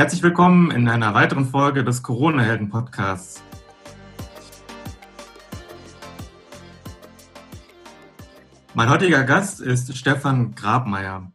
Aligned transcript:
Herzlich 0.00 0.22
willkommen 0.22 0.70
in 0.70 0.88
einer 0.88 1.12
weiteren 1.12 1.44
Folge 1.44 1.84
des 1.84 2.02
Corona-Helden-Podcasts. 2.02 3.42
Mein 8.72 8.88
heutiger 8.88 9.24
Gast 9.24 9.60
ist 9.60 9.94
Stefan 9.94 10.54
Grabmeier. 10.54 11.30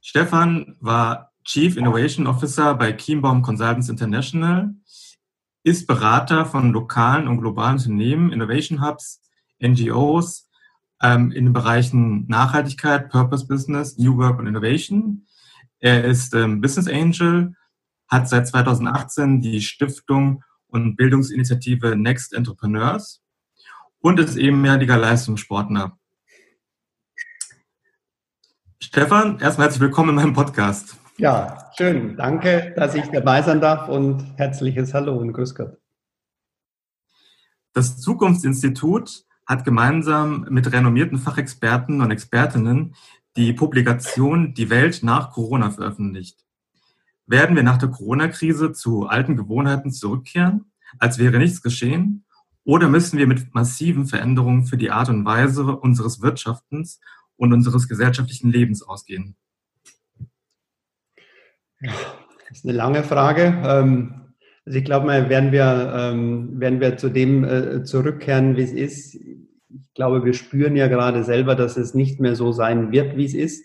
Stefan 0.00 0.76
war 0.80 1.32
Chief 1.44 1.76
Innovation 1.76 2.26
Officer 2.26 2.74
bei 2.76 2.94
Kienbaum 2.94 3.42
Consultants 3.42 3.90
International, 3.90 4.74
ist 5.62 5.86
Berater 5.86 6.46
von 6.46 6.72
lokalen 6.72 7.28
und 7.28 7.42
globalen 7.42 7.76
Unternehmen, 7.76 8.32
Innovation 8.32 8.80
Hubs, 8.80 9.20
NGOs 9.62 10.48
ähm, 11.02 11.30
in 11.30 11.44
den 11.44 11.52
Bereichen 11.52 12.26
Nachhaltigkeit, 12.26 13.10
Purpose 13.10 13.46
Business, 13.46 13.98
New 13.98 14.16
Work 14.16 14.38
und 14.38 14.46
Innovation. 14.46 15.26
Er 15.78 16.04
ist 16.04 16.32
ähm, 16.32 16.62
Business 16.62 16.88
Angel, 16.88 17.54
hat 18.08 18.28
seit 18.28 18.46
2018 18.48 19.40
die 19.40 19.60
Stiftung 19.60 20.44
und 20.68 20.96
Bildungsinitiative 20.96 21.96
Next 21.96 22.32
Entrepreneurs 22.32 23.22
und 24.00 24.20
ist 24.20 24.36
ebenmäßiger 24.36 24.96
Leistungssportler. 24.96 25.98
Stefan, 28.80 29.40
erstmal 29.40 29.66
herzlich 29.66 29.80
willkommen 29.80 30.10
in 30.10 30.14
meinem 30.16 30.32
Podcast. 30.32 30.96
Ja, 31.18 31.70
schön. 31.76 32.16
Danke, 32.16 32.72
dass 32.76 32.94
ich 32.94 33.06
dabei 33.08 33.42
sein 33.42 33.60
darf 33.60 33.88
und 33.88 34.34
herzliches 34.36 34.94
Hallo 34.94 35.16
und 35.16 35.32
Grüß 35.32 35.54
Gott. 35.54 35.78
Das 37.72 37.98
Zukunftsinstitut 38.00 39.24
hat 39.46 39.64
gemeinsam 39.64 40.46
mit 40.50 40.70
renommierten 40.72 41.18
Fachexperten 41.18 42.00
und 42.00 42.10
Expertinnen 42.10 42.94
die 43.36 43.52
Publikation 43.52 44.54
Die 44.54 44.70
Welt 44.70 45.02
nach 45.02 45.32
Corona 45.32 45.70
veröffentlicht. 45.70 46.45
Werden 47.26 47.56
wir 47.56 47.62
nach 47.62 47.78
der 47.78 47.88
Corona-Krise 47.88 48.72
zu 48.72 49.06
alten 49.06 49.36
Gewohnheiten 49.36 49.90
zurückkehren, 49.90 50.66
als 50.98 51.18
wäre 51.18 51.38
nichts 51.38 51.60
geschehen? 51.60 52.24
Oder 52.64 52.88
müssen 52.88 53.18
wir 53.18 53.26
mit 53.26 53.54
massiven 53.54 54.06
Veränderungen 54.06 54.66
für 54.66 54.76
die 54.76 54.90
Art 54.90 55.08
und 55.08 55.24
Weise 55.24 55.64
unseres 55.76 56.22
Wirtschaftens 56.22 57.00
und 57.36 57.52
unseres 57.52 57.88
gesellschaftlichen 57.88 58.50
Lebens 58.50 58.82
ausgehen? 58.82 59.36
Das 61.80 61.92
ist 62.50 62.64
eine 62.64 62.74
lange 62.74 63.02
Frage. 63.02 63.62
Ähm, 63.64 64.26
also 64.64 64.78
ich 64.78 64.84
glaube 64.84 65.06
mal, 65.06 65.28
werden 65.28 65.52
wir, 65.52 65.94
ähm, 65.96 66.60
werden 66.60 66.80
wir 66.80 66.96
zu 66.96 67.08
dem 67.08 67.44
äh, 67.44 67.84
zurückkehren, 67.84 68.56
wie 68.56 68.62
es 68.62 68.72
ist. 68.72 69.14
Ich 69.14 69.94
glaube, 69.94 70.24
wir 70.24 70.32
spüren 70.32 70.74
ja 70.76 70.88
gerade 70.88 71.22
selber, 71.22 71.54
dass 71.54 71.76
es 71.76 71.94
nicht 71.94 72.20
mehr 72.20 72.34
so 72.34 72.52
sein 72.52 72.90
wird, 72.90 73.16
wie 73.16 73.24
es 73.24 73.34
ist. 73.34 73.64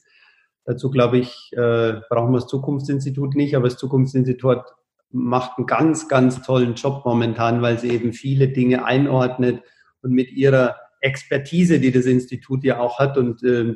Dazu 0.66 0.92
glaube 0.92 1.17
ich, 1.17 1.52
äh, 1.54 2.02
brauchen 2.09 2.31
wir 2.31 2.40
das 2.40 2.48
Zukunftsinstitut 2.48 3.36
nicht, 3.36 3.56
aber 3.56 3.67
das 3.67 3.78
Zukunftsinstitut 3.78 4.64
macht 5.12 5.58
einen 5.58 5.68
ganz, 5.68 6.08
ganz 6.08 6.42
tollen 6.42 6.76
Job 6.76 7.03
momentan, 7.06 7.62
weil 7.62 7.80
sie 7.80 7.90
eben 7.90 8.14
viele 8.14 8.48
Dinge 8.48 8.86
einordnet 8.86 9.64
und 10.02 10.12
mit 10.12 10.31
ihrer 10.31 10.76
Expertise, 11.02 11.80
die 11.80 11.92
das 11.92 12.06
Institut 12.06 12.64
ja 12.64 12.80
auch 12.80 13.00
hat 13.00 13.18
und 13.18 13.44
äh, 13.44 13.76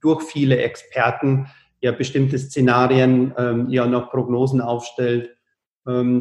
durch 0.00 0.22
viele 0.22 0.58
Experten 0.58 1.46
ja 1.80 1.92
bestimmte 1.92 2.38
Szenarien 2.38 3.32
ähm, 3.38 3.68
ja 3.70 3.86
noch 3.86 4.10
Prognosen 4.10 4.60
aufstellt, 4.60 5.30
ähm, 5.30 5.39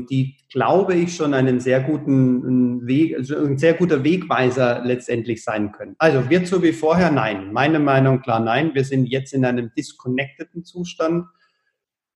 die, 0.10 0.38
glaube 0.50 0.96
ich, 0.96 1.16
schon 1.16 1.34
einen 1.34 1.60
sehr 1.60 1.82
guten 1.82 2.88
Weg, 2.88 3.18
also 3.18 3.38
ein 3.38 3.58
sehr 3.58 3.74
guter 3.74 4.04
Wegweiser 4.04 4.82
letztendlich 4.84 5.44
sein 5.44 5.72
können. 5.72 5.96
Also 5.98 6.30
wird 6.30 6.48
so 6.48 6.64
wie 6.64 6.74
vorher? 6.74 7.12
Nein. 7.12 7.52
Meine 7.52 7.80
Meinung 7.80 8.22
klar 8.22 8.40
nein. 8.40 8.72
Wir 8.74 8.84
sind 8.84 9.06
jetzt 9.06 9.34
in 9.34 9.46
einem 9.46 9.72
disconnecteden 9.76 10.64
Zustand. 10.64 11.26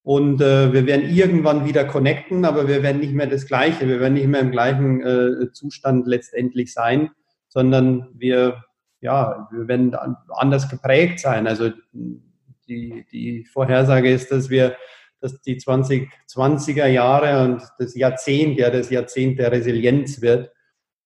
Und 0.04 0.42
äh, 0.42 0.74
wir 0.74 0.86
werden 0.86 1.10
irgendwann 1.10 1.66
wieder 1.66 1.86
connecten, 1.86 2.44
aber 2.44 2.68
wir 2.68 2.84
werden 2.84 3.00
nicht 3.00 3.14
mehr 3.14 3.28
das 3.28 3.48
Gleiche, 3.48 3.88
wir 3.88 4.02
werden 4.02 4.16
nicht 4.16 4.28
mehr 4.28 4.42
im 4.42 4.52
gleichen 4.52 5.02
äh, 5.02 5.52
Zustand 5.54 6.08
letztendlich 6.08 6.74
sein, 6.74 7.12
sondern 7.48 8.10
wir, 8.14 8.66
ja, 9.00 9.48
wir 9.52 9.70
werden 9.70 9.96
anders 10.30 10.70
geprägt 10.70 11.20
sein. 11.20 11.48
Also 11.48 11.72
die, 12.68 13.06
die 13.14 13.46
Vorhersage 13.46 14.12
ist, 14.12 14.30
dass 14.30 14.50
wir 14.50 14.76
dass 15.24 15.40
die 15.42 15.58
2020er 15.58 16.86
Jahre 16.88 17.46
und 17.46 17.64
das 17.80 17.96
Jahrzehnt, 17.96 18.60
ja, 18.60 18.70
das 18.70 18.90
Jahrzehnt 18.90 19.40
der 19.40 19.54
Resilienz 19.54 20.22
wird, 20.22 20.52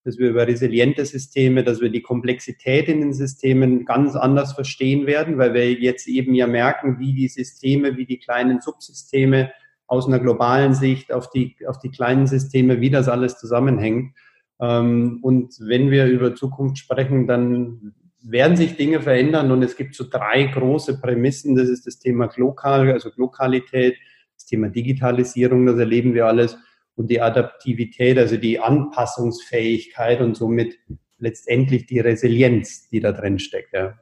dass 0.03 0.17
wir 0.17 0.29
über 0.29 0.47
resiliente 0.47 1.05
Systeme, 1.05 1.63
dass 1.63 1.81
wir 1.81 1.89
die 1.89 2.01
Komplexität 2.01 2.87
in 2.87 3.01
den 3.01 3.13
Systemen 3.13 3.85
ganz 3.85 4.15
anders 4.15 4.53
verstehen 4.53 5.05
werden, 5.05 5.37
weil 5.37 5.53
wir 5.53 5.71
jetzt 5.71 6.07
eben 6.07 6.33
ja 6.33 6.47
merken, 6.47 6.97
wie 6.97 7.13
die 7.13 7.27
Systeme, 7.27 7.95
wie 7.95 8.05
die 8.05 8.17
kleinen 8.17 8.59
Subsysteme 8.59 9.51
aus 9.85 10.07
einer 10.07 10.19
globalen 10.19 10.73
Sicht 10.73 11.13
auf 11.13 11.29
die, 11.29 11.55
auf 11.67 11.77
die 11.79 11.91
kleinen 11.91 12.25
Systeme, 12.25 12.81
wie 12.81 12.89
das 12.89 13.07
alles 13.09 13.37
zusammenhängt. 13.37 14.15
Ähm, 14.59 15.19
und 15.21 15.55
wenn 15.59 15.91
wir 15.91 16.07
über 16.07 16.33
Zukunft 16.33 16.79
sprechen, 16.79 17.27
dann 17.27 17.93
werden 18.29 18.57
sich 18.57 18.75
Dinge 18.75 19.01
verändern 19.01 19.51
und 19.51 19.63
es 19.63 19.75
gibt 19.77 19.95
so 19.95 20.05
drei 20.09 20.43
große 20.43 20.99
Prämissen. 20.99 21.55
Das 21.55 21.69
ist 21.69 21.87
das 21.87 21.99
Thema 21.99 22.29
Lokal, 22.35 22.91
also 22.91 23.09
Lokalität, 23.15 23.97
das 24.35 24.45
Thema 24.45 24.69
Digitalisierung, 24.69 25.65
das 25.65 25.77
erleben 25.77 26.13
wir 26.13 26.25
alles 26.25 26.57
und 26.95 27.09
die 27.09 27.21
Adaptivität, 27.21 28.17
also 28.17 28.37
die 28.37 28.59
Anpassungsfähigkeit 28.59 30.19
und 30.19 30.35
somit 30.35 30.77
letztendlich 31.19 31.85
die 31.85 31.99
Resilienz, 31.99 32.89
die 32.89 32.99
da 32.99 33.11
drin 33.11 33.39
steckt. 33.39 33.73
Ja. 33.73 33.97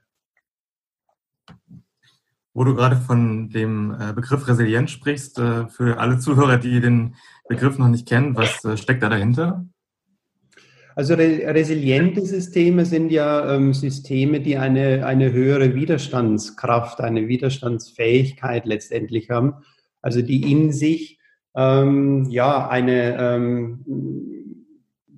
Wo 2.54 2.64
du 2.64 2.74
gerade 2.74 2.96
von 2.96 3.50
dem 3.50 3.96
äh, 4.00 4.14
Begriff 4.14 4.48
Resilienz 4.48 4.92
sprichst, 4.92 5.40
äh, 5.40 5.68
für 5.68 6.00
alle 6.00 6.20
Zuhörer, 6.20 6.58
die 6.58 6.80
den 6.80 7.16
Begriff 7.50 7.78
noch 7.78 7.90
nicht 7.90 8.08
kennen, 8.08 8.36
was 8.36 8.64
äh, 8.64 8.78
steckt 8.78 9.04
da 9.04 9.10
dahinter? 9.10 9.66
Also 10.96 11.14
resiliente 11.16 12.22
Systeme 12.22 12.86
sind 12.86 13.12
ja 13.12 13.54
ähm, 13.54 13.74
Systeme, 13.74 14.40
die 14.40 14.56
eine, 14.56 15.06
eine 15.06 15.34
höhere 15.34 15.76
Widerstandskraft, 15.76 17.02
eine 17.02 17.28
Widerstandsfähigkeit 17.28 18.66
letztendlich 18.66 19.30
haben. 19.30 19.56
Also 20.02 20.22
die 20.22 20.50
in 20.50 20.72
sich 20.72 21.20
ähm, 21.54 22.28
ja 22.30 22.70
eine 22.70 23.18
ähm, 23.20 23.86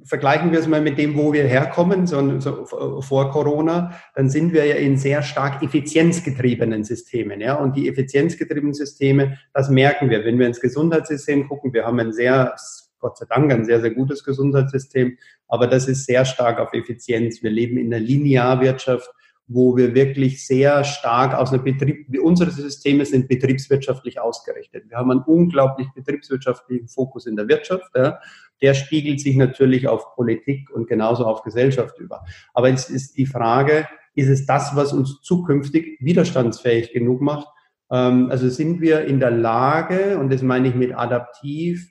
vergleichen 0.08 0.52
wir 0.52 0.60
es 0.60 0.68
mal 0.68 0.82
mit 0.82 0.98
dem, 0.98 1.16
wo 1.18 1.34
wir 1.34 1.44
herkommen, 1.44 2.08
so, 2.08 2.40
so, 2.40 2.66
vor 3.02 3.30
Corona, 3.32 3.94
dann 4.16 4.30
sind 4.30 4.54
wir 4.54 4.66
ja 4.66 4.76
in 4.76 4.98
sehr 4.98 5.22
stark 5.22 5.62
effizienzgetriebenen 5.62 6.84
Systemen. 6.86 7.42
Ja? 7.42 7.56
Und 7.56 7.76
die 7.76 7.90
effizienzgetriebenen 7.90 8.74
Systeme, 8.74 9.38
das 9.54 9.70
merken 9.70 10.10
wir. 10.10 10.24
Wenn 10.24 10.40
wir 10.40 10.48
ins 10.48 10.62
Gesundheitssystem 10.62 11.48
gucken, 11.48 11.74
wir 11.74 11.86
haben 11.86 12.00
ein 12.00 12.14
sehr 12.14 12.56
Gott 13.00 13.18
sei 13.18 13.26
Dank 13.30 13.52
ein 13.52 13.66
sehr, 13.66 13.82
sehr 13.82 13.92
gutes 13.92 14.24
Gesundheitssystem, 14.24 15.18
aber 15.48 15.68
das 15.68 15.88
ist 15.88 16.06
sehr 16.06 16.26
stark 16.26 16.60
auf 16.60 16.74
Effizienz. 16.74 17.42
Wir 17.44 17.52
leben 17.52 17.78
in 17.78 17.94
einer 17.94 18.04
Linearwirtschaft, 18.04 19.10
wo 19.48 19.78
wir 19.78 19.96
wirklich 19.96 20.46
sehr 20.46 20.84
stark 20.84 21.34
aus 21.34 21.54
einer 21.54 21.64
Betrieb, 21.64 22.08
unsere 22.22 22.52
Systeme 22.52 23.06
sind 23.06 23.30
betriebswirtschaftlich 23.30 24.20
ausgerichtet. 24.20 24.90
Wir 24.90 24.98
haben 24.98 25.10
einen 25.10 25.22
unglaublich 25.22 25.88
betriebswirtschaftlichen 25.96 26.90
Fokus 26.90 27.26
in 27.26 27.38
der 27.38 27.48
Wirtschaft. 27.48 27.90
Ja. 27.96 28.20
Der 28.62 28.74
spiegelt 28.74 29.22
sich 29.22 29.38
natürlich 29.38 29.88
auf 29.88 30.16
Politik 30.16 30.70
und 30.72 30.88
genauso 30.88 31.26
auf 31.26 31.44
Gesellschaft 31.44 31.98
über. 32.00 32.26
Aber 32.54 32.70
es 32.70 32.90
ist 32.90 33.18
die 33.18 33.26
Frage, 33.26 33.88
ist 34.16 34.28
es 34.28 34.46
das, 34.46 34.76
was 34.76 34.92
uns 34.92 35.22
zukünftig 35.22 35.98
widerstandsfähig 36.02 36.92
genug 36.92 37.22
macht? 37.22 37.48
Ähm, 37.90 38.30
also 38.30 38.50
sind 38.50 38.82
wir 38.82 39.06
in 39.06 39.20
der 39.20 39.32
Lage, 39.32 40.18
und 40.18 40.32
das 40.32 40.42
meine 40.42 40.68
ich 40.68 40.76
mit 40.76 40.94
adaptiv, 40.94 41.90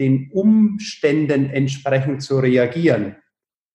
den 0.00 0.30
Umständen 0.32 1.50
entsprechend 1.50 2.22
zu 2.22 2.40
reagieren. 2.40 3.16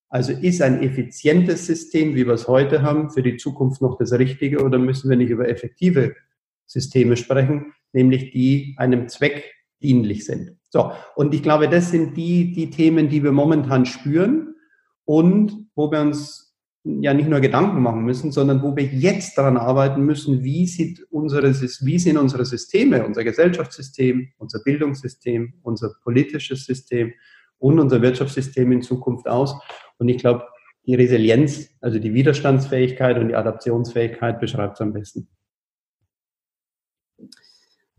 Also 0.10 0.34
ist 0.34 0.62
ein 0.62 0.82
effizientes 0.82 1.66
System, 1.66 2.16
wie 2.16 2.26
wir 2.26 2.34
es 2.34 2.48
heute 2.48 2.82
haben, 2.82 3.12
für 3.12 3.24
die 3.24 3.38
Zukunft 3.38 3.82
noch 3.82 3.98
das 3.98 4.12
Richtige 4.14 4.64
oder 4.64 4.80
müssen 4.80 5.10
wir 5.10 5.18
nicht 5.18 5.30
über 5.30 5.48
effektive 5.48 6.16
Systeme 6.66 7.16
sprechen, 7.16 7.74
nämlich 7.94 8.32
die 8.32 8.76
einem 8.78 9.08
Zweck 9.08 9.54
dienlich 9.82 10.26
sind. 10.26 10.58
So, 10.70 10.92
und 11.16 11.34
ich 11.34 11.44
glaube, 11.44 11.70
das 11.70 11.92
sind 11.92 12.18
die, 12.18 12.52
die 12.52 12.70
Themen, 12.70 13.08
die 13.08 13.24
wir 13.24 13.32
momentan 13.32 13.86
spüren 13.86 14.56
und 15.06 15.68
wo 15.76 15.92
wir 15.92 16.02
uns 16.02 16.45
ja 16.86 17.14
nicht 17.16 17.28
nur 17.28 17.40
Gedanken 17.40 17.82
machen 17.82 18.06
müssen, 18.06 18.32
sondern 18.32 18.62
wo 18.62 18.76
wir 18.76 18.86
jetzt 18.86 19.38
daran 19.38 19.58
arbeiten 19.58 20.02
müssen, 20.06 20.44
wie, 20.44 20.68
sieht 20.68 21.02
unsere, 21.10 21.52
wie 21.52 22.00
sind 22.00 22.18
unsere 22.18 22.46
Systeme, 22.46 23.06
unser 23.06 23.24
Gesellschaftssystem, 23.24 24.30
unser 24.38 24.60
Bildungssystem, 24.64 25.56
unser 25.64 25.96
politisches 26.04 26.66
System 26.66 27.14
und 27.58 27.80
unser 27.80 28.02
Wirtschaftssystem 28.02 28.72
in 28.72 28.84
Zukunft 28.84 29.28
aus. 29.28 29.56
Und 29.98 30.10
ich 30.10 30.20
glaube, 30.20 30.46
die 30.86 30.94
Resilienz, 30.94 31.76
also 31.82 31.98
die 31.98 32.14
Widerstandsfähigkeit 32.14 33.18
und 33.18 33.30
die 33.30 33.36
Adaptionsfähigkeit 33.36 34.40
beschreibt 34.40 34.76
es 34.76 34.82
am 34.82 34.94
besten. 34.94 35.28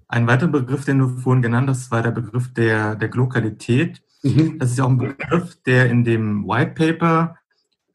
Ein 0.06 0.28
weiterer 0.28 0.50
Begriff, 0.50 0.84
den 0.84 1.00
du 1.00 1.08
vorhin 1.08 1.42
genannt 1.42 1.68
hast, 1.68 1.90
war 1.90 2.02
der 2.02 2.12
Begriff 2.12 2.54
der, 2.54 2.94
der 2.94 3.08
Glokalität. 3.08 4.02
Mhm. 4.22 4.60
Das 4.60 4.70
ist 4.70 4.78
ja 4.78 4.84
auch 4.84 4.90
ein 4.90 4.98
Begriff, 4.98 5.60
der 5.64 5.90
in 5.90 6.04
dem 6.04 6.46
White 6.46 6.74
Paper 6.76 7.36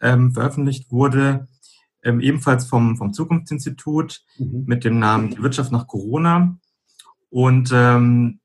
ähm, 0.01 0.33
veröffentlicht 0.33 0.91
wurde, 0.91 1.47
ähm, 2.03 2.19
ebenfalls 2.19 2.65
vom, 2.65 2.97
vom 2.97 3.13
Zukunftsinstitut 3.13 4.21
mhm. 4.37 4.63
mit 4.67 4.83
dem 4.83 4.99
Namen 4.99 5.29
Die 5.29 5.41
Wirtschaft 5.41 5.71
nach 5.71 5.87
Corona. 5.87 6.57
Und 7.29 7.71
ähm, 7.73 8.39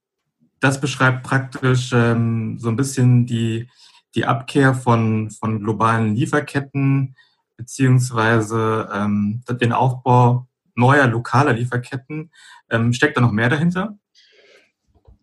das 0.60 0.80
beschreibt 0.80 1.22
praktisch 1.22 1.90
ähm, 1.92 2.58
so 2.58 2.68
ein 2.68 2.76
bisschen 2.76 3.26
die, 3.26 3.68
die 4.14 4.24
Abkehr 4.24 4.74
von, 4.74 5.30
von 5.30 5.60
globalen 5.60 6.14
Lieferketten 6.14 7.14
beziehungsweise 7.56 8.88
ähm, 8.92 9.42
den 9.60 9.72
Aufbau 9.72 10.46
neuer 10.74 11.06
lokaler 11.06 11.54
Lieferketten. 11.54 12.30
Ähm, 12.70 12.92
steckt 12.92 13.16
da 13.16 13.20
noch 13.20 13.32
mehr 13.32 13.48
dahinter? 13.48 13.98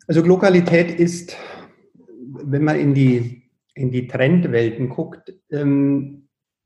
Also 0.08 0.24
Globalität 0.24 1.00
ist, 1.00 1.38
wenn 2.44 2.64
man 2.64 2.78
in 2.78 2.94
die, 2.94 3.50
in 3.76 3.92
die 3.92 4.08
Trendwelten 4.08 4.90
guckt, 4.90 5.34
ähm, 5.52 6.23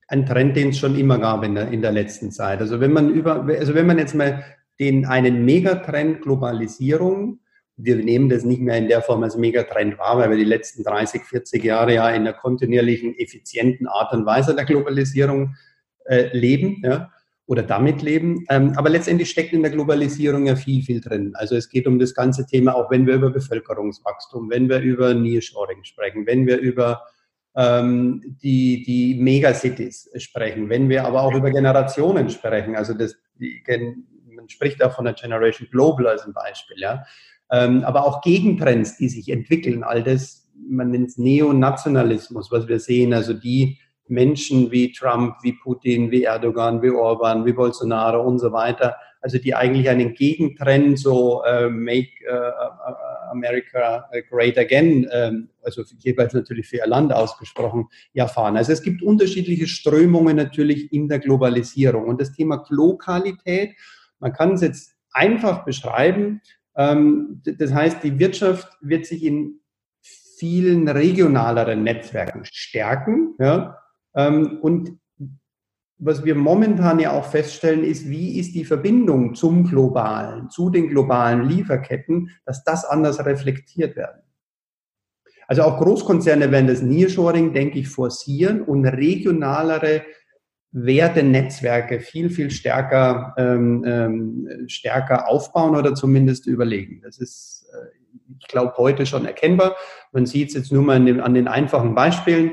ein 0.07 0.25
Trend, 0.25 0.56
den 0.56 0.69
es 0.69 0.80
schon 0.80 0.98
immer 0.98 1.19
gab 1.19 1.44
in 1.44 1.56
der, 1.56 1.69
in 1.69 1.81
der 1.81 1.92
letzten 1.92 2.31
Zeit. 2.31 2.59
Also 2.59 2.80
wenn 2.80 2.94
man 2.94 3.09
über, 3.09 3.44
also 3.44 3.74
wenn 3.74 3.88
man 3.88 3.98
jetzt 3.98 4.15
mal 4.15 4.44
den 4.80 5.06
einen 5.06 5.44
Megatrend 5.44 6.21
Globalisierung 6.21 7.39
wir 7.77 7.95
nehmen 7.95 8.27
das 8.27 8.44
nicht 8.44 8.62
mehr 8.62 8.77
in 8.77 8.88
der 8.88 9.04
Form 9.04 9.24
als 9.24 9.38
Megatrend 9.38 10.00
wahr, 10.00 10.18
weil 10.18 10.31
wir 10.31 10.38
die 10.38 10.44
letzten 10.44 10.83
30, 10.83 11.21
40 11.24 11.63
Jahre 11.63 11.94
ja 11.94 12.09
in 12.09 12.21
einer 12.21 12.33
kontinuierlichen, 12.33 13.15
effizienten 13.18 13.88
Art 13.88 14.13
und 14.13 14.25
Weise 14.25 14.56
der 14.56 14.65
Globalisierung 14.65 15.56
äh, 16.06 16.36
leben 16.36 16.81
ja, 16.83 17.12
oder 17.45 17.62
damit 17.62 18.01
leben. 18.01 18.45
Ähm, 18.50 18.74
aber 18.75 18.89
letztendlich 18.89 19.30
steckt 19.30 19.53
in 19.53 19.62
der 19.62 19.71
Globalisierung 19.71 20.48
ja 20.48 20.56
viel, 20.56 20.81
viel 20.83 21.01
drin. 21.01 21.33
Also 21.36 21.56
es 21.56 21.69
geht 21.69 21.86
um 21.86 22.00
das 22.00 22.15
ganze 22.15 22.48
Thema, 22.48 22.75
auch 22.75 22.89
wenn 22.89 23.06
wir 23.06 23.13
über 23.13 23.30
Bevölkerungswachstum, 23.30 24.50
wenn 24.50 24.69
wir 24.69 24.80
über 24.80 25.13
Nearshoring 25.13 25.83
sprechen, 25.83 26.25
wenn 26.25 26.48
wir 26.48 26.57
über 26.57 27.03
ähm, 27.57 28.38
die, 28.42 28.83
die 28.83 29.15
Megacities 29.19 30.09
sprechen, 30.15 30.69
wenn 30.69 30.88
wir 30.88 31.06
aber 31.06 31.24
auch 31.24 31.33
über 31.33 31.51
Generationen 31.51 32.30
sprechen. 32.30 32.75
Also 32.75 32.94
das, 32.94 33.18
die, 33.36 33.62
man 34.33 34.48
spricht 34.48 34.81
auch 34.81 34.95
von 34.95 35.06
der 35.06 35.15
Generation 35.15 35.68
Global 35.69 36.07
als 36.07 36.25
ein 36.25 36.33
Beispiel. 36.33 36.77
Ja 36.80 37.04
ähm, 37.51 37.83
aber 37.83 38.06
auch 38.06 38.21
Gegentrends, 38.21 38.98
die 38.98 39.09
sich 39.09 39.30
entwickeln, 39.30 39.83
all 39.83 40.04
das, 40.04 40.50
man 40.69 40.92
nennt 40.92 41.09
es 41.09 41.18
Neonationalismus, 41.18 42.51
was 42.51 42.68
wir 42.68 42.80
sehen, 42.80 43.13
also 43.13 43.33
die 43.33 43.80
Menschen 44.07 44.71
wie 44.71 44.92
Trump, 44.92 45.36
wie 45.44 45.53
Putin, 45.53 46.12
wie 46.12 46.24
Erdogan, 46.24 46.81
wie 46.81 46.89
Orban, 46.89 47.45
wie 47.45 47.53
Bolsonaro 47.53 48.21
und 48.21 48.39
so 48.39 48.51
weiter, 48.51 48.95
also 49.21 49.37
die 49.37 49.55
eigentlich 49.55 49.89
einen 49.89 50.13
Gegentrend, 50.13 50.99
so 50.99 51.43
äh, 51.43 51.69
Make 51.69 52.09
äh, 52.25 52.51
America 53.31 54.09
Great 54.29 54.57
Again, 54.57 55.05
äh, 55.05 55.31
also 55.63 55.83
jeweils 55.99 56.33
natürlich 56.33 56.67
für 56.67 56.77
ihr 56.77 56.87
Land 56.87 57.13
ausgesprochen, 57.13 57.87
ja 58.13 58.27
fahren. 58.27 58.57
Also 58.57 58.71
es 58.71 58.81
gibt 58.81 59.01
unterschiedliche 59.01 59.67
Strömungen 59.67 60.35
natürlich 60.35 60.91
in 60.93 61.07
der 61.09 61.19
Globalisierung. 61.19 62.05
Und 62.05 62.21
das 62.21 62.33
Thema 62.33 62.65
Lokalität, 62.69 63.75
man 64.19 64.33
kann 64.33 64.53
es 64.53 64.61
jetzt 64.61 64.95
einfach 65.11 65.65
beschreiben, 65.65 66.41
ähm, 66.75 67.41
das 67.43 67.73
heißt, 67.73 68.03
die 68.03 68.19
Wirtschaft 68.19 68.77
wird 68.81 69.05
sich 69.05 69.23
in 69.23 69.59
vielen 70.01 70.87
regionaleren 70.87 71.83
Netzwerken 71.83 72.45
stärken. 72.45 73.33
Ja? 73.39 73.79
Ähm, 74.15 74.59
und 74.61 74.99
was 75.99 76.23
wir 76.23 76.35
momentan 76.35 76.99
ja 76.99 77.11
auch 77.11 77.25
feststellen, 77.25 77.83
ist, 77.83 78.07
wie 78.07 78.39
ist 78.39 78.53
die 78.53 78.65
Verbindung 78.65 79.33
zum 79.35 79.67
globalen, 79.67 80.49
zu 80.49 80.69
den 80.69 80.89
globalen 80.89 81.47
Lieferketten, 81.49 82.29
dass 82.45 82.63
das 82.63 82.85
anders 82.85 83.25
reflektiert 83.25 83.95
werden. 83.95 84.21
Also 85.47 85.63
auch 85.63 85.79
Großkonzerne 85.79 86.51
werden 86.51 86.67
das 86.67 86.81
Nearshoring, 86.81 87.53
denke 87.53 87.79
ich, 87.79 87.88
forcieren 87.88 88.61
und 88.61 88.85
regionalere 88.85 90.03
Wertenetzwerke 90.71 92.01
viel, 92.01 92.29
viel 92.29 92.51
stärker, 92.51 93.33
ähm, 93.38 93.83
ähm, 93.88 94.65
stärker 94.67 95.27
aufbauen 95.27 95.75
oder 95.75 95.95
zumindest 95.95 96.45
überlegen. 96.45 97.01
Das 97.01 97.17
ist, 97.17 97.65
äh, 97.73 97.88
ich 98.39 98.47
glaube, 98.47 98.73
heute 98.77 99.05
schon 99.05 99.25
erkennbar. 99.25 99.75
Man 100.11 100.25
sieht 100.25 100.50
es 100.50 100.55
jetzt 100.55 100.71
nur 100.71 100.83
mal 100.83 101.03
den, 101.03 101.21
an 101.21 101.33
den 101.33 101.47
einfachen 101.47 101.95
Beispielen, 101.95 102.51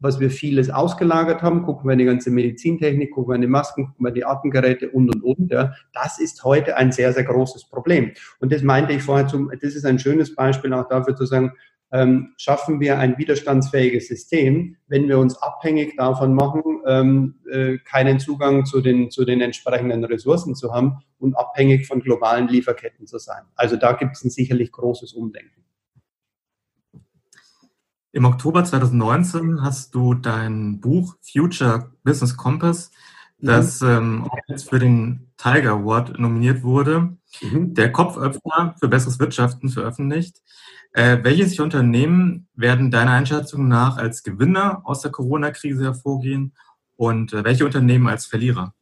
was 0.00 0.20
wir 0.20 0.30
vieles 0.30 0.70
ausgelagert 0.70 1.42
haben. 1.42 1.62
Gucken 1.62 1.88
wir 1.88 1.96
die 1.96 2.04
ganze 2.04 2.30
Medizintechnik, 2.30 3.12
gucken 3.12 3.34
wir 3.34 3.38
die 3.38 3.46
Masken, 3.46 3.86
gucken 3.86 4.06
wir 4.06 4.12
die 4.12 4.24
Atemgeräte 4.24 4.90
und, 4.90 5.14
und, 5.14 5.22
und. 5.22 5.50
Ja. 5.50 5.72
Das 5.92 6.18
ist 6.18 6.44
heute 6.44 6.76
ein 6.76 6.92
sehr, 6.92 7.12
sehr 7.12 7.24
großes 7.24 7.68
Problem. 7.68 8.12
Und 8.40 8.52
das 8.52 8.62
meinte 8.62 8.92
ich 8.92 9.02
vorher, 9.02 9.26
zum, 9.26 9.50
das 9.50 9.74
ist 9.74 9.84
ein 9.84 9.98
schönes 9.98 10.34
Beispiel 10.34 10.72
auch 10.72 10.88
dafür 10.88 11.16
zu 11.16 11.26
sagen, 11.26 11.52
ähm, 11.90 12.34
schaffen 12.36 12.80
wir 12.80 12.98
ein 12.98 13.16
widerstandsfähiges 13.16 14.08
System, 14.08 14.76
wenn 14.88 15.08
wir 15.08 15.18
uns 15.18 15.40
abhängig 15.40 15.96
davon 15.96 16.34
machen, 16.34 16.62
ähm, 16.86 17.36
äh, 17.50 17.78
keinen 17.78 18.20
Zugang 18.20 18.66
zu 18.66 18.80
den, 18.80 19.10
zu 19.10 19.24
den 19.24 19.40
entsprechenden 19.40 20.04
Ressourcen 20.04 20.54
zu 20.54 20.72
haben 20.72 20.98
und 21.18 21.34
abhängig 21.36 21.86
von 21.86 22.00
globalen 22.00 22.48
Lieferketten 22.48 23.06
zu 23.06 23.18
sein. 23.18 23.42
Also 23.56 23.76
da 23.76 23.92
gibt 23.92 24.16
es 24.16 24.24
ein 24.24 24.30
sicherlich 24.30 24.70
großes 24.70 25.14
Umdenken. 25.14 25.64
Im 28.12 28.24
Oktober 28.24 28.64
2019 28.64 29.62
hast 29.62 29.94
du 29.94 30.14
dein 30.14 30.80
Buch 30.80 31.16
Future 31.20 31.92
Business 32.04 32.36
Compass, 32.36 32.90
das 33.38 33.82
mhm. 33.82 33.88
ähm, 33.88 34.30
jetzt 34.48 34.70
für 34.70 34.78
den 34.78 35.28
Tiger 35.36 35.72
Award 35.72 36.18
nominiert 36.18 36.62
wurde, 36.62 37.16
mhm. 37.42 37.74
der 37.74 37.92
Kopföffner 37.92 38.74
für 38.80 38.88
besseres 38.88 39.20
Wirtschaften 39.20 39.68
veröffentlicht. 39.68 40.42
Äh, 40.92 41.18
welche 41.22 41.62
Unternehmen 41.62 42.48
werden 42.54 42.90
deiner 42.90 43.12
Einschätzung 43.12 43.68
nach 43.68 43.98
als 43.98 44.22
Gewinner 44.22 44.80
aus 44.84 45.02
der 45.02 45.10
Corona-Krise 45.10 45.84
hervorgehen 45.84 46.54
und 46.96 47.34
äh, 47.34 47.44
welche 47.44 47.66
Unternehmen 47.66 48.08
als 48.08 48.24
Verlierer? 48.24 48.72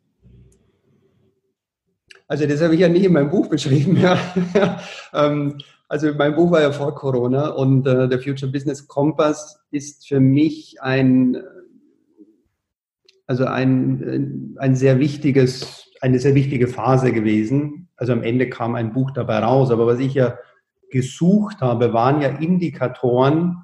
Also 2.28 2.46
das 2.46 2.60
habe 2.60 2.74
ich 2.74 2.80
ja 2.80 2.88
nie 2.88 3.04
in 3.04 3.12
meinem 3.12 3.30
Buch 3.30 3.48
beschrieben. 3.48 3.96
Ja. 3.96 4.18
ähm, 5.12 5.58
also 5.88 6.12
mein 6.14 6.34
Buch 6.34 6.50
war 6.50 6.60
ja 6.60 6.72
vor 6.72 6.94
Corona 6.94 7.48
und 7.48 7.86
äh, 7.86 8.08
der 8.08 8.20
Future 8.20 8.50
Business 8.50 8.88
Compass 8.88 9.60
ist 9.70 10.08
für 10.08 10.20
mich 10.20 10.82
ein, 10.82 11.36
also 13.26 13.44
ein, 13.44 14.56
ein 14.58 14.74
sehr 14.74 14.98
wichtiges, 14.98 15.92
eine 16.00 16.18
sehr 16.18 16.34
wichtige 16.34 16.68
Phase 16.68 17.12
gewesen. 17.12 17.88
Also 17.96 18.12
am 18.12 18.22
Ende 18.22 18.50
kam 18.50 18.74
ein 18.74 18.92
Buch 18.92 19.12
dabei 19.12 19.38
raus, 19.38 19.70
aber 19.70 19.86
was 19.86 20.00
ich 20.00 20.14
ja 20.14 20.38
gesucht 20.90 21.60
habe, 21.60 21.92
waren 21.92 22.20
ja 22.20 22.28
Indikatoren, 22.28 23.56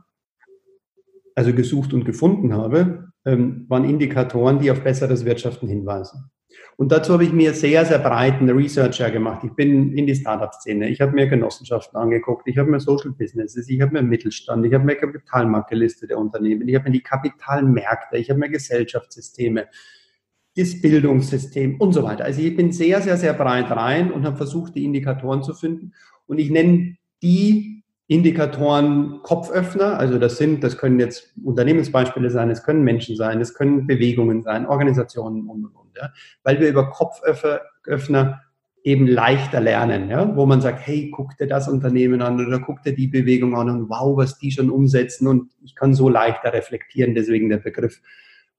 also 1.34 1.52
gesucht 1.52 1.92
und 1.92 2.04
gefunden 2.04 2.52
habe, 2.52 3.12
ähm, 3.24 3.66
waren 3.68 3.84
Indikatoren, 3.84 4.58
die 4.58 4.70
auf 4.70 4.82
besseres 4.82 5.24
Wirtschaften 5.24 5.68
hinweisen. 5.68 6.31
Und 6.76 6.92
dazu 6.92 7.12
habe 7.12 7.24
ich 7.24 7.32
mir 7.32 7.54
sehr, 7.54 7.84
sehr 7.84 7.98
breiten 7.98 8.50
Researcher 8.50 9.10
gemacht. 9.10 9.44
Ich 9.44 9.52
bin 9.52 9.92
in 9.92 10.06
die 10.06 10.14
Startup-Szene, 10.14 10.88
ich 10.88 11.00
habe 11.00 11.12
mir 11.12 11.26
Genossenschaften 11.26 11.98
angeguckt, 11.98 12.46
ich 12.46 12.58
habe 12.58 12.70
mir 12.70 12.80
Social 12.80 13.12
Businesses, 13.12 13.68
ich 13.68 13.80
habe 13.80 13.92
mir 13.92 14.02
Mittelstand, 14.02 14.64
ich 14.66 14.74
habe 14.74 14.84
mir 14.84 14.96
Kapitalmarktgelistete 14.96 16.16
Unternehmen, 16.16 16.68
ich 16.68 16.74
habe 16.74 16.86
mir 16.86 16.92
die 16.92 17.02
Kapitalmärkte, 17.02 18.16
ich 18.16 18.30
habe 18.30 18.40
mir 18.40 18.48
Gesellschaftssysteme, 18.48 19.66
das 20.56 20.80
Bildungssystem 20.80 21.80
und 21.80 21.92
so 21.92 22.02
weiter. 22.02 22.24
Also 22.24 22.42
ich 22.42 22.56
bin 22.56 22.72
sehr, 22.72 23.00
sehr, 23.00 23.16
sehr 23.16 23.32
breit 23.32 23.70
rein 23.70 24.12
und 24.12 24.24
habe 24.24 24.36
versucht, 24.36 24.74
die 24.74 24.84
Indikatoren 24.84 25.42
zu 25.42 25.54
finden. 25.54 25.92
Und 26.26 26.38
ich 26.38 26.50
nenne 26.50 26.96
die 27.22 27.82
Indikatoren 28.08 29.20
Kopföffner, 29.22 29.98
also 29.98 30.18
das 30.18 30.36
sind, 30.36 30.62
das 30.62 30.76
können 30.76 31.00
jetzt 31.00 31.32
Unternehmensbeispiele 31.42 32.28
sein, 32.28 32.50
es 32.50 32.62
können 32.62 32.82
Menschen 32.82 33.16
sein, 33.16 33.40
es 33.40 33.54
können 33.54 33.86
Bewegungen 33.86 34.42
sein, 34.42 34.66
Organisationen 34.66 35.48
und, 35.48 35.64
und, 35.64 35.81
ja, 36.02 36.10
weil 36.42 36.60
wir 36.60 36.68
über 36.68 36.90
Kopföffner 36.90 38.42
eben 38.84 39.06
leichter 39.06 39.60
lernen, 39.60 40.08
ja, 40.08 40.34
wo 40.34 40.44
man 40.44 40.60
sagt, 40.60 40.86
hey, 40.86 41.10
guck 41.14 41.36
dir 41.36 41.46
das 41.46 41.68
Unternehmen 41.68 42.20
an 42.20 42.44
oder 42.44 42.58
guck 42.58 42.82
dir 42.82 42.94
die 42.94 43.06
Bewegung 43.06 43.56
an 43.56 43.70
und 43.70 43.88
wow, 43.88 44.16
was 44.16 44.38
die 44.38 44.50
schon 44.50 44.70
umsetzen 44.70 45.28
und 45.28 45.52
ich 45.62 45.74
kann 45.76 45.94
so 45.94 46.08
leichter 46.08 46.52
reflektieren, 46.52 47.14
deswegen 47.14 47.48
der 47.48 47.58
Begriff, 47.58 48.00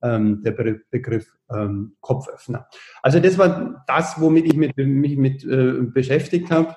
ähm, 0.02 0.42
der 0.42 0.52
Be 0.52 0.80
Begriff 0.90 1.36
ähm, 1.50 1.96
Kopföffner. 2.00 2.66
Also 3.02 3.20
das 3.20 3.36
war 3.36 3.84
das, 3.86 4.18
womit 4.18 4.46
ich 4.46 4.56
mit, 4.56 4.76
mich 4.76 5.16
mit 5.18 5.44
äh, 5.44 5.82
beschäftigt 5.82 6.50
habe 6.50 6.74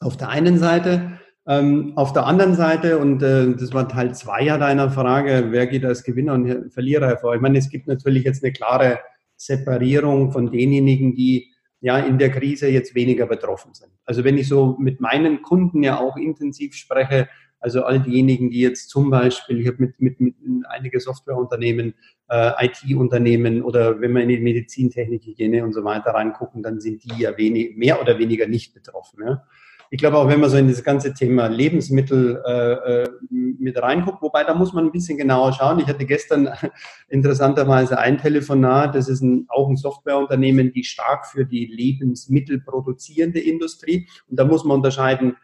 auf 0.00 0.16
der 0.16 0.30
einen 0.30 0.58
Seite. 0.58 1.18
Ähm, 1.46 1.92
auf 1.96 2.14
der 2.14 2.24
anderen 2.24 2.54
Seite, 2.54 2.98
und 2.98 3.22
äh, 3.22 3.54
das 3.54 3.74
war 3.74 3.86
Teil 3.86 4.14
zwei 4.14 4.42
ja 4.44 4.56
deiner 4.56 4.90
Frage, 4.90 5.48
wer 5.50 5.66
geht 5.66 5.84
als 5.84 6.02
Gewinner 6.02 6.32
und 6.32 6.72
Verlierer 6.72 7.08
hervor? 7.08 7.34
Ich 7.34 7.42
meine, 7.42 7.58
es 7.58 7.68
gibt 7.68 7.86
natürlich 7.86 8.24
jetzt 8.24 8.42
eine 8.42 8.54
klare 8.54 9.00
Separierung 9.46 10.32
von 10.32 10.50
denjenigen, 10.50 11.14
die 11.14 11.50
ja 11.80 11.98
in 11.98 12.18
der 12.18 12.30
Krise 12.30 12.68
jetzt 12.68 12.94
weniger 12.94 13.26
betroffen 13.26 13.74
sind. 13.74 13.92
Also 14.04 14.24
wenn 14.24 14.38
ich 14.38 14.48
so 14.48 14.76
mit 14.78 15.00
meinen 15.00 15.42
Kunden 15.42 15.82
ja 15.82 15.98
auch 15.98 16.16
intensiv 16.16 16.74
spreche, 16.74 17.28
also 17.60 17.82
all 17.82 18.00
diejenigen, 18.00 18.50
die 18.50 18.60
jetzt 18.60 18.90
zum 18.90 19.10
Beispiel, 19.10 19.60
ich 19.60 19.66
habe 19.66 19.78
mit, 19.78 20.00
mit, 20.00 20.20
mit 20.20 20.34
einige 20.68 21.00
Softwareunternehmen, 21.00 21.94
äh, 22.28 22.66
IT-Unternehmen 22.66 23.62
oder 23.62 24.00
wenn 24.00 24.12
wir 24.12 24.22
in 24.22 24.28
die 24.28 24.38
Medizintechnik, 24.38 25.24
Hygiene 25.24 25.64
und 25.64 25.72
so 25.72 25.82
weiter 25.84 26.10
reingucken, 26.10 26.62
dann 26.62 26.80
sind 26.80 27.04
die 27.04 27.22
ja 27.22 27.36
wenig, 27.38 27.76
mehr 27.76 28.00
oder 28.00 28.18
weniger 28.18 28.46
nicht 28.46 28.74
betroffen. 28.74 29.24
Ja. 29.26 29.46
Ich 29.94 30.00
glaube 30.00 30.18
auch, 30.18 30.26
wenn 30.26 30.40
man 30.40 30.50
so 30.50 30.56
in 30.56 30.66
das 30.66 30.82
ganze 30.82 31.14
Thema 31.14 31.46
Lebensmittel 31.46 32.42
äh, 32.44 33.02
äh 33.02 33.08
mit 33.30 33.80
reinguckt, 33.80 34.20
wobei 34.22 34.42
da 34.42 34.52
muss 34.52 34.72
man 34.72 34.86
ein 34.86 34.90
bisschen 34.90 35.16
genauer 35.16 35.52
schauen. 35.52 35.78
Ich 35.78 35.86
hatte 35.86 36.04
gestern 36.04 36.48
interessanterweise 37.08 37.96
ein 37.96 38.18
Telefonat, 38.18 38.96
das 38.96 39.08
ist 39.08 39.22
ein, 39.22 39.46
auch 39.48 39.68
ein 39.68 39.76
Softwareunternehmen, 39.76 40.72
die 40.72 40.82
stark 40.82 41.26
für 41.28 41.46
die 41.46 41.66
Lebensmittel 41.66 42.60
produzierende 42.60 43.38
Industrie. 43.38 44.08
Und 44.28 44.40
da 44.40 44.44
muss 44.44 44.64
man 44.64 44.78
unterscheiden, 44.78 45.36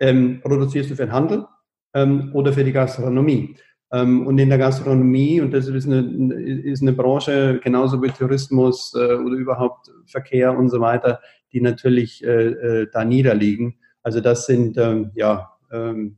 ähm, 0.00 0.40
produzierst 0.40 0.90
du 0.90 0.96
für 0.96 1.04
den 1.04 1.12
Handel 1.12 1.44
ähm, 1.92 2.30
oder 2.32 2.54
für 2.54 2.64
die 2.64 2.72
Gastronomie. 2.72 3.56
Ähm, 3.92 4.26
und 4.26 4.38
in 4.38 4.48
der 4.48 4.56
Gastronomie, 4.56 5.42
und 5.42 5.52
das 5.52 5.68
ist 5.68 5.86
eine, 5.86 6.34
ist 6.34 6.80
eine 6.80 6.94
Branche, 6.94 7.60
genauso 7.62 8.02
wie 8.02 8.08
Tourismus 8.08 8.94
äh, 8.94 9.16
oder 9.16 9.36
überhaupt 9.36 9.90
Verkehr 10.06 10.56
und 10.56 10.70
so 10.70 10.80
weiter, 10.80 11.20
die 11.52 11.60
natürlich 11.60 12.24
äh, 12.24 12.46
äh, 12.46 12.86
da 12.90 13.04
niederliegen. 13.04 13.74
Also 14.08 14.22
das 14.22 14.46
sind, 14.46 14.78
ähm, 14.78 15.10
ja, 15.14 15.52
ähm, 15.70 16.16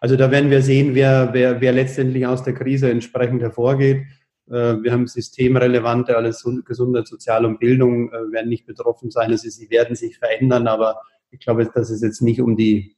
also 0.00 0.16
da 0.16 0.30
werden 0.30 0.48
wir 0.48 0.62
sehen, 0.62 0.94
wer, 0.94 1.28
wer, 1.34 1.60
wer 1.60 1.72
letztendlich 1.74 2.26
aus 2.26 2.42
der 2.42 2.54
Krise 2.54 2.90
entsprechend 2.90 3.42
hervorgeht. 3.42 4.06
Wir 4.46 4.92
haben 4.92 5.06
systemrelevante, 5.06 6.16
alles 6.16 6.42
Gesundheit, 6.64 7.06
Sozial 7.06 7.44
und 7.44 7.60
Bildung 7.60 8.10
werden 8.10 8.48
nicht 8.48 8.64
betroffen 8.64 9.10
sein. 9.10 9.30
Also 9.30 9.46
sie 9.50 9.68
werden 9.68 9.94
sich 9.94 10.16
verändern, 10.16 10.66
aber 10.66 11.02
ich 11.30 11.40
glaube, 11.40 11.66
dass 11.66 11.90
es 11.90 12.00
jetzt 12.00 12.22
nicht 12.22 12.40
um 12.40 12.56
die 12.56 12.96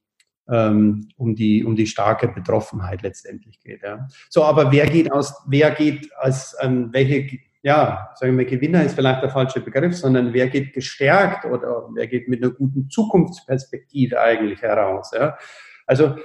ähm, 0.48 1.08
um, 1.16 1.34
die, 1.34 1.64
um 1.64 1.76
die 1.76 1.88
starke 1.88 2.28
Betroffenheit 2.28 3.02
letztendlich 3.02 3.60
geht. 3.60 3.82
Ja. 3.82 4.06
So, 4.28 4.44
aber 4.44 4.70
wer 4.72 4.86
geht 4.86 5.10
aus, 5.12 5.34
wer 5.48 5.70
geht 5.70 6.08
als, 6.16 6.56
ähm, 6.60 6.90
welche, 6.92 7.38
ja, 7.62 8.10
sagen 8.14 8.38
wir, 8.38 8.46
Gewinner 8.46 8.84
ist 8.84 8.94
vielleicht 8.94 9.22
der 9.22 9.30
falsche 9.30 9.60
Begriff, 9.60 9.96
sondern 9.96 10.32
wer 10.32 10.48
geht 10.48 10.72
gestärkt 10.72 11.44
oder 11.44 11.88
wer 11.94 12.06
geht 12.06 12.28
mit 12.28 12.42
einer 12.42 12.52
guten 12.52 12.88
Zukunftsperspektive 12.88 14.20
eigentlich 14.20 14.62
heraus. 14.62 15.10
Ja. 15.14 15.36
Also 15.86 16.16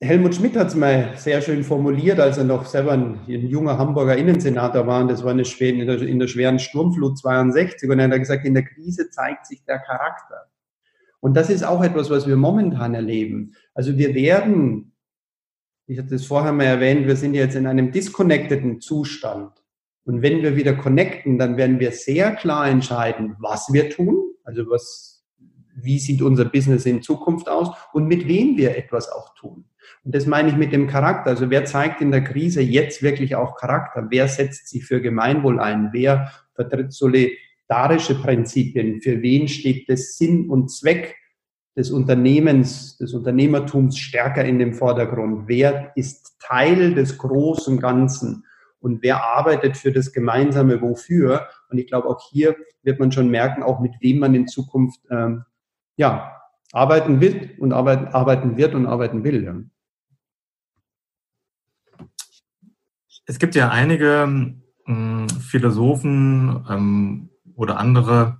Helmut 0.00 0.34
Schmidt 0.34 0.56
hat 0.56 0.68
es 0.68 0.74
mal 0.74 1.12
sehr 1.16 1.40
schön 1.40 1.64
formuliert, 1.64 2.20
als 2.20 2.36
er 2.36 2.44
noch 2.44 2.66
selber 2.66 2.92
ein, 2.92 3.20
ein 3.26 3.46
junger 3.46 3.78
Hamburger 3.78 4.16
Innensenator 4.16 4.86
war. 4.86 5.00
Und 5.00 5.08
das 5.08 5.22
war 5.24 5.30
eine 5.30 5.44
schweren, 5.44 5.80
in, 5.80 5.86
der, 5.86 6.02
in 6.02 6.18
der 6.18 6.26
schweren 6.26 6.58
Sturmflut 6.58 7.16
62. 7.18 7.88
Und 7.88 7.98
er 8.00 8.10
hat 8.10 8.18
gesagt, 8.18 8.44
in 8.44 8.54
der 8.54 8.64
Krise 8.64 9.08
zeigt 9.10 9.46
sich 9.46 9.64
der 9.64 9.78
Charakter. 9.78 10.50
Und 11.20 11.34
das 11.34 11.48
ist 11.48 11.62
auch 11.62 11.82
etwas, 11.82 12.10
was 12.10 12.26
wir 12.26 12.36
momentan 12.36 12.94
erleben. 12.94 13.54
Also 13.72 13.96
wir 13.96 14.14
werden, 14.14 14.92
ich 15.86 15.98
hatte 15.98 16.16
es 16.16 16.26
vorher 16.26 16.52
mal 16.52 16.64
erwähnt, 16.64 17.06
wir 17.06 17.16
sind 17.16 17.32
jetzt 17.32 17.56
in 17.56 17.66
einem 17.66 17.90
disconnecteden 17.90 18.82
Zustand. 18.82 19.63
Und 20.04 20.22
wenn 20.22 20.42
wir 20.42 20.56
wieder 20.56 20.74
connecten, 20.74 21.38
dann 21.38 21.56
werden 21.56 21.80
wir 21.80 21.92
sehr 21.92 22.32
klar 22.32 22.68
entscheiden, 22.68 23.36
was 23.38 23.72
wir 23.72 23.90
tun, 23.90 24.32
also 24.44 24.68
was, 24.68 25.24
wie 25.74 25.98
sieht 25.98 26.20
unser 26.20 26.44
Business 26.44 26.84
in 26.86 27.02
Zukunft 27.02 27.48
aus 27.48 27.70
und 27.92 28.06
mit 28.06 28.28
wem 28.28 28.56
wir 28.56 28.76
etwas 28.76 29.10
auch 29.10 29.34
tun. 29.34 29.64
Und 30.04 30.14
das 30.14 30.26
meine 30.26 30.48
ich 30.48 30.56
mit 30.56 30.72
dem 30.72 30.86
Charakter. 30.86 31.30
Also 31.30 31.48
wer 31.48 31.64
zeigt 31.64 32.02
in 32.02 32.10
der 32.10 32.22
Krise 32.22 32.60
jetzt 32.60 33.02
wirklich 33.02 33.36
auch 33.36 33.56
Charakter? 33.56 34.06
Wer 34.10 34.28
setzt 34.28 34.68
sich 34.68 34.84
für 34.84 35.00
Gemeinwohl 35.00 35.58
ein? 35.58 35.90
Wer 35.92 36.30
vertritt 36.54 36.92
solidarische 36.92 38.14
Prinzipien. 38.20 39.00
Für 39.00 39.20
wen 39.22 39.48
steht 39.48 39.88
das 39.88 40.16
Sinn 40.16 40.48
und 40.48 40.70
Zweck 40.70 41.16
des 41.76 41.90
Unternehmens, 41.90 42.96
des 42.98 43.14
Unternehmertums 43.14 43.98
stärker 43.98 44.44
in 44.44 44.58
dem 44.58 44.74
Vordergrund? 44.74 45.48
Wer 45.48 45.92
ist 45.96 46.36
Teil 46.40 46.94
des 46.94 47.18
großen 47.18 47.80
Ganzen? 47.80 48.44
Und 48.84 49.02
wer 49.02 49.24
arbeitet 49.24 49.78
für 49.78 49.92
das 49.92 50.12
gemeinsame 50.12 50.82
Wofür? 50.82 51.48
Und 51.70 51.78
ich 51.78 51.86
glaube, 51.86 52.06
auch 52.06 52.20
hier 52.30 52.54
wird 52.82 53.00
man 53.00 53.10
schon 53.12 53.30
merken, 53.30 53.62
auch 53.62 53.80
mit 53.80 53.94
wem 54.00 54.18
man 54.18 54.34
in 54.34 54.46
Zukunft 54.46 55.00
ähm, 55.10 55.44
ja, 55.96 56.36
arbeiten 56.70 57.18
wird 57.22 57.58
und 57.58 57.72
arbeiten, 57.72 58.08
arbeiten 58.08 58.58
wird 58.58 58.74
und 58.74 58.84
arbeiten 58.84 59.24
will. 59.24 59.42
Ja. 59.42 59.56
Es 63.24 63.38
gibt 63.38 63.54
ja 63.54 63.70
einige 63.70 64.54
ähm, 64.86 65.28
Philosophen 65.30 66.66
ähm, 66.68 67.30
oder 67.54 67.78
andere, 67.78 68.38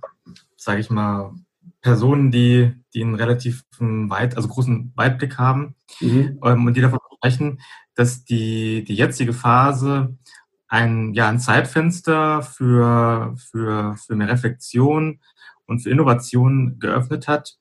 sage 0.57 0.79
ich 0.79 0.91
mal, 0.91 1.33
Personen, 1.81 2.29
die, 2.29 2.71
die 2.93 3.01
einen 3.01 3.15
relativ 3.15 3.63
weit, 3.79 4.35
also 4.37 4.47
großen 4.47 4.93
Weitblick 4.95 5.39
haben 5.39 5.73
mhm. 6.01 6.39
ähm, 6.43 6.67
und 6.67 6.77
die 6.77 6.81
davon 6.81 6.99
sprechen, 7.15 7.59
dass 7.95 8.25
die, 8.25 8.83
die 8.83 8.95
jetzige 8.95 9.33
Phase 9.33 10.17
ein, 10.67 11.13
ja, 11.13 11.29
ein 11.29 11.39
Zeitfenster 11.39 12.41
für, 12.41 13.35
für, 13.37 13.95
für 13.97 14.15
mehr 14.15 14.29
Reflexion 14.29 15.19
und 15.65 15.79
für 15.79 15.89
Innovation 15.89 16.79
geöffnet 16.79 17.27
hat. 17.27 17.57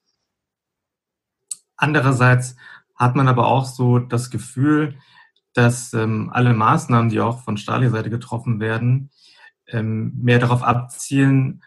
Andererseits 1.76 2.56
hat 2.94 3.16
man 3.16 3.28
aber 3.28 3.46
auch 3.46 3.64
so 3.64 3.98
das 3.98 4.30
Gefühl, 4.30 4.96
dass 5.52 5.92
ähm, 5.92 6.30
alle 6.32 6.52
Maßnahmen, 6.52 7.10
die 7.10 7.20
auch 7.20 7.42
von 7.42 7.56
staatlicher 7.56 7.92
Seite 7.92 8.10
getroffen 8.10 8.60
werden, 8.60 9.10
ähm, 9.68 10.12
mehr 10.20 10.38
darauf 10.38 10.62
abzielen, 10.62 11.62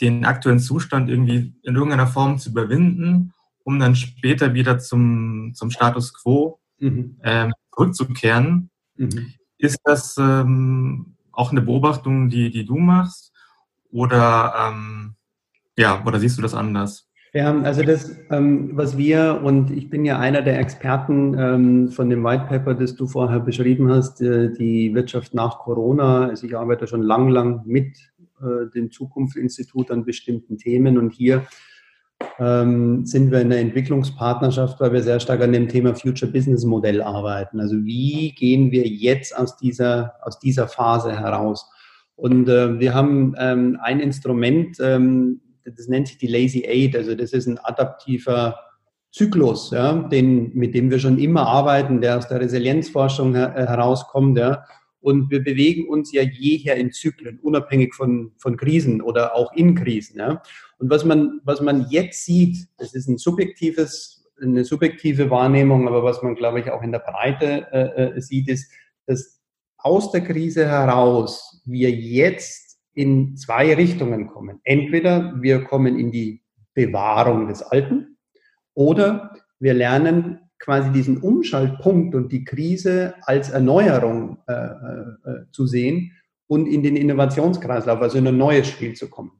den 0.00 0.24
aktuellen 0.24 0.60
Zustand 0.60 1.08
irgendwie 1.08 1.54
in 1.62 1.74
irgendeiner 1.74 2.06
Form 2.06 2.38
zu 2.38 2.50
überwinden, 2.50 3.32
um 3.64 3.78
dann 3.78 3.96
später 3.96 4.54
wieder 4.54 4.78
zum, 4.78 5.52
zum 5.54 5.70
Status 5.70 6.12
quo 6.12 6.60
mhm. 6.78 7.18
ähm, 7.22 7.52
zurückzukehren. 7.74 8.70
Mhm. 8.96 9.32
Ist 9.58 9.80
das 9.84 10.16
ähm, 10.18 11.14
auch 11.32 11.50
eine 11.50 11.62
Beobachtung, 11.62 12.28
die, 12.28 12.50
die 12.50 12.64
du 12.64 12.76
machst? 12.76 13.32
Oder, 13.90 14.54
ähm, 14.58 15.14
ja, 15.76 16.02
oder 16.04 16.18
siehst 16.18 16.38
du 16.38 16.42
das 16.42 16.54
anders? 16.54 17.08
Ja, 17.32 17.60
also 17.62 17.82
das, 17.82 18.16
ähm, 18.30 18.70
was 18.74 18.96
wir, 18.96 19.40
und 19.42 19.72
ich 19.72 19.90
bin 19.90 20.04
ja 20.04 20.20
einer 20.20 20.40
der 20.40 20.60
Experten 20.60 21.36
ähm, 21.36 21.88
von 21.88 22.08
dem 22.08 22.22
White 22.22 22.44
Paper, 22.48 22.74
das 22.74 22.94
du 22.94 23.08
vorher 23.08 23.40
beschrieben 23.40 23.90
hast, 23.90 24.20
äh, 24.20 24.52
die 24.52 24.94
Wirtschaft 24.94 25.34
nach 25.34 25.58
Corona. 25.58 26.28
Also 26.28 26.46
ich 26.46 26.56
arbeite 26.56 26.86
schon 26.86 27.02
lang, 27.02 27.28
lang 27.28 27.62
mit 27.66 27.96
äh, 28.40 28.70
dem 28.72 28.92
Zukunftsinstitut 28.92 29.90
an 29.90 30.04
bestimmten 30.04 30.58
Themen 30.58 30.96
und 30.96 31.12
hier 31.12 31.44
ähm, 32.38 33.04
sind 33.04 33.30
wir 33.30 33.40
in 33.40 33.50
der 33.50 33.60
Entwicklungspartnerschaft, 33.60 34.80
weil 34.80 34.92
wir 34.92 35.02
sehr 35.02 35.20
stark 35.20 35.40
an 35.42 35.52
dem 35.52 35.68
Thema 35.68 35.94
Future 35.94 36.30
Business 36.30 36.64
Modell 36.64 37.02
arbeiten. 37.02 37.60
Also 37.60 37.76
wie 37.84 38.32
gehen 38.32 38.70
wir 38.70 38.86
jetzt 38.86 39.36
aus 39.36 39.56
dieser, 39.56 40.14
aus 40.22 40.38
dieser 40.38 40.68
Phase 40.68 41.18
heraus? 41.18 41.70
Und 42.16 42.48
äh, 42.48 42.78
wir 42.78 42.94
haben 42.94 43.34
ähm, 43.38 43.78
ein 43.82 44.00
Instrument, 44.00 44.78
ähm, 44.80 45.40
das 45.64 45.88
nennt 45.88 46.08
sich 46.08 46.18
die 46.18 46.26
Lazy 46.26 46.64
Aid. 46.66 46.96
Also 46.96 47.14
das 47.14 47.32
ist 47.32 47.46
ein 47.46 47.58
adaptiver 47.58 48.56
Zyklus, 49.10 49.70
ja, 49.70 49.92
den, 49.92 50.52
mit 50.54 50.74
dem 50.74 50.90
wir 50.90 50.98
schon 50.98 51.18
immer 51.18 51.46
arbeiten, 51.46 52.00
der 52.00 52.18
aus 52.18 52.28
der 52.28 52.40
Resilienzforschung 52.40 53.34
her 53.34 53.54
äh, 53.56 53.66
herauskommt. 53.66 54.36
Ja. 54.36 54.64
Und 55.04 55.30
wir 55.30 55.44
bewegen 55.44 55.86
uns 55.86 56.12
ja 56.12 56.22
jeher 56.22 56.76
in 56.76 56.90
Zyklen, 56.90 57.38
unabhängig 57.40 57.94
von, 57.94 58.32
von 58.38 58.56
Krisen 58.56 59.02
oder 59.02 59.34
auch 59.34 59.52
in 59.52 59.74
Krisen. 59.74 60.18
Ja. 60.18 60.42
Und 60.78 60.88
was 60.88 61.04
man, 61.04 61.42
was 61.44 61.60
man 61.60 61.88
jetzt 61.90 62.24
sieht, 62.24 62.68
das 62.78 62.94
ist 62.94 63.06
ein 63.06 63.18
subjektives, 63.18 64.24
eine 64.40 64.64
subjektive 64.64 65.28
Wahrnehmung, 65.28 65.86
aber 65.88 66.02
was 66.02 66.22
man, 66.22 66.34
glaube 66.34 66.60
ich, 66.60 66.70
auch 66.70 66.82
in 66.82 66.90
der 66.90 67.00
Breite 67.00 67.66
äh, 67.70 68.16
äh 68.16 68.20
sieht, 68.22 68.48
ist, 68.48 68.72
dass 69.04 69.42
aus 69.76 70.10
der 70.10 70.22
Krise 70.22 70.66
heraus 70.66 71.60
wir 71.66 71.90
jetzt 71.90 72.78
in 72.94 73.36
zwei 73.36 73.74
Richtungen 73.74 74.28
kommen. 74.28 74.60
Entweder 74.64 75.34
wir 75.42 75.64
kommen 75.64 75.98
in 75.98 76.12
die 76.12 76.42
Bewahrung 76.72 77.46
des 77.48 77.60
Alten 77.60 78.16
oder 78.72 79.36
wir 79.58 79.74
lernen 79.74 80.43
quasi 80.64 80.90
diesen 80.92 81.18
Umschaltpunkt 81.18 82.14
und 82.14 82.32
die 82.32 82.44
Krise 82.44 83.14
als 83.22 83.50
Erneuerung 83.50 84.38
äh, 84.46 84.54
äh, 84.54 85.14
zu 85.52 85.66
sehen 85.66 86.12
und 86.46 86.66
in 86.66 86.82
den 86.82 86.96
Innovationskreislauf, 86.96 88.00
also 88.00 88.16
in 88.16 88.26
ein 88.26 88.38
neues 88.38 88.66
Spiel 88.68 88.94
zu 88.94 89.10
kommen. 89.10 89.32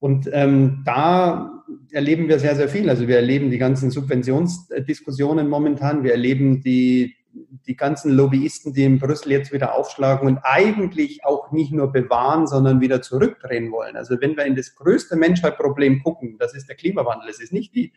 Und 0.00 0.28
ähm, 0.30 0.82
da 0.84 1.64
erleben 1.92 2.28
wir 2.28 2.38
sehr, 2.38 2.56
sehr 2.56 2.68
viel. 2.68 2.90
Also 2.90 3.08
wir 3.08 3.16
erleben 3.16 3.50
die 3.50 3.58
ganzen 3.58 3.90
Subventionsdiskussionen 3.90 5.48
momentan. 5.48 6.04
Wir 6.04 6.12
erleben 6.12 6.60
die 6.60 7.16
die 7.66 7.76
ganzen 7.76 8.12
Lobbyisten, 8.12 8.74
die 8.74 8.84
in 8.84 8.98
Brüssel 8.98 9.32
jetzt 9.32 9.52
wieder 9.52 9.74
aufschlagen 9.74 10.28
und 10.28 10.38
eigentlich 10.42 11.24
auch 11.24 11.50
nicht 11.50 11.72
nur 11.72 11.90
bewahren, 11.90 12.46
sondern 12.46 12.82
wieder 12.82 13.00
zurückdrehen 13.00 13.72
wollen. 13.72 13.96
Also 13.96 14.20
wenn 14.20 14.36
wir 14.36 14.44
in 14.44 14.56
das 14.56 14.74
größte 14.74 15.16
Menschheitsproblem 15.16 16.02
gucken, 16.02 16.36
das 16.38 16.54
ist 16.54 16.68
der 16.68 16.76
Klimawandel. 16.76 17.30
Es 17.30 17.40
ist 17.40 17.52
nicht 17.52 17.74
die, 17.74 17.94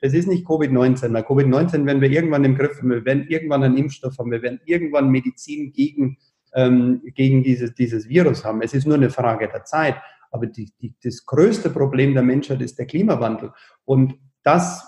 das 0.00 0.12
ist 0.12 0.28
nicht 0.28 0.46
Covid-19. 0.46 1.12
Weil 1.12 1.22
Covid-19 1.22 1.86
werden 1.86 2.00
wir 2.00 2.10
irgendwann 2.10 2.44
im 2.44 2.56
Griff 2.56 2.78
haben. 2.78 2.90
Wir 2.90 3.04
werden 3.04 3.26
irgendwann 3.28 3.62
einen 3.62 3.76
Impfstoff 3.76 4.18
haben. 4.18 4.30
Wir 4.30 4.42
werden 4.42 4.60
irgendwann 4.64 5.10
Medizin 5.10 5.72
gegen, 5.72 6.18
ähm, 6.54 7.02
gegen 7.14 7.42
dieses, 7.42 7.74
dieses 7.74 8.08
Virus 8.08 8.44
haben. 8.44 8.62
Es 8.62 8.74
ist 8.74 8.86
nur 8.86 8.96
eine 8.96 9.10
Frage 9.10 9.48
der 9.48 9.64
Zeit. 9.64 9.96
Aber 10.30 10.46
die, 10.46 10.72
die, 10.80 10.94
das 11.02 11.24
größte 11.24 11.70
Problem 11.70 12.14
der 12.14 12.22
Menschheit 12.22 12.60
ist 12.60 12.78
der 12.78 12.86
Klimawandel. 12.86 13.52
Und 13.84 14.14
das 14.42 14.86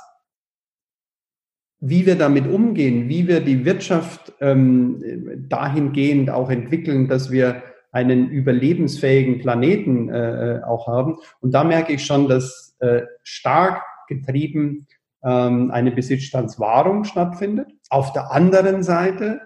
wie 1.81 2.07
wir 2.07 2.17
damit 2.17 2.47
umgehen, 2.47 3.09
wie 3.09 3.29
wir 3.29 3.41
die 3.41 3.65
Wirtschaft 3.65 4.33
ähm, 4.41 5.47
dahingehend 5.49 6.31
auch 6.31 6.51
entwickeln, 6.51 7.09
dass 7.09 7.31
wir 7.31 7.63
einen 7.93 8.29
überlebensfähigen 8.29 9.39
Planeten 9.39 10.09
äh, 10.09 10.57
äh, 10.57 10.63
auch 10.65 10.87
haben. 10.89 11.17
Und 11.41 11.53
da 11.53 11.65
merke 11.65 11.93
ich 11.93 12.05
schon, 12.05 12.29
dass 12.29 12.77
äh, 12.81 13.03
stark 13.23 13.83
getrieben 14.09 14.87
ähm, 15.25 15.71
eine 15.71 15.91
Besitzstandswahrung 15.91 17.05
stattfindet. 17.05 17.69
Auf 17.91 18.13
der 18.13 18.33
anderen 18.33 18.83
Seite 18.83 19.41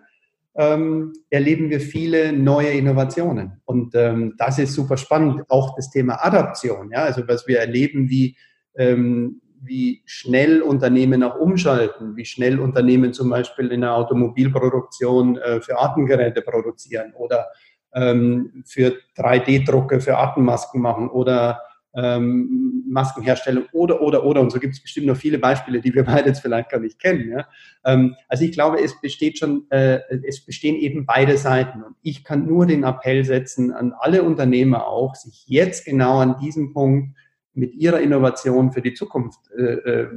ähm, 0.54 1.12
erleben 1.30 1.70
wir 1.70 1.80
viele 1.80 2.32
neue 2.32 2.70
Innovationen. 2.70 3.60
Und 3.64 3.94
ähm, 3.94 4.34
das 4.36 4.58
ist 4.58 4.74
super 4.74 4.96
spannend. 4.96 5.42
Auch 5.48 5.74
das 5.76 5.90
Thema 5.90 6.24
Adaption, 6.24 6.90
ja, 6.92 7.04
also 7.04 7.26
was 7.26 7.46
wir 7.46 7.58
erleben, 7.58 8.10
wie, 8.10 8.36
ähm, 8.76 9.40
wie 9.60 10.02
schnell 10.04 10.60
Unternehmen 10.60 11.22
auch 11.22 11.36
umschalten, 11.36 12.16
wie 12.16 12.24
schnell 12.24 12.58
Unternehmen 12.58 13.12
zum 13.12 13.30
Beispiel 13.30 13.72
in 13.72 13.82
der 13.82 13.94
Automobilproduktion 13.94 15.38
äh, 15.38 15.60
für 15.62 15.78
Atemgeräte 15.78 16.42
produzieren 16.42 17.14
oder 17.14 17.46
ähm, 17.94 18.62
für 18.66 18.94
3D-Drucke 19.16 20.00
für 20.00 20.18
Atemmasken 20.18 20.80
machen 20.80 21.08
oder 21.08 21.60
ähm, 21.94 22.84
Maskenherstellung 22.88 23.64
oder, 23.72 24.00
oder, 24.00 24.24
oder. 24.24 24.40
Und 24.40 24.50
so 24.50 24.58
gibt 24.58 24.74
es 24.74 24.82
bestimmt 24.82 25.06
noch 25.06 25.16
viele 25.16 25.38
Beispiele, 25.38 25.80
die 25.80 25.94
wir 25.94 26.04
beide 26.04 26.28
jetzt 26.28 26.40
vielleicht 26.40 26.70
gar 26.70 26.80
nicht 26.80 26.98
kennen. 26.98 27.30
Ja? 27.30 27.46
Ähm, 27.84 28.16
also 28.28 28.44
ich 28.44 28.52
glaube, 28.52 28.82
es 28.82 29.00
besteht 29.00 29.38
schon, 29.38 29.66
äh, 29.70 30.00
es 30.26 30.44
bestehen 30.44 30.76
eben 30.76 31.06
beide 31.06 31.36
Seiten. 31.36 31.82
Und 31.82 31.96
ich 32.02 32.24
kann 32.24 32.46
nur 32.46 32.66
den 32.66 32.84
Appell 32.84 33.24
setzen 33.24 33.72
an 33.72 33.92
alle 33.98 34.22
Unternehmer 34.22 34.86
auch, 34.86 35.14
sich 35.14 35.44
jetzt 35.46 35.84
genau 35.84 36.18
an 36.18 36.38
diesem 36.38 36.72
Punkt 36.72 37.16
mit 37.54 37.74
ihrer 37.74 38.00
Innovation 38.00 38.72
für 38.72 38.80
die 38.80 38.94
Zukunft 38.94 39.38
äh, 39.56 39.62
äh, 39.62 40.08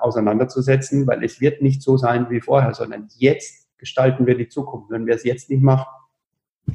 auseinanderzusetzen, 0.00 1.06
weil 1.06 1.22
es 1.22 1.40
wird 1.40 1.60
nicht 1.60 1.82
so 1.82 1.96
sein 1.96 2.30
wie 2.30 2.40
vorher, 2.40 2.74
sondern 2.74 3.08
jetzt 3.16 3.68
gestalten 3.78 4.26
wir 4.26 4.36
die 4.36 4.48
Zukunft. 4.48 4.90
Wenn 4.90 5.06
wir 5.06 5.14
es 5.14 5.24
jetzt 5.24 5.50
nicht 5.50 5.62
machen, 5.62 5.86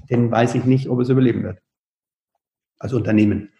dann 0.09 0.31
weiß 0.31 0.55
ich 0.55 0.65
nicht, 0.65 0.87
ob 0.89 0.99
es 0.99 1.09
überleben 1.09 1.43
wird. 1.43 1.59
Als 2.77 2.93
Unternehmen. 2.93 3.52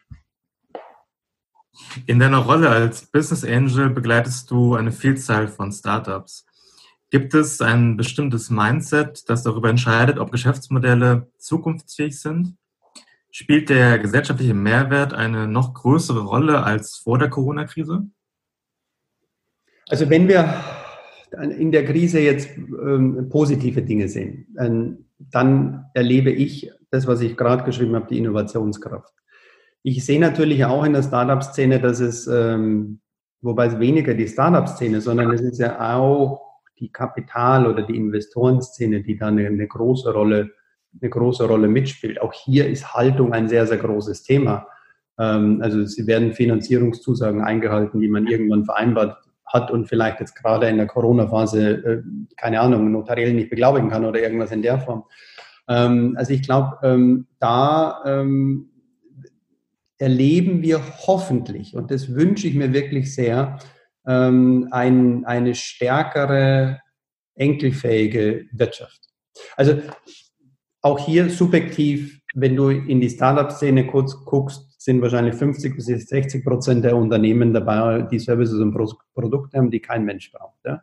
In 2.06 2.20
deiner 2.20 2.39
Rolle 2.39 2.70
als 2.70 3.06
Business 3.06 3.44
Angel 3.44 3.89
begleitest 3.89 4.50
du 4.51 4.75
eine 4.75 4.92
Vielzahl 4.92 5.48
von 5.48 5.72
Startups. 5.72 6.46
Gibt 7.10 7.34
es 7.34 7.62
ein 7.62 7.98
bestimmtes 7.98 8.50
Mindset, 8.50 9.30
das 9.30 9.44
darüber 9.44 9.70
entscheidet, 9.70 10.18
ob 10.18 10.32
Geschäftsmodelle 10.32 11.27
zukunftsfähig 11.38 12.20
sind? 12.20 12.56
Spielt 13.30 13.70
der 13.70 14.00
gesellschaftliche 14.00 14.53
Mehrwert 14.53 15.13
eine 15.13 15.48
noch 15.48 15.74
größere 15.74 16.22
Rolle 16.22 16.63
als 16.63 16.98
vor 16.98 17.20
der 17.20 17.30
Corona-Krise? 17.30 18.08
Also 19.89 20.10
wenn 20.10 20.27
wir 20.27 20.63
in 21.58 21.72
der 21.72 21.86
Krise 21.86 22.20
jetzt 22.20 22.50
ähm, 22.58 23.27
positive 23.30 23.82
Dinge 23.82 24.08
sehen, 24.08 24.48
ähm, 24.60 25.06
dann 25.18 25.86
erlebe 25.94 26.32
ich 26.32 26.72
das, 26.92 27.08
was 27.08 27.22
ich 27.22 27.38
gerade 27.38 27.63
geschrieben 27.63 27.96
habe, 27.96 28.08
die 28.08 28.18
Innovationskraft. 28.18 29.13
Ich 29.84 30.06
sehe 30.06 30.20
natürlich 30.20 30.63
auch 30.63 30.86
in 30.86 30.94
der 30.94 31.04
Startup-Szene, 31.04 31.80
dass 31.82 32.00
es, 32.00 32.25
ähm, 32.28 33.02
wobei 33.42 33.66
es 33.66 33.80
weniger 33.80 34.13
die 34.13 34.30
Startup-Szene, 34.30 35.02
sondern 35.02 35.32
es 35.32 35.42
ist 35.42 35.60
ja 35.60 35.96
auch 35.96 36.42
die 36.80 36.90
Kapital- 36.90 37.68
oder 37.68 37.84
die 37.84 37.98
Investorenszene, 37.98 39.04
die 39.04 39.18
da 39.18 39.28
eine, 39.28 39.46
eine 39.46 39.68
große 39.68 40.13
Rolle, 40.13 40.52
eine 41.02 41.10
große 41.10 41.46
Rolle 41.46 41.68
mitspielt. 41.68 42.22
Auch 42.22 42.32
hier 42.32 42.70
ist 42.70 42.94
Haltung 42.94 43.34
ein 43.34 43.50
sehr, 43.50 43.68
sehr 43.68 43.78
großes 43.78 44.24
Thema. 44.24 44.68
Ähm, 45.20 45.60
also 45.62 45.86
sie 45.86 46.08
werden 46.08 46.32
Finanzierungszusagen 46.32 47.42
eingehalten, 47.42 48.00
die 48.00 48.08
man 48.08 48.28
irgendwann 48.28 48.63
vereinbart 48.63 49.18
hat 49.46 49.70
und 49.70 49.88
vielleicht 49.88 50.22
jetzt 50.22 50.36
gerade 50.36 50.68
in 50.70 50.78
der 50.78 50.88
Corona-Phase, 50.88 51.72
äh, 51.72 52.04
keine 52.38 52.62
Ahnung, 52.62 52.90
notariell 52.92 53.34
nicht 53.34 53.50
beglaubigen 53.50 53.90
kann 53.90 54.06
oder 54.06 54.22
irgendwas 54.22 54.52
in 54.52 54.62
der 54.62 54.80
Form. 54.80 55.04
Ähm, 55.68 56.16
also 56.18 56.32
ich 56.32 56.42
glaube, 56.42 56.78
ähm, 56.84 57.28
da 57.40 58.02
ähm, 58.06 58.70
erleben 60.03 60.62
wir 60.62 60.81
hoffentlich, 61.07 61.77
und 61.77 61.89
das 61.89 62.13
wünsche 62.13 62.45
ich 62.45 62.55
mir 62.55 62.74
wirklich 62.74 63.15
sehr, 63.15 63.57
ähm, 64.05 64.67
ein, 64.72 65.24
eine 65.24 65.55
stärkere, 65.55 66.81
enkelfähige 67.36 68.45
Wirtschaft. 68.51 69.00
Also 69.55 69.81
auch 70.81 71.00
hier 71.00 71.29
subjektiv, 71.29 72.19
wenn 72.36 72.57
du 72.57 72.67
in 72.67 73.00
die 73.00 73.10
Startup-Szene 73.10 73.88
kurz 73.88 74.13
guckst, 74.25 74.75
sind 74.77 75.01
wahrscheinlich 75.01 75.36
50 75.36 75.74
bis 75.77 75.86
60 75.86 76.43
Prozent 76.43 76.83
der 76.83 76.98
Unternehmen 76.98 77.53
dabei, 77.53 78.01
die 78.01 78.19
Services 78.19 78.60
und 78.60 78.74
Produkte 78.74 79.57
haben, 79.57 79.72
die 79.72 79.79
kein 79.79 80.03
Mensch 80.03 80.33
braucht. 80.33 80.60
Ja? 80.65 80.81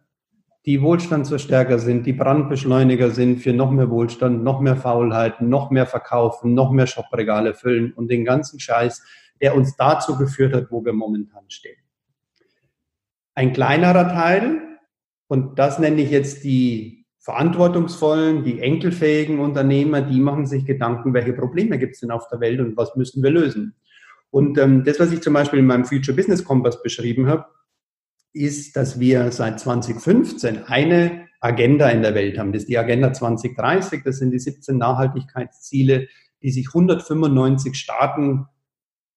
Die 0.66 0.82
Wohlstandsverstärker 0.82 1.78
sind, 1.78 2.04
die 2.04 2.12
Brandbeschleuniger 2.12 3.10
sind 3.10 3.38
für 3.38 3.54
noch 3.54 3.70
mehr 3.70 3.88
Wohlstand, 3.88 4.44
noch 4.44 4.60
mehr 4.60 4.76
Faulheit, 4.76 5.40
noch 5.40 5.70
mehr 5.70 5.86
Verkaufen, 5.86 6.52
noch 6.52 6.70
mehr 6.70 6.86
Shopregale 6.86 7.54
füllen 7.54 7.92
und 7.94 8.10
den 8.10 8.26
ganzen 8.26 8.60
Scheiß, 8.60 9.02
der 9.40 9.54
uns 9.54 9.74
dazu 9.76 10.18
geführt 10.18 10.54
hat, 10.54 10.70
wo 10.70 10.84
wir 10.84 10.92
momentan 10.92 11.44
stehen. 11.48 11.78
Ein 13.34 13.54
kleinerer 13.54 14.08
Teil, 14.08 14.60
und 15.28 15.58
das 15.58 15.78
nenne 15.78 16.02
ich 16.02 16.10
jetzt 16.10 16.44
die 16.44 17.06
verantwortungsvollen, 17.20 18.44
die 18.44 18.60
enkelfähigen 18.60 19.38
Unternehmer, 19.38 20.02
die 20.02 20.20
machen 20.20 20.46
sich 20.46 20.66
Gedanken, 20.66 21.14
welche 21.14 21.32
Probleme 21.32 21.78
gibt 21.78 21.94
es 21.94 22.00
denn 22.00 22.10
auf 22.10 22.28
der 22.28 22.40
Welt 22.40 22.60
und 22.60 22.76
was 22.76 22.96
müssen 22.96 23.22
wir 23.22 23.30
lösen. 23.30 23.76
Und 24.30 24.58
ähm, 24.58 24.84
das, 24.84 25.00
was 25.00 25.12
ich 25.12 25.22
zum 25.22 25.32
Beispiel 25.32 25.60
in 25.60 25.66
meinem 25.66 25.84
Future 25.84 26.16
Business 26.16 26.44
Compass 26.44 26.82
beschrieben 26.82 27.28
habe, 27.28 27.46
ist, 28.32 28.76
dass 28.76 29.00
wir 29.00 29.32
seit 29.32 29.60
2015 29.60 30.64
eine 30.64 31.28
Agenda 31.40 31.88
in 31.88 32.02
der 32.02 32.14
Welt 32.14 32.38
haben. 32.38 32.52
Das 32.52 32.62
ist 32.62 32.68
die 32.68 32.78
Agenda 32.78 33.12
2030. 33.12 34.02
Das 34.04 34.18
sind 34.18 34.30
die 34.30 34.38
17 34.38 34.76
Nachhaltigkeitsziele, 34.76 36.08
die 36.42 36.50
sich 36.50 36.68
195 36.68 37.74
Staaten, 37.74 38.46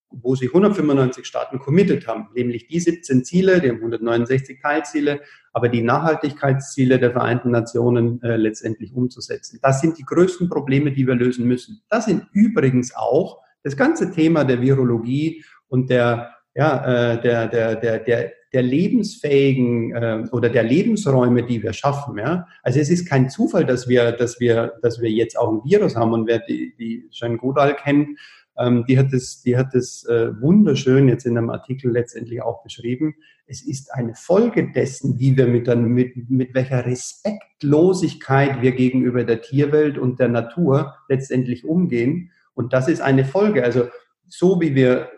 wo 0.09 0.35
sich 0.35 0.49
195 0.49 1.25
Staaten 1.25 1.59
committed 1.59 2.07
haben, 2.07 2.29
nämlich 2.35 2.67
die 2.67 2.79
17 2.79 3.25
Ziele, 3.25 3.59
die 3.59 3.69
haben 3.69 3.77
169 3.77 4.59
Teilziele, 4.61 5.21
aber 5.53 5.69
die 5.69 5.81
Nachhaltigkeitsziele 5.81 6.99
der 6.99 7.11
Vereinten 7.11 7.51
Nationen 7.51 8.21
äh, 8.21 8.35
letztendlich 8.35 8.93
umzusetzen. 8.93 9.59
Das 9.61 9.81
sind 9.81 9.97
die 9.97 10.03
größten 10.03 10.49
Probleme, 10.49 10.91
die 10.91 11.07
wir 11.07 11.15
lösen 11.15 11.47
müssen. 11.47 11.81
Das 11.89 12.05
sind 12.05 12.27
übrigens 12.31 12.95
auch 12.95 13.41
das 13.63 13.75
ganze 13.75 14.11
Thema 14.11 14.43
der 14.43 14.61
Virologie 14.61 15.43
und 15.67 15.89
der, 15.89 16.35
ja, 16.53 17.13
äh, 17.13 17.21
der, 17.21 17.47
der, 17.47 17.75
der, 17.75 17.99
der, 17.99 18.33
der 18.53 18.61
lebensfähigen 18.61 19.95
äh, 19.95 20.23
oder 20.31 20.49
der 20.49 20.63
Lebensräume, 20.63 21.43
die 21.43 21.63
wir 21.63 21.73
schaffen. 21.73 22.17
Ja? 22.17 22.47
Also 22.61 22.79
es 22.79 22.89
ist 22.89 23.09
kein 23.09 23.29
Zufall, 23.29 23.65
dass 23.65 23.87
wir, 23.87 24.11
dass 24.11 24.39
wir, 24.39 24.73
dass 24.81 25.01
wir 25.01 25.09
jetzt 25.09 25.37
auch 25.37 25.51
ein 25.51 25.63
Virus 25.63 25.95
haben 25.95 26.13
und 26.13 26.27
wer 26.27 26.39
die, 26.39 26.75
die 26.77 27.07
Jeanne 27.09 27.37
Godal 27.37 27.75
kennt, 27.75 28.19
ähm, 28.57 28.85
die 28.87 28.99
hat 28.99 29.11
es, 29.13 29.41
die 29.41 29.57
hat 29.57 29.73
es 29.73 30.05
äh, 30.05 30.39
wunderschön 30.39 31.07
jetzt 31.07 31.25
in 31.25 31.37
einem 31.37 31.49
Artikel 31.49 31.91
letztendlich 31.91 32.41
auch 32.41 32.63
beschrieben. 32.63 33.15
Es 33.47 33.65
ist 33.65 33.91
eine 33.93 34.13
Folge 34.13 34.71
dessen, 34.71 35.19
wie 35.19 35.35
wir 35.35 35.47
mit, 35.47 35.67
dann, 35.67 35.85
mit, 35.85 36.29
mit 36.29 36.53
welcher 36.53 36.85
Respektlosigkeit 36.85 38.61
wir 38.61 38.73
gegenüber 38.73 39.23
der 39.23 39.41
Tierwelt 39.41 39.97
und 39.97 40.19
der 40.19 40.29
Natur 40.29 40.95
letztendlich 41.09 41.65
umgehen. 41.65 42.31
Und 42.53 42.73
das 42.73 42.87
ist 42.87 43.01
eine 43.01 43.25
Folge. 43.25 43.63
Also 43.63 43.87
so 44.27 44.61
wie 44.61 44.75
wir 44.75 45.09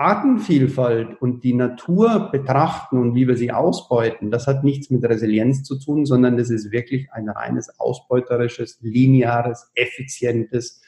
Artenvielfalt 0.00 1.20
und 1.20 1.44
die 1.44 1.52
Natur 1.52 2.30
betrachten 2.32 2.96
und 2.96 3.14
wie 3.14 3.28
wir 3.28 3.36
sie 3.36 3.52
ausbeuten, 3.52 4.30
das 4.30 4.46
hat 4.46 4.64
nichts 4.64 4.88
mit 4.88 5.04
Resilienz 5.04 5.62
zu 5.62 5.78
tun, 5.78 6.06
sondern 6.06 6.38
das 6.38 6.48
ist 6.48 6.72
wirklich 6.72 7.12
ein 7.12 7.28
reines 7.28 7.78
ausbeuterisches, 7.78 8.78
lineares, 8.80 9.70
effizientes 9.74 10.80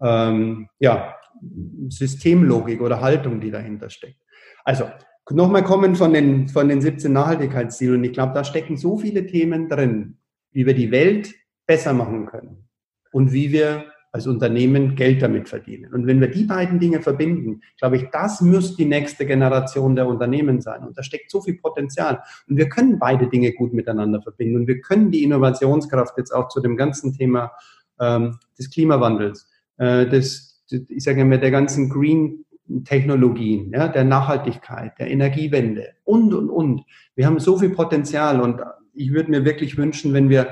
ähm, 0.00 0.70
ja, 0.78 1.14
Systemlogik 1.88 2.80
oder 2.80 3.02
Haltung, 3.02 3.38
die 3.38 3.50
dahinter 3.50 3.90
steckt. 3.90 4.22
Also 4.64 4.88
nochmal 5.28 5.62
kommen 5.62 5.94
von 5.94 6.14
den, 6.14 6.48
von 6.48 6.70
den 6.70 6.80
17 6.80 7.12
Nachhaltigkeitszielen. 7.12 7.96
Und 7.96 8.04
ich 8.04 8.14
glaube, 8.14 8.32
da 8.32 8.44
stecken 8.44 8.78
so 8.78 8.96
viele 8.96 9.26
Themen 9.26 9.68
drin, 9.68 10.16
wie 10.52 10.64
wir 10.64 10.74
die 10.74 10.90
Welt 10.90 11.34
besser 11.66 11.92
machen 11.92 12.24
können 12.24 12.66
und 13.12 13.30
wie 13.30 13.52
wir 13.52 13.92
als 14.18 14.26
Unternehmen 14.26 14.96
Geld 14.96 15.22
damit 15.22 15.48
verdienen. 15.48 15.94
Und 15.94 16.08
wenn 16.08 16.20
wir 16.20 16.26
die 16.26 16.42
beiden 16.42 16.80
Dinge 16.80 17.00
verbinden, 17.00 17.60
glaube 17.78 17.96
ich, 17.96 18.10
das 18.10 18.40
muss 18.40 18.74
die 18.74 18.84
nächste 18.84 19.24
Generation 19.24 19.94
der 19.94 20.08
Unternehmen 20.08 20.60
sein. 20.60 20.82
Und 20.82 20.98
da 20.98 21.04
steckt 21.04 21.30
so 21.30 21.40
viel 21.40 21.56
Potenzial. 21.56 22.20
Und 22.48 22.56
wir 22.56 22.68
können 22.68 22.98
beide 22.98 23.28
Dinge 23.28 23.52
gut 23.52 23.72
miteinander 23.72 24.20
verbinden. 24.20 24.56
Und 24.56 24.66
wir 24.66 24.80
können 24.80 25.12
die 25.12 25.22
Innovationskraft 25.22 26.18
jetzt 26.18 26.32
auch 26.32 26.48
zu 26.48 26.60
dem 26.60 26.76
ganzen 26.76 27.16
Thema 27.16 27.52
ähm, 28.00 28.38
des 28.58 28.70
Klimawandels, 28.70 29.48
äh, 29.76 30.04
des, 30.06 30.64
ich 30.68 31.04
sage 31.04 31.24
mal, 31.24 31.38
der 31.38 31.52
ganzen 31.52 31.88
Green 31.88 32.44
Technologien, 32.84 33.70
ja, 33.72 33.88
der 33.88 34.04
Nachhaltigkeit, 34.04 34.98
der 34.98 35.10
Energiewende 35.10 35.94
und, 36.04 36.34
und, 36.34 36.50
und. 36.50 36.84
Wir 37.14 37.24
haben 37.24 37.38
so 37.38 37.56
viel 37.56 37.70
Potenzial 37.70 38.42
und 38.42 38.60
ich 38.92 39.12
würde 39.12 39.30
mir 39.30 39.46
wirklich 39.46 39.78
wünschen, 39.78 40.12
wenn 40.12 40.28
wir 40.28 40.48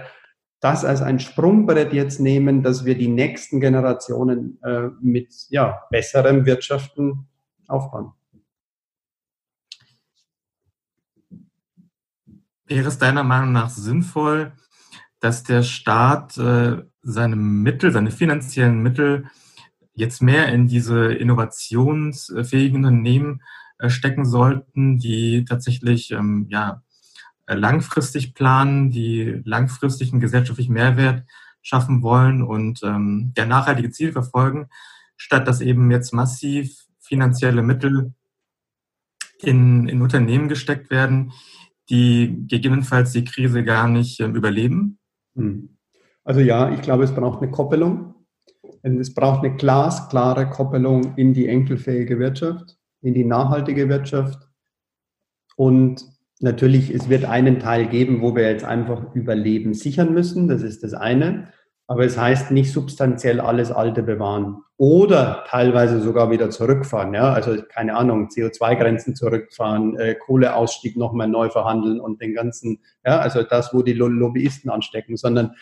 das 0.61 0.85
als 0.85 1.03
ein 1.03 1.21
Sprungbrett 1.21 1.93
jetzt 1.93 2.21
nehmen, 2.21 2.63
dass 2.63 2.85
wir 2.85 2.97
die 2.97 3.09
nächsten 3.09 3.61
Generationen 3.61 4.59
äh, 4.63 4.89
mit 5.01 5.35
ja, 5.51 5.83
besserem 5.91 6.47
Wirtschaften 6.47 7.29
aufbauen. 7.69 8.13
Wäre 12.67 12.89
es 12.89 12.99
deiner 12.99 13.23
Meinung 13.23 13.53
nach 13.53 13.71
sinnvoll, 13.71 14.53
dass 15.21 15.45
der 15.45 15.63
Staat 15.63 16.37
äh, 16.39 16.83
seine 17.03 17.37
Mittel, 17.37 17.93
seine 17.93 18.11
finanziellen 18.11 18.83
Mittel 18.83 19.27
jetzt 19.95 20.21
mehr 20.21 20.49
in 20.49 20.67
diese 20.67 21.13
innovationsfähigen 21.13 22.85
Unternehmen 22.85 23.43
äh, 23.79 23.89
stecken 23.89 24.25
sollten, 24.25 24.99
die 24.99 25.45
tatsächlich 25.45 26.11
ähm, 26.11 26.47
ja, 26.49 26.83
langfristig 27.55 28.35
planen, 28.35 28.91
die 28.91 29.41
langfristigen 29.45 30.21
gesellschaftlichen 30.21 30.73
Mehrwert 30.73 31.25
schaffen 31.63 32.03
wollen 32.03 32.43
und 32.43 32.81
ähm, 32.85 33.33
der 33.37 33.47
nachhaltige 33.47 33.91
Ziel 33.91 34.13
verfolgen, 34.13 34.69
statt 35.17 35.49
dass 35.49 35.61
eben 35.61 35.91
jetzt 35.91 36.13
massiv 36.13 36.87
finanzielle 37.01 37.63
Mittel 37.63 38.15
in, 39.41 39.89
in 39.89 40.03
Unternehmen 40.03 40.49
gesteckt 40.49 40.91
werden, 40.91 41.33
die 41.89 42.45
gegebenenfalls 42.49 43.13
die 43.13 43.25
Krise 43.25 43.65
gar 43.65 43.89
nicht 43.89 44.21
äh, 44.21 44.27
überleben? 44.27 44.99
Hm. 45.35 45.77
Also 46.25 46.41
ja, 46.41 46.73
ich 46.73 46.83
glaube, 46.83 47.05
es 47.05 47.15
braucht 47.15 47.43
eine 47.43 47.51
Koppelung. 47.51 48.15
Es 48.83 49.15
braucht 49.15 49.45
eine 49.45 49.57
glasklare 49.57 50.49
Koppelung 50.49 51.17
in 51.17 51.35
die 51.35 51.49
enkelfähige 51.49 52.19
Wirtschaft, 52.19 52.77
in 53.01 53.15
die 53.15 53.25
nachhaltige 53.25 53.89
Wirtschaft. 53.89 54.49
Und 55.57 56.05
natürlich, 56.41 56.91
es 56.91 57.09
wird 57.09 57.25
einen 57.25 57.59
Teil 57.61 57.87
geben, 57.87 58.21
wo 58.21 58.35
wir 58.35 58.51
jetzt 58.51 58.65
einfach 58.65 59.15
Überleben 59.15 59.75
sichern 59.75 60.13
müssen. 60.13 60.49
Das 60.49 60.63
ist 60.63 60.83
das 60.83 60.95
eine. 60.95 61.49
Aber 61.89 62.05
es 62.05 62.19
heißt 62.19 62.51
nicht 62.51 62.73
substanziell 62.73 63.41
alles 63.41 63.71
Alte 63.71 64.03
bewahren 64.03 64.63
oder 64.77 65.45
teilweise 65.47 66.01
sogar 66.01 66.33
wieder 66.33 66.51
zurückfahren. 66.51 67.15
Ja? 67.15 67.33
Also 67.33 67.63
keine 67.63 67.95
Ahnung, 67.95 68.29
CO2-Grenzen 68.29 69.15
zurückfahren, 69.15 69.97
äh, 69.97 70.17
Kohleausstieg 70.17 70.97
nochmal 70.97 71.29
neu 71.29 71.49
verhandeln 71.49 72.01
und 72.01 72.21
den 72.21 72.35
ganzen, 72.35 72.81
ja, 73.05 73.21
also 73.21 73.45
das, 73.45 73.73
wo 73.73 73.83
die 73.83 73.93
Lobbyisten 73.93 74.69
anstecken, 74.69 75.17
sondern 75.17 75.55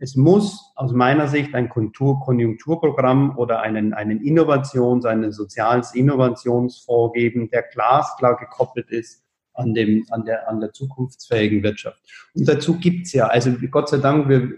es 0.00 0.16
muss 0.16 0.72
aus 0.74 0.92
meiner 0.92 1.28
Sicht 1.28 1.54
ein 1.54 1.68
Konjunkturprogramm 1.68 3.38
oder 3.38 3.60
einen, 3.60 3.94
einen 3.94 4.20
Innovations-, 4.20 5.04
einen 5.04 5.30
soziales 5.30 5.94
Innovationsfonds 5.94 7.14
geben, 7.14 7.48
der 7.50 7.62
glasklar 7.62 8.36
gekoppelt 8.36 8.90
ist 8.90 9.22
an, 9.60 9.74
dem, 9.74 10.06
an, 10.10 10.24
der, 10.24 10.48
an 10.48 10.60
der 10.60 10.72
zukunftsfähigen 10.72 11.62
Wirtschaft. 11.62 12.00
Und 12.34 12.48
dazu 12.48 12.78
gibt's 12.78 13.12
ja, 13.12 13.26
also 13.26 13.52
Gott 13.70 13.88
sei 13.88 13.98
Dank, 13.98 14.28
wir, 14.28 14.50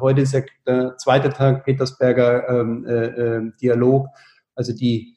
heute 0.00 0.22
ist 0.22 0.32
ja 0.32 0.40
der 0.66 0.96
zweite 0.98 1.30
Tag 1.30 1.64
Petersberger 1.64 2.48
ähm, 2.48 2.84
äh, 2.86 3.06
äh, 3.06 3.52
Dialog. 3.60 4.08
Also 4.54 4.74
die 4.74 5.16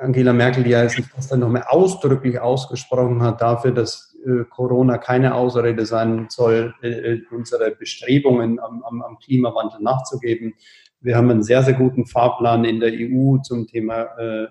Angela 0.00 0.32
Merkel, 0.32 0.64
die 0.64 0.70
ja 0.70 0.88
sich 0.88 1.06
dann 1.30 1.40
nochmal 1.40 1.64
ausdrücklich 1.68 2.38
ausgesprochen 2.38 3.22
hat 3.22 3.40
dafür, 3.40 3.72
dass 3.72 4.14
äh, 4.26 4.44
Corona 4.44 4.98
keine 4.98 5.34
Ausrede 5.34 5.86
sein 5.86 6.26
soll, 6.28 6.74
äh, 6.82 6.88
äh, 6.88 7.22
unsere 7.30 7.70
Bestrebungen 7.70 8.58
am, 8.58 8.82
am, 8.82 9.02
am, 9.02 9.18
Klimawandel 9.18 9.80
nachzugeben. 9.80 10.54
Wir 11.00 11.16
haben 11.16 11.30
einen 11.30 11.42
sehr, 11.42 11.62
sehr 11.62 11.74
guten 11.74 12.06
Fahrplan 12.06 12.64
in 12.64 12.80
der 12.80 12.92
EU 12.92 13.38
zum 13.38 13.66
Thema 13.66 14.02
äh, 14.18 14.46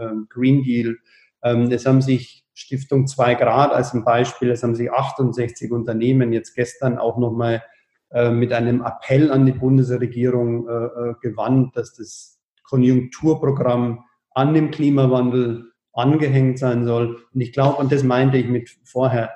ähm, 0.00 0.26
Green 0.30 0.62
Deal. 0.62 0.96
Ähm, 1.42 1.70
es 1.70 1.86
haben 1.86 2.02
sich 2.02 2.44
Stiftung 2.54 3.06
2 3.06 3.34
Grad 3.34 3.72
als 3.72 3.94
ein 3.94 4.04
Beispiel, 4.04 4.50
es 4.50 4.62
haben 4.62 4.74
sich 4.74 4.90
68 4.90 5.70
Unternehmen 5.70 6.32
jetzt 6.32 6.54
gestern 6.54 6.98
auch 6.98 7.16
nochmal 7.16 7.62
äh, 8.10 8.30
mit 8.30 8.52
einem 8.52 8.82
Appell 8.82 9.30
an 9.30 9.44
die 9.44 9.52
Bundesregierung 9.52 10.66
äh, 10.66 10.72
äh, 10.72 11.14
gewandt, 11.20 11.76
dass 11.76 11.94
das 11.94 12.40
Konjunkturprogramm 12.64 14.04
an 14.30 14.54
dem 14.54 14.70
Klimawandel 14.70 15.72
angehängt 15.92 16.58
sein 16.58 16.86
soll. 16.86 17.18
Und 17.34 17.40
ich 17.40 17.52
glaube, 17.52 17.76
und 17.76 17.92
das 17.92 18.02
meinte 18.02 18.38
ich 18.38 18.48
mit 18.48 18.70
vorher, 18.84 19.30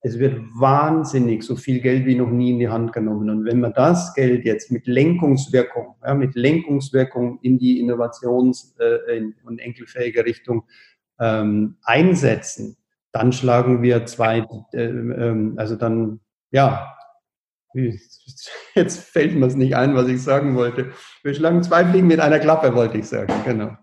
es 0.00 0.18
wird 0.18 0.40
wahnsinnig 0.54 1.42
so 1.42 1.56
viel 1.56 1.80
Geld 1.80 2.06
wie 2.06 2.14
noch 2.14 2.30
nie 2.30 2.52
in 2.52 2.58
die 2.58 2.68
Hand 2.68 2.92
genommen. 2.92 3.28
Und 3.28 3.44
wenn 3.44 3.60
wir 3.60 3.70
das 3.70 4.14
Geld 4.14 4.44
jetzt 4.44 4.70
mit 4.70 4.86
Lenkungswirkung, 4.86 5.96
ja, 6.02 6.14
mit 6.14 6.36
Lenkungswirkung 6.36 7.38
in 7.42 7.58
die 7.58 7.80
Innovations- 7.80 8.76
und 9.44 9.58
enkelfähige 9.58 10.24
Richtung 10.24 10.64
ähm, 11.18 11.76
einsetzen, 11.82 12.76
dann 13.12 13.32
schlagen 13.32 13.82
wir 13.82 14.06
zwei, 14.06 14.46
äh, 14.72 14.84
äh, 14.84 15.52
also 15.56 15.76
dann, 15.76 16.20
ja, 16.50 16.96
Jetzt 18.74 19.00
fällt 19.00 19.34
mir 19.34 19.46
es 19.46 19.54
nicht 19.54 19.76
ein, 19.76 19.94
was 19.94 20.08
ich 20.08 20.22
sagen 20.22 20.56
wollte. 20.56 20.92
Wir 21.22 21.34
schlagen 21.34 21.62
zwei 21.62 21.84
Fliegen 21.84 22.06
mit 22.06 22.20
einer 22.20 22.38
Klappe, 22.38 22.74
wollte 22.74 22.98
ich 22.98 23.06
sagen. 23.06 23.32
Genau. 23.44 23.76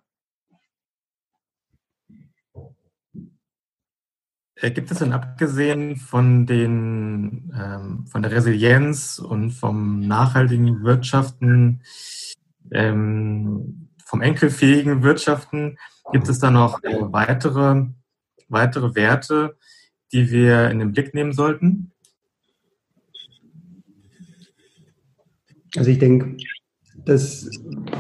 Äh, 4.56 4.72
gibt 4.72 4.92
es 4.92 5.00
denn 5.00 5.14
abgesehen 5.14 5.98
von, 5.98 6.46
den, 6.46 7.52
ähm, 7.56 8.06
von 8.08 8.24
der 8.24 8.32
Resilienz 8.32 9.20
und 9.20 9.52
vom 9.52 10.00
nachhaltigen 10.00 10.84
Wirtschaften, 10.84 11.82
ähm, 12.72 13.90
vom 14.06 14.22
enkelfähigen 14.22 15.04
Wirtschaften, 15.04 15.78
gibt 16.12 16.28
es 16.30 16.40
da 16.40 16.52
noch 16.52 16.84
äh, 16.84 16.98
weitere, 17.00 17.86
weitere 18.50 18.96
Werte, 18.96 19.58
die 20.12 20.32
wir 20.32 20.70
in 20.70 20.80
den 20.80 20.92
Blick 20.92 21.14
nehmen 21.14 21.34
sollten? 21.34 21.92
Also 25.76 25.90
ich 25.90 25.98
denke, 25.98 26.38
dass 27.06 27.50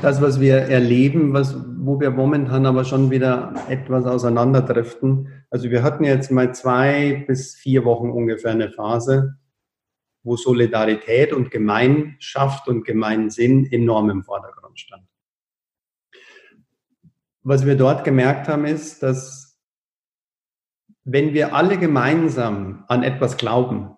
das, 0.01 0.21
was 0.21 0.39
wir 0.39 0.55
erleben, 0.57 1.33
was, 1.33 1.55
wo 1.77 1.99
wir 1.99 2.11
momentan 2.11 2.65
aber 2.65 2.85
schon 2.85 3.09
wieder 3.09 3.53
etwas 3.67 4.05
auseinanderdriften. 4.05 5.29
Also 5.49 5.69
wir 5.69 5.83
hatten 5.83 6.03
jetzt 6.03 6.31
mal 6.31 6.53
zwei 6.53 7.25
bis 7.27 7.55
vier 7.55 7.83
Wochen 7.83 8.09
ungefähr 8.09 8.51
eine 8.51 8.69
Phase, 8.69 9.37
wo 10.23 10.37
Solidarität 10.37 11.33
und 11.33 11.51
Gemeinschaft 11.51 12.67
und 12.67 12.85
Gemeinsinn 12.85 13.65
enorm 13.71 14.09
im 14.09 14.23
Vordergrund 14.23 14.79
stand. 14.79 15.03
Was 17.43 17.65
wir 17.65 17.75
dort 17.75 18.03
gemerkt 18.03 18.47
haben, 18.47 18.65
ist, 18.65 19.03
dass 19.03 19.59
wenn 21.03 21.33
wir 21.33 21.53
alle 21.53 21.77
gemeinsam 21.77 22.85
an 22.87 23.03
etwas 23.03 23.37
glauben, 23.37 23.93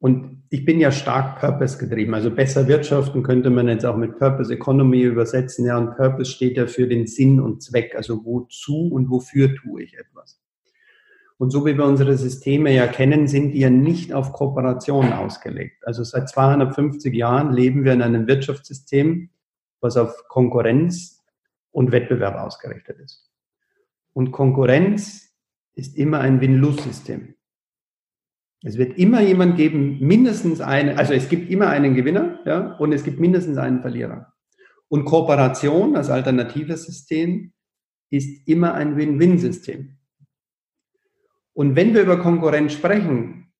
und 0.00 0.44
ich 0.48 0.64
bin 0.64 0.80
ja 0.80 0.90
stark 0.90 1.38
Purpose 1.38 1.78
getrieben. 1.78 2.14
Also 2.14 2.30
besser 2.30 2.66
wirtschaften 2.66 3.22
könnte 3.22 3.50
man 3.50 3.68
jetzt 3.68 3.84
auch 3.84 3.96
mit 3.96 4.18
Purpose 4.18 4.52
Economy 4.52 5.02
übersetzen. 5.02 5.66
Ja, 5.66 5.78
und 5.78 5.94
Purpose 5.94 6.30
steht 6.32 6.56
ja 6.56 6.66
für 6.66 6.88
den 6.88 7.06
Sinn 7.06 7.38
und 7.38 7.62
Zweck. 7.62 7.94
Also 7.94 8.24
wozu 8.24 8.88
und 8.88 9.10
wofür 9.10 9.54
tue 9.54 9.82
ich 9.82 9.96
etwas? 9.96 10.40
Und 11.36 11.50
so 11.50 11.64
wie 11.64 11.76
wir 11.76 11.84
unsere 11.84 12.16
Systeme 12.16 12.74
ja 12.74 12.86
kennen, 12.86 13.28
sind 13.28 13.52
die 13.52 13.60
ja 13.60 13.70
nicht 13.70 14.12
auf 14.12 14.32
Kooperation 14.32 15.12
ausgelegt. 15.12 15.86
Also 15.86 16.02
seit 16.02 16.28
250 16.28 17.14
Jahren 17.14 17.52
leben 17.52 17.84
wir 17.84 17.92
in 17.92 18.02
einem 18.02 18.26
Wirtschaftssystem, 18.26 19.30
was 19.80 19.96
auf 19.96 20.28
Konkurrenz 20.28 21.19
und 21.72 21.92
Wettbewerb 21.92 22.36
ausgerichtet 22.36 22.98
ist. 22.98 23.30
Und 24.12 24.32
Konkurrenz 24.32 25.34
ist 25.74 25.96
immer 25.96 26.20
ein 26.20 26.40
Win-Lose-System. 26.40 27.34
Es 28.62 28.76
wird 28.76 28.98
immer 28.98 29.22
jemand 29.22 29.56
geben, 29.56 29.98
mindestens 30.00 30.60
einen, 30.60 30.98
also 30.98 31.14
es 31.14 31.28
gibt 31.28 31.50
immer 31.50 31.68
einen 31.68 31.94
Gewinner, 31.94 32.40
ja, 32.44 32.74
und 32.76 32.92
es 32.92 33.04
gibt 33.04 33.18
mindestens 33.18 33.56
einen 33.56 33.80
Verlierer. 33.80 34.34
Und 34.88 35.04
Kooperation 35.04 35.96
als 35.96 36.10
alternatives 36.10 36.84
System 36.84 37.52
ist 38.10 38.46
immer 38.46 38.74
ein 38.74 38.96
Win-Win-System. 38.96 39.96
Und 41.54 41.76
wenn 41.76 41.94
wir 41.94 42.02
über 42.02 42.18
Konkurrenz 42.18 42.72
sprechen, 42.72 43.52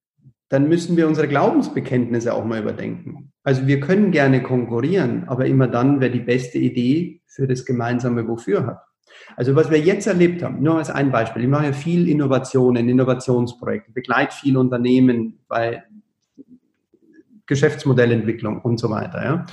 dann 0.48 0.68
müssen 0.68 0.96
wir 0.96 1.06
unsere 1.06 1.28
Glaubensbekenntnisse 1.28 2.34
auch 2.34 2.44
mal 2.44 2.60
überdenken. 2.60 3.29
Also 3.50 3.66
wir 3.66 3.80
können 3.80 4.12
gerne 4.12 4.44
konkurrieren, 4.44 5.24
aber 5.26 5.46
immer 5.46 5.66
dann, 5.66 5.98
wer 5.98 6.08
die 6.08 6.20
beste 6.20 6.56
Idee 6.58 7.20
für 7.26 7.48
das 7.48 7.64
gemeinsame 7.64 8.28
Wofür 8.28 8.64
hat. 8.64 8.78
Also 9.34 9.56
was 9.56 9.72
wir 9.72 9.80
jetzt 9.80 10.06
erlebt 10.06 10.44
haben, 10.44 10.62
nur 10.62 10.76
als 10.76 10.88
ein 10.88 11.10
Beispiel, 11.10 11.42
ich 11.42 11.48
mache 11.48 11.64
ja 11.64 11.72
viel 11.72 12.08
Innovationen, 12.08 12.88
Innovationsprojekte, 12.88 13.90
begleite 13.90 14.36
viele 14.36 14.60
Unternehmen 14.60 15.40
bei 15.48 15.82
Geschäftsmodellentwicklung 17.46 18.60
und 18.60 18.78
so 18.78 18.88
weiter. 18.88 19.24
Ja. 19.24 19.46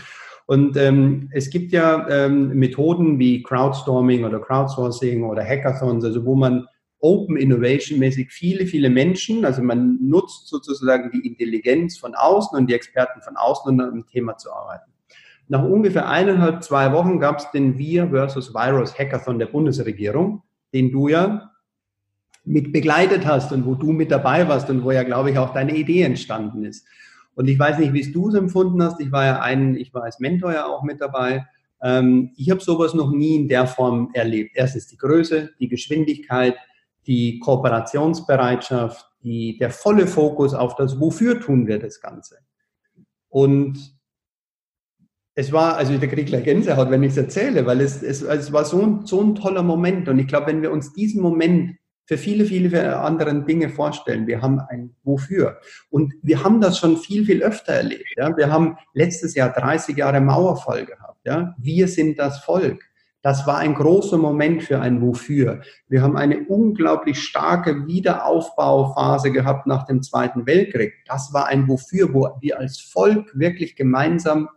Und 0.46 0.78
ähm, 0.78 1.30
es 1.32 1.50
gibt 1.50 1.72
ja 1.72 2.08
ähm, 2.08 2.50
Methoden 2.50 3.18
wie 3.18 3.42
Crowdstorming 3.42 4.26
oder 4.26 4.40
Crowdsourcing 4.40 5.24
oder 5.24 5.44
Hackathons, 5.44 6.06
also 6.06 6.24
wo 6.24 6.36
man 6.36 6.68
Open 7.00 7.38
Innovation 7.38 8.00
mäßig 8.00 8.32
viele, 8.32 8.66
viele 8.66 8.90
Menschen, 8.90 9.46
also 9.46 9.62
man 9.62 9.98
nutzt 10.02 10.48
sozusagen 10.48 11.12
die 11.12 11.28
Intelligenz 11.28 11.98
von 11.98 12.16
außen 12.16 12.58
und 12.58 12.68
die 12.68 12.74
Experten 12.74 13.22
von 13.22 13.38
außen, 13.38 13.72
um 13.72 13.80
an 13.80 13.92
einem 13.92 14.08
Thema 14.08 14.38
zu 14.38 14.52
arbeiten. 14.52 14.92
Nach 15.48 15.64
ungefähr 15.64 16.10
eineinhalb, 16.10 16.64
zwei 16.64 16.92
Wochen 16.92 17.20
gab 17.20 17.40
es 17.40 17.52
den 17.52 17.78
Wir 17.78 18.10
versus 18.10 18.54
Virus 18.54 18.98
Hackathon 18.98 19.40
der 19.40 19.46
Bundesregierung, 19.46 20.44
den 20.74 20.92
du 20.92 21.08
ja 21.08 21.52
mit 22.44 22.74
begleitet 22.74 23.26
hast 23.26 23.52
und 23.52 23.66
wo 23.66 23.76
du 23.76 23.92
mit 23.92 24.10
dabei 24.10 24.48
warst 24.48 24.70
und 24.70 24.84
wo 24.84 24.92
ja, 24.92 25.04
glaube 25.04 25.32
ich, 25.32 25.38
auch 25.38 25.54
deine 25.54 25.76
Idee 25.76 26.02
entstanden 26.02 26.64
ist. 26.64 26.86
Und 27.36 27.48
ich 27.48 27.60
weiß 27.60 27.78
nicht, 27.78 27.94
wie 27.94 28.12
du 28.12 28.30
es 28.30 28.36
empfunden 28.36 28.82
hast. 28.82 29.00
Ich 29.00 29.12
war 29.12 29.26
ja 29.26 29.42
ein, 29.42 29.76
ich 29.76 29.94
war 29.94 30.04
als 30.04 30.20
Mentor 30.20 30.54
ja 30.54 30.66
auch 30.66 30.84
mit 30.84 31.00
dabei. 31.00 31.46
Ähm, 31.82 32.32
ich 32.36 32.50
habe 32.50 32.62
sowas 32.62 32.94
noch 32.94 33.12
nie 33.12 33.36
in 33.36 33.48
der 33.48 33.68
Form 33.68 34.10
erlebt. 34.14 34.52
Erstens 34.56 34.88
die 34.88 34.98
Größe, 34.98 35.52
die 35.60 35.68
Geschwindigkeit, 35.68 36.56
die 37.08 37.40
Kooperationsbereitschaft, 37.40 39.06
die, 39.24 39.58
der 39.58 39.72
volle 39.72 40.08
Fokus 40.08 40.54
auf 40.54 40.76
das, 40.76 41.00
wofür 41.00 41.40
tun 41.40 41.66
wir 41.68 41.80
das 41.80 42.02
Ganze. 42.02 42.38
Und 43.30 43.98
es 45.36 45.52
war, 45.52 45.78
also 45.78 45.98
der 45.98 46.10
kriege 46.10 46.26
gleich 46.26 46.44
Gänsehaut, 46.44 46.90
wenn 46.90 47.04
ich 47.04 47.12
es 47.12 47.18
erzähle, 47.18 47.66
weil 47.66 47.82
es, 47.82 48.02
es, 48.02 48.22
es 48.22 48.52
war 48.52 48.66
so 48.66 48.82
ein, 48.82 49.06
so 49.06 49.22
ein 49.22 49.36
toller 49.36 49.64
Moment. 49.64 50.10
Und 50.10 50.18
ich 50.20 50.28
glaube, 50.28 50.48
wenn 50.48 50.62
wir 50.62 50.72
uns 50.72 50.94
diesen 50.94 51.22
Moment 51.22 51.78
für 52.06 52.18
viele, 52.18 52.46
viele 52.46 52.98
andere 52.98 53.44
Dinge 53.44 53.70
vorstellen, 53.70 54.26
wir 54.26 54.42
haben 54.42 54.60
ein 54.60 54.96
Wofür. 55.04 55.60
Und 55.90 56.16
wir 56.24 56.44
haben 56.44 56.62
das 56.62 56.80
schon 56.80 56.98
viel, 56.98 57.26
viel 57.26 57.44
öfter 57.44 57.74
erlebt. 57.74 58.14
Ja? 58.16 58.36
Wir 58.36 58.52
haben 58.52 58.78
letztes 58.94 59.36
Jahr 59.36 59.52
30 59.52 59.98
Jahre 59.98 60.22
Mauerfall 60.22 60.86
gehabt. 60.86 61.20
Ja? 61.26 61.54
Wir 61.60 61.88
sind 61.88 62.18
das 62.18 62.40
Volk. 62.40 62.84
Das 63.22 63.48
war 63.48 63.58
ein 63.58 63.74
großer 63.74 64.18
Moment 64.18 64.64
für 64.64 64.80
ein 64.80 65.02
Wofür. 65.02 65.62
Wir 65.88 66.02
haben 66.02 66.18
eine 66.18 66.46
unglaublich 66.46 67.22
starke 67.22 67.88
Wiederaufbauphase 67.88 69.32
gehabt 69.32 69.68
nach 69.68 69.86
dem 69.86 70.02
Zweiten 70.04 70.46
Weltkrieg. 70.46 70.94
Das 71.06 71.34
war 71.34 71.48
ein 71.48 71.68
Wofür, 71.68 72.14
wo 72.14 72.30
wir 72.40 72.60
als 72.60 72.80
Volk 72.80 73.38
wirklich 73.38 73.76
gemeinsam 73.76 74.50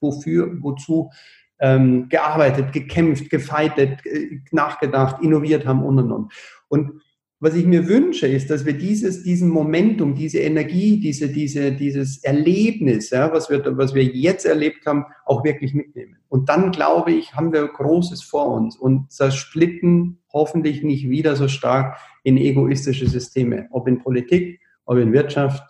wofür, 0.00 0.62
wozu 0.62 1.10
ähm, 1.58 2.08
gearbeitet, 2.08 2.72
gekämpft, 2.72 3.30
gefeitet, 3.30 4.04
äh, 4.04 4.40
nachgedacht, 4.50 5.22
innoviert 5.22 5.66
haben 5.66 5.82
und 5.82 5.98
und 5.98 6.12
und. 6.12 6.32
Und 6.68 7.02
was 7.38 7.54
ich 7.54 7.66
mir 7.66 7.86
wünsche, 7.86 8.26
ist, 8.26 8.48
dass 8.48 8.64
wir 8.64 8.72
dieses, 8.72 9.22
diesen 9.22 9.50
Momentum, 9.50 10.14
diese 10.14 10.38
Energie, 10.38 10.98
diese, 10.98 11.28
diese, 11.28 11.72
dieses 11.72 12.24
Erlebnis, 12.24 13.10
ja, 13.10 13.30
was, 13.30 13.50
wir, 13.50 13.62
was 13.76 13.94
wir 13.94 14.04
jetzt 14.04 14.46
erlebt 14.46 14.86
haben, 14.86 15.04
auch 15.26 15.44
wirklich 15.44 15.74
mitnehmen. 15.74 16.16
Und 16.28 16.48
dann, 16.48 16.70
glaube 16.70 17.12
ich, 17.12 17.34
haben 17.34 17.52
wir 17.52 17.68
Großes 17.68 18.22
vor 18.22 18.48
uns 18.48 18.76
und 18.76 19.12
zersplitten 19.12 20.18
hoffentlich 20.32 20.82
nicht 20.82 21.10
wieder 21.10 21.36
so 21.36 21.48
stark 21.48 21.98
in 22.24 22.38
egoistische 22.38 23.06
Systeme, 23.06 23.68
ob 23.70 23.86
in 23.86 23.98
Politik, 23.98 24.60
ob 24.86 24.96
in 24.96 25.12
Wirtschaft 25.12 25.62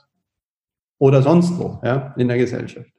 oder 0.98 1.20
sonst 1.20 1.58
wo 1.58 1.80
ja, 1.82 2.14
in 2.16 2.28
der 2.28 2.38
Gesellschaft. 2.38 2.90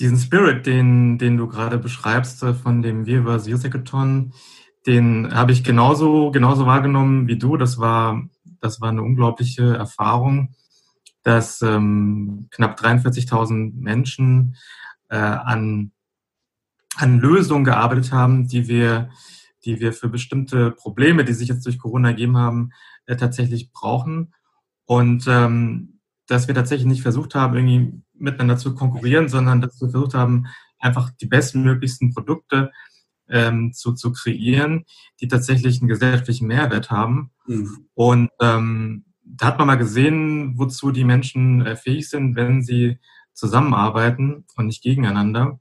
diesen 0.00 0.18
Spirit, 0.18 0.66
den, 0.66 1.18
den 1.18 1.36
du 1.36 1.48
gerade 1.48 1.78
beschreibst 1.78 2.42
äh, 2.42 2.54
von 2.54 2.82
dem 2.82 3.04
Youth 3.04 3.64
Hackathon, 3.64 4.32
den 4.86 5.34
habe 5.34 5.52
ich 5.52 5.64
genauso, 5.64 6.30
genauso 6.30 6.66
wahrgenommen 6.66 7.26
wie 7.26 7.38
du. 7.38 7.56
Das 7.56 7.78
war, 7.78 8.22
das 8.60 8.80
war 8.80 8.90
eine 8.90 9.02
unglaubliche 9.02 9.76
Erfahrung, 9.76 10.54
dass 11.22 11.60
ähm, 11.62 12.48
knapp 12.50 12.78
43.000 12.78 13.72
Menschen 13.74 14.56
äh, 15.08 15.16
an, 15.16 15.90
an 16.96 17.18
Lösungen 17.18 17.64
gearbeitet 17.64 18.12
haben, 18.12 18.46
die 18.46 18.68
wir, 18.68 19.10
die 19.64 19.80
wir 19.80 19.92
für 19.92 20.08
bestimmte 20.08 20.70
Probleme, 20.70 21.24
die 21.24 21.32
sich 21.32 21.48
jetzt 21.48 21.66
durch 21.66 21.78
Corona 21.78 22.10
ergeben 22.10 22.36
haben, 22.36 22.70
äh, 23.06 23.16
tatsächlich 23.16 23.72
brauchen. 23.72 24.34
Und 24.84 25.24
ähm, 25.26 25.98
dass 26.28 26.46
wir 26.46 26.54
tatsächlich 26.54 26.86
nicht 26.86 27.02
versucht 27.02 27.34
haben, 27.34 27.56
irgendwie 27.56 28.02
miteinander 28.14 28.56
zu 28.56 28.74
konkurrieren, 28.74 29.28
sondern 29.28 29.60
dass 29.60 29.80
wir 29.80 29.90
versucht 29.90 30.14
haben, 30.14 30.46
einfach 30.78 31.10
die 31.20 31.26
bestmöglichsten 31.26 32.14
Produkte 32.14 32.70
ähm, 33.28 33.72
zu, 33.72 33.92
zu 33.92 34.12
kreieren, 34.12 34.84
die 35.20 35.28
tatsächlich 35.28 35.80
einen 35.80 35.88
gesellschaftlichen 35.88 36.46
Mehrwert 36.46 36.90
haben. 36.90 37.30
Mhm. 37.46 37.88
Und 37.94 38.30
ähm, 38.40 39.04
da 39.24 39.46
hat 39.46 39.58
man 39.58 39.66
mal 39.66 39.76
gesehen, 39.76 40.58
wozu 40.58 40.92
die 40.92 41.04
Menschen 41.04 41.64
äh, 41.64 41.76
fähig 41.76 42.08
sind, 42.08 42.36
wenn 42.36 42.62
sie 42.62 42.98
zusammenarbeiten 43.32 44.44
und 44.56 44.66
nicht 44.66 44.82
gegeneinander. 44.82 45.60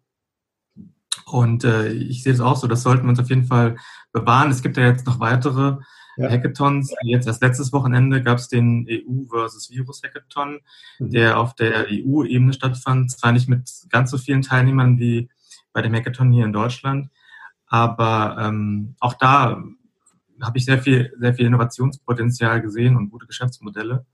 Und 1.25 1.63
äh, 1.63 1.91
ich 1.91 2.23
sehe 2.23 2.33
es 2.33 2.39
auch 2.39 2.55
so, 2.55 2.67
das 2.67 2.83
sollten 2.83 3.03
wir 3.03 3.09
uns 3.09 3.19
auf 3.19 3.29
jeden 3.29 3.45
Fall 3.45 3.77
bewahren. 4.11 4.51
Es 4.51 4.61
gibt 4.61 4.77
ja 4.77 4.85
jetzt 4.85 5.07
noch 5.07 5.19
weitere 5.19 5.77
ja. 6.17 6.29
Hackathons. 6.29 6.93
Jetzt 7.03 7.27
erst 7.27 7.41
letztes 7.41 7.73
Wochenende 7.73 8.21
gab 8.21 8.37
es 8.37 8.47
den 8.47 8.87
EU 8.89 9.25
versus 9.29 9.69
Virus 9.69 10.01
Hackathon, 10.03 10.59
mhm. 10.99 11.09
der 11.09 11.39
auf 11.39 11.55
der 11.55 11.87
EU-Ebene 11.89 12.53
stattfand. 12.53 13.11
Zwar 13.11 13.31
nicht 13.31 13.49
mit 13.49 13.69
ganz 13.89 14.11
so 14.11 14.17
vielen 14.17 14.41
Teilnehmern 14.41 14.99
wie 14.99 15.29
bei 15.73 15.81
dem 15.81 15.93
Hackathon 15.93 16.31
hier 16.31 16.45
in 16.45 16.53
Deutschland, 16.53 17.09
aber 17.67 18.37
ähm, 18.39 18.95
auch 18.99 19.13
da 19.13 19.63
habe 20.41 20.57
ich 20.57 20.65
sehr 20.65 20.79
viel, 20.79 21.13
sehr 21.19 21.33
viel 21.33 21.45
Innovationspotenzial 21.45 22.61
gesehen 22.61 22.97
und 22.97 23.09
gute 23.09 23.25
Geschäftsmodelle. 23.25 24.05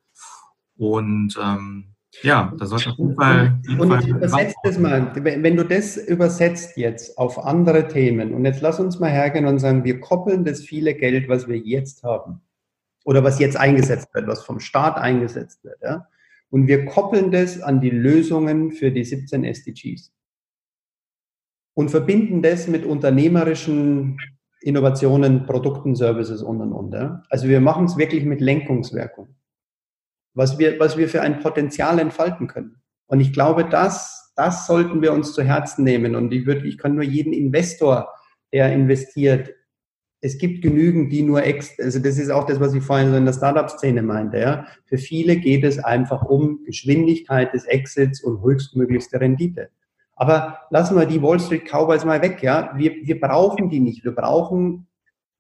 Und 0.78 1.38
ähm, 1.42 1.96
ja, 2.24 2.54
da 2.58 2.66
sollte 2.66 2.92
auf 2.92 2.98
jeden 2.98 3.16
Fall. 3.16 3.60
Und, 3.68 3.92
und 3.92 4.08
übersetzt 4.08 4.58
das 4.64 4.78
mal, 4.78 5.12
wenn 5.16 5.56
du 5.56 5.64
das 5.64 5.98
übersetzt 5.98 6.78
jetzt 6.78 7.18
auf 7.18 7.40
andere 7.40 7.88
Themen 7.88 8.34
und 8.34 8.46
jetzt 8.46 8.62
lass 8.62 8.80
uns 8.80 9.00
mal 9.00 9.10
hergehen 9.10 9.46
und 9.46 9.60
sagen, 9.60 9.84
wir 9.84 10.00
koppeln 10.00 10.44
das 10.44 10.62
viele 10.62 10.94
Geld, 10.94 11.30
was 11.30 11.48
wir 11.48 11.58
jetzt 11.58 12.04
haben 12.04 12.42
oder 13.06 13.24
was 13.24 13.40
jetzt 13.40 13.58
eingesetzt 13.58 14.10
wird, 14.14 14.28
was 14.28 14.44
vom 14.44 14.60
Staat 14.60 14.98
eingesetzt 14.98 15.64
wird, 15.64 15.82
ja, 15.82 16.08
und 16.50 16.68
wir 16.68 16.86
koppeln 16.86 17.32
das 17.32 17.62
an 17.62 17.80
die 17.80 17.90
Lösungen 17.90 18.72
für 18.72 18.92
die 18.92 19.06
17 19.06 19.46
SDGs 19.46 20.12
und 21.74 21.90
verbinden 21.90 22.42
das 22.42 22.68
mit 22.68 22.86
unternehmerischen 22.86 24.18
Innovationen, 24.62 25.46
Produkten, 25.46 25.96
Services 25.96 26.44
und 26.44 26.62
und 26.62 26.74
und. 26.74 26.94
Ja. 26.94 27.24
Also 27.30 27.48
wir 27.48 27.62
machen 27.62 27.86
es 27.86 27.98
wirklich 27.98 28.26
mit 28.26 28.42
Lenkungswirkung 28.42 29.36
was 30.34 30.58
wir, 30.58 30.80
was 30.80 30.98
wir 30.98 31.10
für 31.10 31.22
ein 31.22 31.40
Potenzial 31.40 32.00
entfalten 32.00 32.48
können. 32.48 32.82
Und 33.08 33.20
ich 33.20 33.34
glaube, 33.34 33.66
das, 33.66 34.32
das 34.36 34.66
sollten 34.68 35.02
wir 35.02 35.14
uns 35.14 35.34
zu 35.34 35.44
Herzen 35.44 35.84
nehmen. 35.84 36.16
Und 36.16 36.34
ich 36.34 36.46
würde, 36.46 36.68
ich 36.68 36.78
kann 36.78 36.96
nur 36.96 37.04
jeden 37.04 37.34
Investor, 37.34 38.10
der 38.54 38.72
investiert, 38.72 39.54
es 40.24 40.38
gibt 40.38 40.62
genügend, 40.62 41.12
die 41.12 41.24
nur 41.24 41.44
ex, 41.44 41.80
also 41.80 41.98
das 41.98 42.20
ist 42.20 42.30
auch 42.30 42.46
das, 42.46 42.60
was 42.60 42.76
ich 42.76 42.84
vorhin 42.84 43.10
so 43.10 43.18
in 43.18 43.26
der 43.26 43.34
Startup-Szene 43.34 44.04
meinte, 44.04 44.40
ja. 44.40 44.68
Für 44.86 45.00
viele 45.00 45.38
geht 45.38 45.64
es 45.64 45.80
einfach 45.80 46.22
um 46.22 46.64
Geschwindigkeit 46.64 47.54
des 47.54 47.66
Exits 47.66 48.24
und 48.24 48.44
höchstmöglichste 48.44 49.20
Rendite. 49.20 49.70
Aber 50.22 50.60
lassen 50.70 50.96
wir 51.00 51.08
die 51.08 51.20
Wall 51.20 51.40
Street 51.40 51.66
Cowboys 51.66 52.06
mal 52.06 52.22
weg, 52.22 52.44
ja. 52.44 52.74
Wir, 52.76 52.94
wir 53.02 53.20
brauchen 53.20 53.72
die 53.72 53.80
nicht. 53.80 54.04
Wir 54.04 54.14
brauchen 54.14 54.86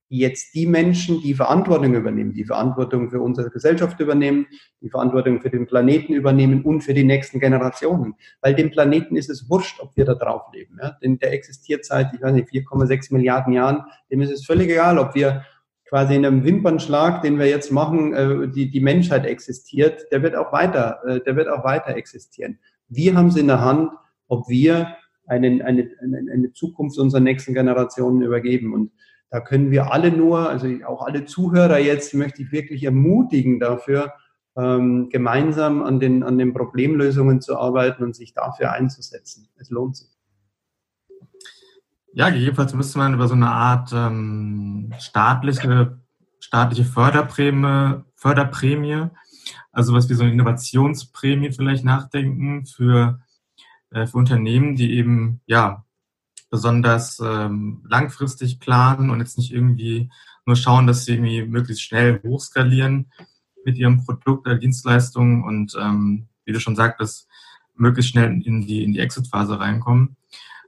jetzt 0.10 0.56
die 0.56 0.66
Menschen, 0.66 1.22
die 1.22 1.36
Verantwortung 1.36 1.94
übernehmen, 1.94 2.34
die 2.34 2.46
Verantwortung 2.46 3.12
für 3.12 3.22
unsere 3.22 3.52
Gesellschaft 3.52 4.00
übernehmen, 4.00 4.48
die 4.82 4.90
Verantwortung 4.90 5.40
für 5.40 5.52
den 5.52 5.68
Planeten 5.68 6.14
übernehmen 6.14 6.64
und 6.64 6.82
für 6.82 6.96
die 6.96 7.04
nächsten 7.04 7.40
Generationen. 7.40 8.16
Weil 8.42 8.56
dem 8.56 8.72
Planeten 8.72 9.16
ist 9.16 9.30
es 9.30 9.48
wurscht, 9.52 9.80
ob 9.82 9.96
wir 9.96 10.06
da 10.06 10.16
drauf 10.16 10.52
leben. 10.52 10.80
Ja? 10.82 10.98
Denn 11.04 11.20
der 11.20 11.32
existiert 11.32 11.86
seit, 11.86 12.16
ich 12.16 12.22
weiß 12.24 12.34
nicht, 12.34 12.50
4,6 12.50 13.14
Milliarden 13.14 13.54
Jahren. 13.54 13.84
Dem 14.10 14.22
ist 14.22 14.32
es 14.32 14.48
völlig 14.48 14.68
egal, 14.68 14.98
ob 14.98 15.14
wir 15.14 15.46
quasi 15.90 16.16
in 16.16 16.26
einem 16.26 16.44
Wimpernschlag, 16.44 17.22
den 17.22 17.38
wir 17.38 17.46
jetzt 17.46 17.72
machen, 17.72 18.16
äh, 18.16 18.48
die, 18.48 18.72
die 18.72 18.82
Menschheit 18.82 19.28
existiert, 19.28 20.12
der 20.12 20.24
wird 20.24 20.36
auch 20.36 20.52
weiter, 20.52 21.02
äh, 21.06 21.20
der 21.20 21.36
wird 21.36 21.50
auch 21.50 21.64
weiter 21.64 21.96
existieren. 21.96 22.58
Wir 22.88 23.14
haben 23.16 23.28
es 23.28 23.38
in 23.38 23.46
der 23.46 23.62
Hand, 23.62 23.92
ob 24.32 24.48
wir 24.48 24.96
einen, 25.28 25.62
eine, 25.62 25.90
eine, 26.02 26.54
Zukunft 26.54 26.98
unserer 26.98 27.20
nächsten 27.20 27.54
Generationen 27.54 28.22
übergeben. 28.22 28.74
Und 28.74 28.92
da 29.30 29.42
können 29.42 29.72
wir 29.72 29.92
alle 29.92 30.10
nur, 30.12 30.50
also 30.50 30.68
auch 30.88 31.06
alle 31.06 31.26
Zuhörer 31.26 31.80
jetzt, 31.80 32.14
möchte 32.14 32.42
ich 32.42 32.52
wirklich 32.54 32.84
ermutigen 32.86 33.60
dafür, 33.60 34.14
ähm, 34.56 35.10
gemeinsam 35.10 35.84
an 35.84 36.00
den, 36.00 36.24
an 36.24 36.38
den 36.38 36.54
Problemlösungen 36.54 37.42
zu 37.42 37.58
arbeiten 37.58 38.04
und 38.04 38.16
sich 38.16 38.34
dafür 38.34 38.72
einzusetzen. 38.72 39.50
Es 39.58 39.70
lohnt 39.70 39.98
sich. 39.98 40.10
Ja, 42.14 42.30
gegebenenfalls 42.30 42.74
müsste 42.74 42.98
man 42.98 43.14
über 43.14 43.28
so 43.28 43.36
eine 43.36 43.50
Art 43.50 43.92
ähm, 43.94 44.94
staatliche, 44.98 46.00
staatliche 46.40 46.86
Förderprämie, 46.86 48.02
Förderprämie, 48.16 49.08
also 49.74 49.94
was 49.94 50.10
wie 50.10 50.14
so 50.14 50.24
eine 50.24 50.32
Innovationsprämie 50.32 51.52
vielleicht 51.52 51.84
nachdenken 51.84 52.66
für, 52.66 53.20
äh, 53.92 54.08
für 54.08 54.18
Unternehmen, 54.18 54.76
die 54.76 54.94
eben 54.94 55.42
ja 55.46 55.86
besonders 56.50 57.20
ähm, 57.24 57.84
langfristig 57.88 58.60
planen 58.60 59.10
und 59.10 59.20
jetzt 59.20 59.38
nicht 59.38 59.54
irgendwie 59.54 60.10
nur 60.46 60.56
schauen, 60.56 60.88
dass 60.88 61.06
sie 61.06 61.14
irgendwie 61.14 61.44
möglichst 61.44 61.84
schnell 61.84 62.22
hochskalieren 62.24 63.12
mit 63.64 63.78
ihrem 63.78 64.04
Produkt 64.04 64.48
oder 64.48 64.58
Dienstleistung 64.58 65.44
und 65.44 65.76
ähm, 65.80 66.28
wie 66.46 66.52
du 66.52 66.60
schon 66.60 66.76
sagtest, 66.76 67.28
möglichst 67.76 68.12
schnell 68.12 68.42
in 68.44 68.66
die, 68.66 68.84
in 68.84 68.94
die 68.94 69.00
Exit-Phase 69.00 69.60
reinkommen. 69.60 70.18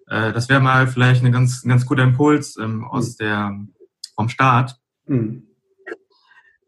Äh, 0.08 0.32
das 0.32 0.48
wäre 0.50 0.62
mal 0.62 0.88
vielleicht 0.88 1.24
ein 1.24 1.32
ganz, 1.32 1.64
ein 1.64 1.70
ganz 1.70 1.86
guter 1.86 2.04
Impuls 2.04 2.58
ähm, 2.58 2.86
aus 2.86 3.14
mhm. 3.14 3.18
der, 3.24 3.60
vom 4.16 4.30
Start. 4.30 4.80
Mhm. 5.06 5.48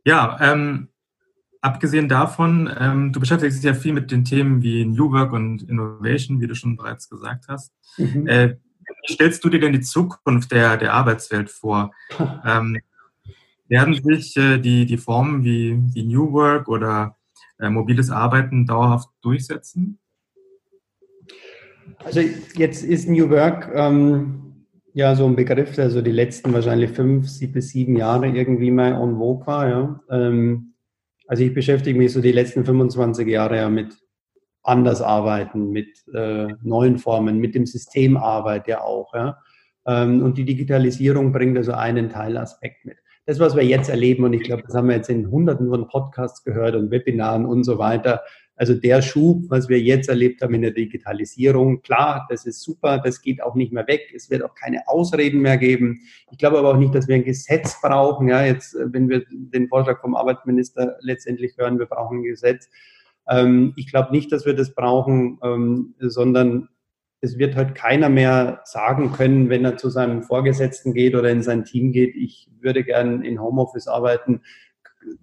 Ja, 0.04 0.38
ähm, 0.42 0.90
abgesehen 1.66 2.08
davon, 2.08 2.70
ähm, 2.80 3.12
du 3.12 3.20
beschäftigst 3.20 3.58
dich 3.58 3.66
ja 3.66 3.74
viel 3.74 3.94
mit 3.94 4.12
den 4.12 4.24
Themen 4.24 4.62
wie 4.62 4.86
New 4.86 5.12
Work 5.12 5.34
und 5.34 5.64
Innovation, 5.64 6.40
wie 6.40 6.48
du 6.48 6.56
schon 6.56 6.78
bereits 6.78 7.10
gesagt 7.10 7.46
hast. 7.48 7.74
Mhm. 7.98 8.28
Äh, 8.28 8.58
wie 9.08 9.14
stellst 9.14 9.44
du 9.44 9.50
dir 9.50 9.60
denn 9.60 9.74
die 9.74 9.82
Zukunft 9.82 10.52
der, 10.52 10.78
der 10.78 10.94
Arbeitswelt 10.94 11.50
vor? 11.50 11.92
Ähm, 12.46 12.80
werden 13.68 13.96
sich 13.96 14.38
äh, 14.38 14.60
die, 14.60 14.86
die 14.86 14.98
Formen 14.98 15.44
wie, 15.44 15.76
wie 15.94 16.04
New 16.04 16.32
Work 16.34 16.68
oder 16.68 17.18
äh, 17.60 17.68
mobiles 17.68 18.12
Arbeiten 18.12 18.68
dauerhaft 18.68 19.10
durchsetzen? 19.22 19.98
Also 22.04 22.20
jetzt 22.56 22.84
ist 22.84 23.10
New 23.10 23.28
Work 23.32 23.72
ähm, 23.74 24.68
ja 24.94 25.16
so 25.16 25.26
ein 25.26 25.36
Begriff, 25.36 25.74
der 25.74 25.90
so 25.90 26.04
die 26.04 26.12
letzten 26.12 26.54
wahrscheinlich 26.54 26.92
fünf 26.92 27.28
bis 27.52 27.70
sieben 27.70 27.98
Jahre 27.98 28.28
irgendwie 28.28 28.70
mal 28.70 28.94
en 28.94 29.18
vogue 29.18 29.48
war. 29.48 29.68
Ja. 29.68 30.00
Ähm, 30.12 30.75
also 31.28 31.44
ich 31.44 31.54
beschäftige 31.54 31.98
mich 31.98 32.14
so 32.14 32.22
die 32.22 32.32
letzten 32.32 32.66
25 32.66 33.28
Jahre 33.28 33.58
ja 33.58 33.70
mit 33.70 33.96
anders 34.64 35.02
arbeiten, 35.02 35.70
mit 35.70 35.90
äh, 36.14 36.48
neuen 36.64 36.98
Formen, 36.98 37.40
mit 37.40 37.56
dem 37.56 37.66
Systemarbeit 37.66 38.68
ja 38.68 38.82
auch. 38.82 39.14
Ja? 39.14 39.38
Ähm, 39.88 40.24
und 40.24 40.38
die 40.38 40.46
Digitalisierung 40.46 41.32
bringt 41.32 41.58
also 41.58 41.74
einen 41.74 42.10
Teilaspekt 42.10 42.86
mit. 42.86 42.98
Das, 43.28 43.40
was 43.40 43.56
wir 43.56 43.64
jetzt 43.64 43.90
erleben, 43.90 44.24
und 44.24 44.34
ich 44.34 44.44
glaube, 44.44 44.64
das 44.64 44.76
haben 44.76 44.88
wir 44.88 44.96
jetzt 44.96 45.10
in 45.10 45.32
hunderten 45.32 45.70
von 45.70 45.88
Podcasts 45.88 46.44
gehört 46.44 46.76
und 46.76 46.92
Webinaren 46.92 47.46
und 47.46 47.64
so 47.64 47.80
weiter, 47.80 48.22
also 48.58 48.74
der 48.74 49.02
Schub, 49.02 49.44
was 49.50 49.68
wir 49.68 49.80
jetzt 49.82 50.08
erlebt 50.08 50.42
haben 50.42 50.54
in 50.54 50.62
der 50.62 50.72
Digitalisierung, 50.72 51.82
klar, 51.82 52.26
das 52.30 52.46
ist 52.46 52.62
super, 52.62 53.00
das 53.00 53.22
geht 53.22 53.44
auch 53.44 53.56
nicht 53.56 53.74
mehr 53.74 53.88
weg. 53.88 54.14
Es 54.16 54.30
wird 54.30 54.44
auch 54.44 54.56
keine 54.56 54.88
Ausreden 54.88 55.42
mehr 55.42 55.58
geben. 55.58 56.00
Ich 56.32 56.38
glaube 56.38 56.60
aber 56.60 56.70
auch 56.70 56.78
nicht, 56.78 56.96
dass 56.96 57.08
wir 57.08 57.16
ein 57.16 57.26
Gesetz 57.26 57.82
brauchen. 57.82 58.30
Ja, 58.30 58.46
jetzt, 58.46 58.76
wenn 58.80 59.10
wir 59.10 59.26
den 59.30 59.68
Vorschlag 59.68 60.00
vom 60.00 60.16
Arbeitsminister 60.16 60.96
letztendlich 61.02 61.58
hören, 61.58 61.80
wir 61.80 61.86
brauchen 61.86 62.20
ein 62.20 62.24
Gesetz. 62.24 62.70
Ähm, 63.28 63.74
ich 63.76 63.92
glaube 63.92 64.12
nicht, 64.12 64.32
dass 64.32 64.46
wir 64.46 64.54
das 64.54 64.74
brauchen, 64.74 65.38
ähm, 65.44 65.96
sondern 66.00 66.70
es 67.22 67.38
wird 67.38 67.56
halt 67.56 67.76
keiner 67.76 68.08
mehr 68.08 68.62
sagen 68.66 69.12
können, 69.12 69.50
wenn 69.50 69.66
er 69.66 69.78
zu 69.78 69.90
seinem 69.90 70.24
Vorgesetzten 70.24 70.94
geht 70.94 71.16
oder 71.16 71.30
in 71.30 71.44
sein 71.44 71.66
Team 71.66 71.92
geht, 71.92 72.16
ich 72.16 72.50
würde 72.62 72.84
gern 72.84 73.24
in 73.24 73.42
Homeoffice 73.42 73.88
arbeiten. 73.88 74.42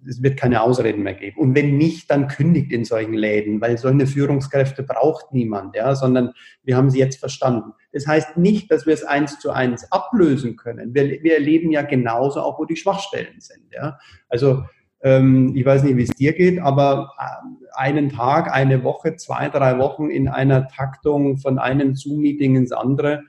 Es 0.07 0.21
wird 0.21 0.37
keine 0.37 0.61
Ausreden 0.61 1.03
mehr 1.03 1.13
geben. 1.13 1.39
Und 1.39 1.55
wenn 1.55 1.77
nicht, 1.77 2.09
dann 2.09 2.27
kündigt 2.27 2.71
in 2.71 2.85
solchen 2.85 3.13
Läden, 3.13 3.61
weil 3.61 3.77
solche 3.77 4.07
Führungskräfte 4.07 4.83
braucht 4.83 5.33
niemand, 5.33 5.75
ja, 5.75 5.95
sondern 5.95 6.31
wir 6.63 6.77
haben 6.77 6.89
sie 6.89 6.99
jetzt 6.99 7.19
verstanden. 7.19 7.73
Das 7.91 8.07
heißt 8.07 8.37
nicht, 8.37 8.71
dass 8.71 8.85
wir 8.85 8.93
es 8.93 9.03
eins 9.03 9.39
zu 9.39 9.51
eins 9.51 9.91
ablösen 9.91 10.55
können. 10.55 10.93
Wir, 10.93 11.23
wir 11.23 11.35
erleben 11.35 11.71
ja 11.71 11.81
genauso 11.81 12.41
auch, 12.41 12.59
wo 12.59 12.65
die 12.65 12.75
Schwachstellen 12.75 13.39
sind, 13.39 13.63
ja. 13.71 13.97
Also, 14.29 14.63
ähm, 15.01 15.53
ich 15.55 15.65
weiß 15.65 15.83
nicht, 15.83 15.97
wie 15.97 16.03
es 16.03 16.11
dir 16.11 16.33
geht, 16.33 16.59
aber 16.59 17.11
äh, 17.19 17.77
einen 17.77 18.09
Tag, 18.09 18.51
eine 18.51 18.83
Woche, 18.83 19.15
zwei, 19.17 19.49
drei 19.49 19.77
Wochen 19.77 20.09
in 20.09 20.27
einer 20.27 20.67
Taktung 20.67 21.37
von 21.37 21.59
einem 21.59 21.95
Zoom-Meeting 21.95 22.55
ins 22.55 22.71
andere, 22.71 23.23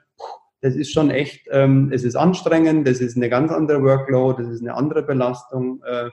das 0.64 0.76
ist 0.76 0.92
schon 0.92 1.10
echt, 1.10 1.46
ähm, 1.50 1.90
es 1.92 2.04
ist 2.04 2.16
anstrengend, 2.16 2.88
das 2.88 3.00
ist 3.00 3.18
eine 3.18 3.28
ganz 3.28 3.52
andere 3.52 3.82
Workload, 3.82 4.42
das 4.42 4.50
ist 4.50 4.62
eine 4.62 4.72
andere 4.74 5.02
Belastung. 5.02 5.82
Äh, 5.84 6.08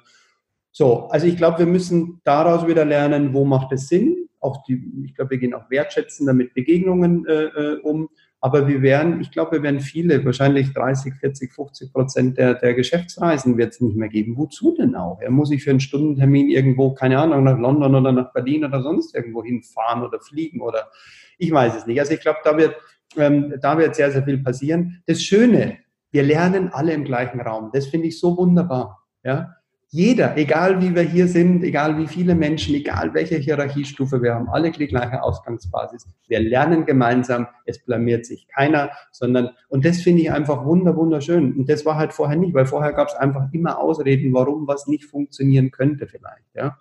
so, 0.71 1.07
also 1.09 1.27
ich 1.27 1.37
glaube, 1.37 1.59
wir 1.59 1.65
müssen 1.65 2.21
daraus 2.23 2.65
wieder 2.65 2.85
lernen, 2.85 3.33
wo 3.33 3.45
macht 3.45 3.71
es 3.71 3.87
Sinn. 3.87 4.29
Auch 4.39 4.63
die, 4.63 4.81
ich 5.05 5.13
glaube, 5.13 5.31
wir 5.31 5.37
gehen 5.37 5.53
auch 5.53 5.69
wertschätzender 5.69 6.33
mit 6.33 6.53
Begegnungen 6.53 7.25
äh, 7.27 7.43
äh 7.43 7.79
um. 7.81 8.09
Aber 8.43 8.67
wir 8.67 8.81
werden, 8.81 9.21
ich 9.21 9.29
glaube, 9.29 9.51
wir 9.57 9.63
werden 9.63 9.81
viele, 9.81 10.25
wahrscheinlich 10.25 10.73
30, 10.73 11.13
40, 11.13 11.53
50 11.53 11.93
Prozent 11.93 12.37
der, 12.39 12.55
der 12.55 12.73
Geschäftsreisen 12.73 13.55
wird 13.55 13.73
es 13.73 13.81
nicht 13.81 13.95
mehr 13.95 14.09
geben. 14.09 14.35
Wozu 14.35 14.75
denn 14.75 14.95
auch? 14.95 15.21
Er 15.21 15.29
muss 15.29 15.49
sich 15.49 15.63
für 15.63 15.69
einen 15.69 15.79
Stundentermin 15.79 16.49
irgendwo, 16.49 16.95
keine 16.95 17.19
Ahnung, 17.19 17.43
nach 17.43 17.59
London 17.59 17.93
oder 17.93 18.11
nach 18.11 18.33
Berlin 18.33 18.65
oder 18.65 18.81
sonst 18.81 19.13
irgendwo 19.13 19.43
hinfahren 19.43 20.01
oder 20.01 20.19
fliegen 20.19 20.59
oder 20.61 20.89
ich 21.37 21.51
weiß 21.51 21.75
es 21.75 21.85
nicht. 21.85 21.99
Also 21.99 22.13
ich 22.13 22.21
glaube, 22.21 22.39
da 22.43 22.57
wird, 22.57 22.75
ähm, 23.15 23.53
da 23.61 23.77
wird 23.77 23.95
sehr, 23.95 24.11
sehr 24.11 24.23
viel 24.23 24.39
passieren. 24.39 25.03
Das 25.05 25.21
Schöne, 25.21 25.77
wir 26.09 26.23
lernen 26.23 26.69
alle 26.69 26.93
im 26.93 27.03
gleichen 27.03 27.41
Raum. 27.41 27.69
Das 27.71 27.87
finde 27.87 28.07
ich 28.07 28.19
so 28.19 28.37
wunderbar. 28.37 29.03
Ja, 29.23 29.53
jeder, 29.93 30.37
egal 30.37 30.81
wie 30.81 30.95
wir 30.95 31.01
hier 31.01 31.27
sind, 31.27 31.65
egal 31.65 31.97
wie 31.97 32.07
viele 32.07 32.33
Menschen, 32.33 32.73
egal 32.75 33.13
welche 33.13 33.35
Hierarchiestufe, 33.35 34.21
wir 34.21 34.33
haben 34.33 34.47
alle 34.47 34.71
die 34.71 34.87
gleiche 34.87 35.21
Ausgangsbasis. 35.21 36.07
Wir 36.29 36.39
lernen 36.39 36.85
gemeinsam, 36.85 37.47
es 37.65 37.83
blamiert 37.83 38.25
sich 38.25 38.47
keiner, 38.47 38.91
sondern, 39.11 39.49
und 39.67 39.83
das 39.83 39.99
finde 39.99 40.21
ich 40.21 40.31
einfach 40.31 40.63
wunder, 40.63 40.95
wunderschön. 40.95 41.53
Und 41.57 41.69
das 41.69 41.85
war 41.85 41.97
halt 41.97 42.13
vorher 42.13 42.37
nicht, 42.37 42.53
weil 42.53 42.65
vorher 42.65 42.93
gab 42.93 43.09
es 43.09 43.15
einfach 43.15 43.51
immer 43.51 43.79
Ausreden, 43.79 44.33
warum 44.33 44.65
was 44.65 44.87
nicht 44.87 45.03
funktionieren 45.03 45.71
könnte 45.71 46.07
vielleicht, 46.07 46.55
ja. 46.55 46.77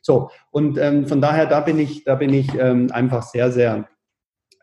So, 0.00 0.30
und 0.50 0.78
ähm, 0.78 1.06
von 1.06 1.20
daher, 1.20 1.44
da 1.44 1.60
bin 1.60 1.78
ich, 1.78 2.04
da 2.04 2.14
bin 2.14 2.32
ich 2.32 2.48
ähm, 2.58 2.88
einfach 2.92 3.24
sehr, 3.24 3.52
sehr, 3.52 3.88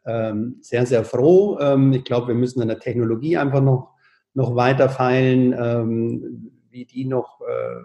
ähm, 0.08 0.58
sehr, 0.62 0.88
sehr 0.88 1.04
froh. 1.04 1.60
Ähm, 1.60 1.94
ich 1.94 2.04
glaube, 2.04 2.30
wir 2.30 2.36
müssen 2.36 2.62
an 2.64 2.68
der 2.68 2.80
Technologie 2.80 3.38
einfach 3.38 3.62
noch, 3.62 3.92
noch 4.34 4.56
weiter 4.56 4.90
feilen 4.90 5.54
ähm, 5.58 6.51
wie 6.72 6.86
die 6.86 7.06
noch 7.06 7.42
äh, 7.42 7.84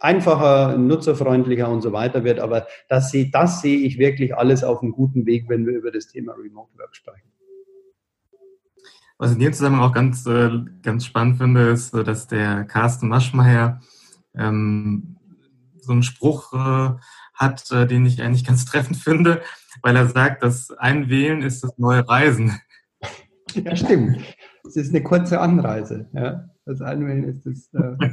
einfacher, 0.00 0.76
nutzerfreundlicher 0.78 1.68
und 1.68 1.82
so 1.82 1.92
weiter 1.92 2.24
wird. 2.24 2.40
Aber 2.40 2.66
das, 2.88 3.10
sehe, 3.10 3.30
das 3.30 3.60
sehe 3.60 3.78
ich 3.78 3.98
wirklich 3.98 4.36
alles 4.36 4.64
auf 4.64 4.82
einem 4.82 4.92
guten 4.92 5.26
Weg, 5.26 5.48
wenn 5.48 5.66
wir 5.66 5.74
über 5.74 5.90
das 5.90 6.08
Thema 6.08 6.32
Remote 6.32 6.76
Work 6.78 6.96
sprechen. 6.96 7.30
Was 9.18 9.32
ich 9.32 9.36
in 9.36 9.42
dem 9.42 9.52
Zusammenhang 9.52 9.90
auch 9.90 9.92
ganz, 9.92 10.24
äh, 10.26 10.50
ganz 10.82 11.04
spannend 11.04 11.36
finde, 11.36 11.68
ist, 11.68 11.92
dass 11.92 12.26
der 12.26 12.64
Carsten 12.64 13.08
Maschmeyer 13.08 13.80
ähm, 14.34 15.16
so 15.78 15.92
einen 15.92 16.02
Spruch 16.02 16.54
äh, 16.54 16.96
hat, 17.34 17.70
äh, 17.70 17.86
den 17.86 18.06
ich 18.06 18.22
eigentlich 18.22 18.46
ganz 18.46 18.64
treffend 18.66 18.96
finde, 18.96 19.42
weil 19.82 19.96
er 19.96 20.08
sagt, 20.08 20.42
dass 20.42 20.70
ein 20.70 21.10
Wählen 21.10 21.42
ist 21.42 21.62
das 21.62 21.76
neue 21.76 22.08
Reisen. 22.08 22.58
Ja, 23.54 23.74
stimmt. 23.76 24.20
Es 24.66 24.76
ist 24.76 24.90
eine 24.90 25.02
kurze 25.02 25.40
Anreise. 25.40 26.08
Ja. 26.12 26.48
Das 26.70 26.82
Einwählen 26.82 27.24
ist 27.24 27.44
das. 27.44 27.68
Äh 27.74 28.10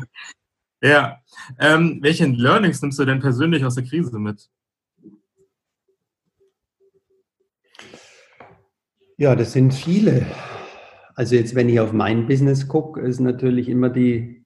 ja. 0.82 1.22
Ähm, 1.60 2.00
welche 2.02 2.26
Learnings 2.26 2.82
nimmst 2.82 2.98
du 2.98 3.06
denn 3.06 3.20
persönlich 3.20 3.63
aus 3.63 3.76
der 3.76 3.84
Krise 3.84 4.17
mit? 4.17 4.50
Ja, 9.15 9.36
das 9.36 9.52
sind 9.52 9.76
viele. 9.76 10.26
Also 11.13 11.36
jetzt, 11.36 11.54
wenn 11.54 11.70
ich 11.70 11.80
auf 11.80 11.93
mein 11.93 12.26
Business 12.26 12.67
gucke, 12.67 13.00
ist 13.02 13.20
natürlich 13.20 13.70
immer 13.70 13.91
die, 13.91 14.43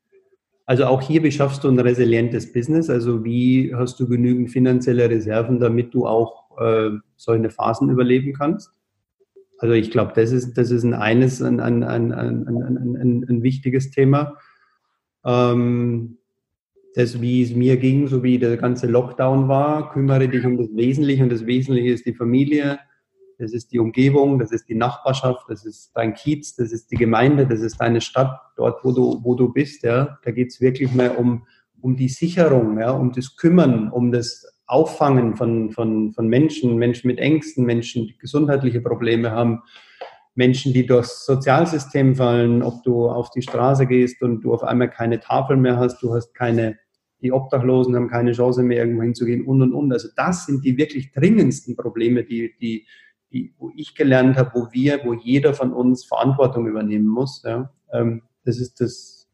also 0.65 0.87
auch 0.87 1.01
hier, 1.01 1.23
wie 1.23 1.31
schaffst 1.31 1.63
du 1.63 1.69
ein 1.69 1.79
resilientes 1.79 2.51
Business? 2.51 2.89
Also 2.89 3.23
wie 3.23 3.73
hast 3.73 3.97
du 3.97 4.09
genügend 4.09 4.51
finanzielle 4.51 5.09
Reserven, 5.09 5.61
damit 5.61 5.93
du 5.93 6.05
auch 6.05 6.59
äh, 6.59 6.89
solche 7.15 7.49
Phasen 7.49 7.89
überleben 7.89 8.33
kannst? 8.33 8.73
Also 9.61 9.75
ich 9.75 9.91
glaube, 9.91 10.13
das 10.15 10.31
ist, 10.31 10.57
das 10.57 10.71
ist 10.71 10.83
ein 10.83 10.95
eines, 10.95 11.39
ein, 11.39 11.59
ein, 11.59 11.83
ein, 11.83 12.11
ein, 12.11 12.47
ein, 12.47 13.25
ein 13.29 13.43
wichtiges 13.43 13.91
Thema. 13.91 14.35
Ähm, 15.23 16.17
das, 16.95 17.21
wie 17.21 17.43
es 17.43 17.53
mir 17.53 17.77
ging, 17.77 18.07
so 18.07 18.23
wie 18.23 18.39
der 18.39 18.57
ganze 18.57 18.87
Lockdown 18.87 19.47
war, 19.47 19.93
kümmere 19.93 20.27
dich 20.27 20.43
um 20.45 20.57
das 20.57 20.75
Wesentliche 20.75 21.21
und 21.21 21.31
das 21.31 21.45
Wesentliche 21.45 21.93
ist 21.93 22.07
die 22.07 22.15
Familie, 22.15 22.79
das 23.37 23.53
ist 23.53 23.71
die 23.71 23.77
Umgebung, 23.77 24.39
das 24.39 24.51
ist 24.51 24.67
die 24.67 24.75
Nachbarschaft, 24.75 25.45
das 25.47 25.63
ist 25.63 25.91
dein 25.93 26.15
Kiez, 26.15 26.55
das 26.55 26.71
ist 26.71 26.89
die 26.91 26.97
Gemeinde, 26.97 27.45
das 27.45 27.61
ist 27.61 27.79
deine 27.79 28.01
Stadt, 28.01 28.39
dort, 28.57 28.83
wo 28.83 28.91
du, 28.91 29.19
wo 29.23 29.35
du 29.35 29.53
bist. 29.53 29.83
Ja. 29.83 30.17
Da 30.23 30.31
geht 30.31 30.49
es 30.49 30.59
wirklich 30.59 30.91
mehr 30.91 31.19
um, 31.19 31.45
um 31.81 31.95
die 31.95 32.09
Sicherung, 32.09 32.79
ja, 32.79 32.91
um 32.91 33.11
das 33.11 33.35
Kümmern, 33.35 33.89
um 33.91 34.11
das 34.11 34.50
Auffangen 34.71 35.35
von, 35.35 35.71
von, 35.71 36.13
von 36.13 36.27
Menschen, 36.27 36.77
Menschen 36.77 37.07
mit 37.07 37.19
Ängsten, 37.19 37.65
Menschen, 37.65 38.07
die 38.07 38.17
gesundheitliche 38.17 38.81
Probleme 38.81 39.31
haben, 39.31 39.63
Menschen, 40.33 40.73
die 40.73 40.85
durchs 40.85 41.25
Sozialsystem 41.25 42.15
fallen, 42.15 42.63
ob 42.63 42.83
du 42.83 43.09
auf 43.09 43.31
die 43.31 43.41
Straße 43.41 43.85
gehst 43.85 44.21
und 44.21 44.41
du 44.41 44.53
auf 44.53 44.63
einmal 44.63 44.89
keine 44.89 45.19
Tafel 45.19 45.57
mehr 45.57 45.77
hast, 45.77 46.01
du 46.01 46.13
hast 46.13 46.33
keine, 46.33 46.79
die 47.21 47.33
Obdachlosen 47.33 47.95
haben 47.95 48.09
keine 48.09 48.31
Chance 48.31 48.63
mehr 48.63 48.77
irgendwo 48.79 49.01
hinzugehen 49.01 49.45
und 49.45 49.61
und 49.61 49.73
und. 49.73 49.91
Also 49.91 50.07
das 50.15 50.45
sind 50.45 50.63
die 50.63 50.77
wirklich 50.77 51.11
dringendsten 51.11 51.75
Probleme, 51.75 52.23
die, 52.23 52.53
die, 52.61 52.87
die, 53.33 53.53
wo 53.57 53.71
ich 53.75 53.93
gelernt 53.93 54.37
habe, 54.37 54.51
wo 54.53 54.67
wir, 54.71 55.01
wo 55.03 55.13
jeder 55.13 55.53
von 55.53 55.73
uns 55.73 56.05
Verantwortung 56.05 56.65
übernehmen 56.65 57.07
muss. 57.07 57.43
Ja. 57.43 57.73
Ähm, 57.91 58.21
das 58.45 58.57
ist 58.57 58.79
das, 58.79 59.27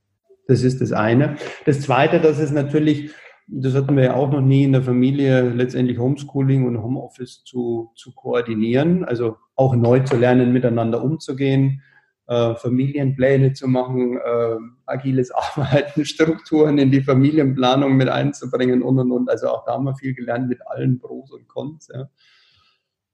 das 0.47 0.63
ist 0.63 0.81
das 0.81 0.91
eine. 0.93 1.35
Das 1.65 1.81
zweite, 1.81 2.19
das 2.19 2.39
ist 2.39 2.51
natürlich, 2.51 3.11
das 3.47 3.73
hatten 3.75 3.95
wir 3.95 4.03
ja 4.03 4.13
auch 4.15 4.29
noch 4.29 4.41
nie 4.41 4.63
in 4.63 4.73
der 4.73 4.83
Familie, 4.83 5.49
letztendlich 5.49 5.97
Homeschooling 5.97 6.65
und 6.65 6.81
Homeoffice 6.81 7.43
zu, 7.45 7.91
zu 7.95 8.13
koordinieren, 8.13 9.05
also 9.05 9.37
auch 9.55 9.75
neu 9.75 10.01
zu 10.01 10.17
lernen, 10.17 10.51
miteinander 10.51 11.01
umzugehen, 11.01 11.81
äh, 12.27 12.55
Familienpläne 12.55 13.53
zu 13.53 13.69
machen, 13.69 14.17
äh, 14.17 14.57
agiles 14.85 15.31
Arbeiten, 15.31 16.03
Strukturen 16.03 16.77
in 16.77 16.91
die 16.91 17.01
Familienplanung 17.01 17.95
mit 17.95 18.09
einzubringen 18.09 18.83
und 18.83 18.99
und 18.99 19.11
und. 19.11 19.29
Also 19.29 19.47
auch 19.47 19.63
da 19.65 19.73
haben 19.73 19.85
wir 19.85 19.95
viel 19.95 20.13
gelernt 20.13 20.49
mit 20.49 20.59
allen 20.67 20.99
Pros 20.99 21.31
und 21.31 21.47
Cons. 21.47 21.89
Ja. 21.93 22.09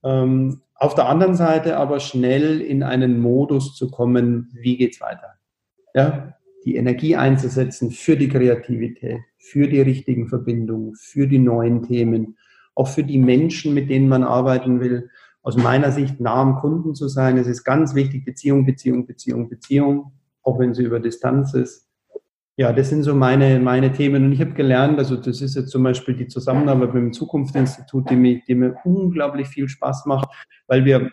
Ähm, 0.03 0.61
auf 0.75 0.95
der 0.95 1.07
anderen 1.07 1.35
Seite 1.35 1.77
aber 1.77 1.99
schnell 1.99 2.59
in 2.59 2.81
einen 2.81 3.19
Modus 3.19 3.75
zu 3.75 3.91
kommen, 3.91 4.49
wie 4.53 4.77
geht's 4.77 4.99
weiter? 4.99 5.35
Ja, 5.93 6.33
die 6.65 6.75
Energie 6.75 7.15
einzusetzen 7.15 7.91
für 7.91 8.15
die 8.15 8.29
Kreativität, 8.29 9.19
für 9.37 9.67
die 9.67 9.81
richtigen 9.81 10.27
Verbindungen, 10.27 10.95
für 10.95 11.27
die 11.27 11.39
neuen 11.39 11.83
Themen, 11.83 12.37
auch 12.75 12.87
für 12.87 13.03
die 13.03 13.19
Menschen, 13.19 13.73
mit 13.73 13.89
denen 13.89 14.07
man 14.07 14.23
arbeiten 14.23 14.79
will. 14.79 15.09
Aus 15.41 15.57
meiner 15.57 15.91
Sicht 15.91 16.19
nah 16.19 16.35
am 16.35 16.55
Kunden 16.55 16.95
zu 16.95 17.07
sein. 17.07 17.37
Es 17.37 17.47
ist 17.47 17.63
ganz 17.63 17.95
wichtig, 17.95 18.25
Beziehung, 18.25 18.65
Beziehung, 18.65 19.05
Beziehung, 19.05 19.49
Beziehung, 19.49 20.13
auch 20.41 20.57
wenn 20.57 20.73
sie 20.73 20.83
über 20.83 20.99
Distanz 20.99 21.53
ist. 21.53 21.89
Ja, 22.55 22.71
das 22.71 22.89
sind 22.89 23.03
so 23.03 23.15
meine, 23.15 23.59
meine 23.59 23.91
Themen. 23.91 24.25
Und 24.25 24.31
ich 24.31 24.39
habe 24.39 24.53
gelernt, 24.53 24.99
also 24.99 25.17
das 25.17 25.41
ist 25.41 25.55
jetzt 25.55 25.69
zum 25.69 25.83
Beispiel 25.83 26.15
die 26.15 26.27
Zusammenarbeit 26.27 26.93
mit 26.93 27.03
dem 27.03 27.13
Zukunftsinstitut, 27.13 28.09
die 28.09 28.15
mir, 28.15 28.41
die 28.47 28.55
mir 28.55 28.75
unglaublich 28.85 29.47
viel 29.47 29.67
Spaß 29.67 30.05
macht, 30.05 30.29
weil 30.67 30.85
wir 30.85 31.11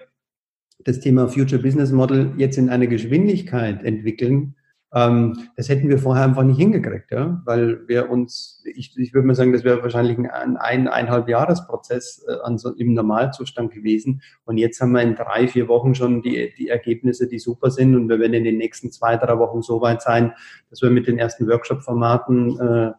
das 0.84 1.00
Thema 1.00 1.28
Future 1.28 1.60
Business 1.60 1.92
Model 1.92 2.32
jetzt 2.36 2.58
in 2.58 2.68
einer 2.68 2.86
Geschwindigkeit 2.86 3.82
entwickeln, 3.82 4.54
das 4.92 5.68
hätten 5.68 5.88
wir 5.88 5.98
vorher 5.98 6.24
einfach 6.24 6.42
nicht 6.42 6.58
hingekriegt, 6.58 7.12
ja, 7.12 7.40
weil 7.44 7.86
wir 7.86 8.10
uns, 8.10 8.60
ich, 8.64 8.98
ich 8.98 9.14
würde 9.14 9.28
mal 9.28 9.36
sagen, 9.36 9.52
das 9.52 9.62
wäre 9.62 9.82
wahrscheinlich 9.84 10.18
ein, 10.18 10.26
ein 10.26 10.56
eineinhalb 10.56 11.28
Jahresprozess 11.28 12.26
äh, 12.26 12.56
so, 12.56 12.74
im 12.74 12.94
Normalzustand 12.94 13.70
gewesen. 13.72 14.20
Und 14.44 14.58
jetzt 14.58 14.80
haben 14.80 14.90
wir 14.90 15.02
in 15.02 15.14
drei, 15.14 15.46
vier 15.46 15.68
Wochen 15.68 15.94
schon 15.94 16.22
die, 16.22 16.52
die 16.58 16.68
Ergebnisse, 16.68 17.28
die 17.28 17.38
super 17.38 17.70
sind. 17.70 17.94
Und 17.94 18.08
wir 18.08 18.18
werden 18.18 18.34
in 18.34 18.42
den 18.42 18.58
nächsten 18.58 18.90
zwei, 18.90 19.16
drei 19.16 19.38
Wochen 19.38 19.62
so 19.62 19.80
weit 19.80 20.02
sein, 20.02 20.32
dass 20.70 20.82
wir 20.82 20.90
mit 20.90 21.06
den 21.06 21.18
ersten 21.18 21.46
Workshop-Formaten 21.46 22.58
äh, 22.58 22.92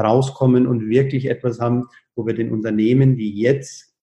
rauskommen 0.00 0.66
und 0.66 0.88
wirklich 0.88 1.30
etwas 1.30 1.60
haben, 1.60 1.86
wo 2.16 2.26
wir 2.26 2.34
den 2.34 2.50
Unternehmen, 2.50 3.16
die 3.16 3.30
jetzt 3.30 3.95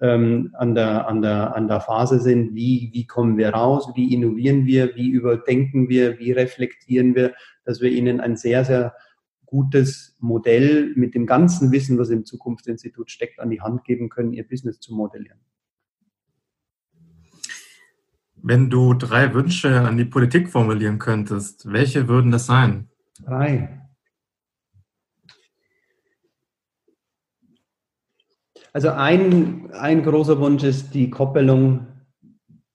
ähm, 0.00 0.50
an, 0.54 0.74
der, 0.74 1.08
an, 1.08 1.22
der, 1.22 1.56
an 1.56 1.68
der 1.68 1.80
Phase 1.80 2.20
sind, 2.20 2.54
wie, 2.54 2.90
wie 2.92 3.06
kommen 3.06 3.36
wir 3.36 3.50
raus, 3.50 3.90
wie 3.94 4.12
innovieren 4.12 4.66
wir, 4.66 4.94
wie 4.94 5.08
überdenken 5.08 5.88
wir, 5.88 6.18
wie 6.18 6.32
reflektieren 6.32 7.14
wir, 7.14 7.34
dass 7.64 7.80
wir 7.80 7.90
ihnen 7.90 8.20
ein 8.20 8.36
sehr, 8.36 8.64
sehr 8.64 8.94
gutes 9.46 10.16
Modell 10.20 10.92
mit 10.96 11.14
dem 11.14 11.26
ganzen 11.26 11.72
Wissen, 11.72 11.98
was 11.98 12.10
im 12.10 12.24
Zukunftsinstitut 12.24 13.10
steckt, 13.10 13.40
an 13.40 13.50
die 13.50 13.60
Hand 13.60 13.84
geben 13.84 14.08
können, 14.08 14.32
ihr 14.32 14.46
Business 14.46 14.80
zu 14.80 14.94
modellieren. 14.94 15.38
Wenn 18.42 18.70
du 18.70 18.94
drei 18.94 19.32
Wünsche 19.34 19.80
an 19.80 19.96
die 19.96 20.04
Politik 20.04 20.48
formulieren 20.48 20.98
könntest, 20.98 21.72
welche 21.72 22.06
würden 22.06 22.30
das 22.30 22.46
sein? 22.46 22.88
Drei. 23.24 23.85
Also 28.76 28.90
ein, 28.90 29.70
ein 29.72 30.02
großer 30.02 30.38
Wunsch 30.38 30.62
ist 30.62 30.92
die 30.92 31.08
Koppelung 31.08 31.86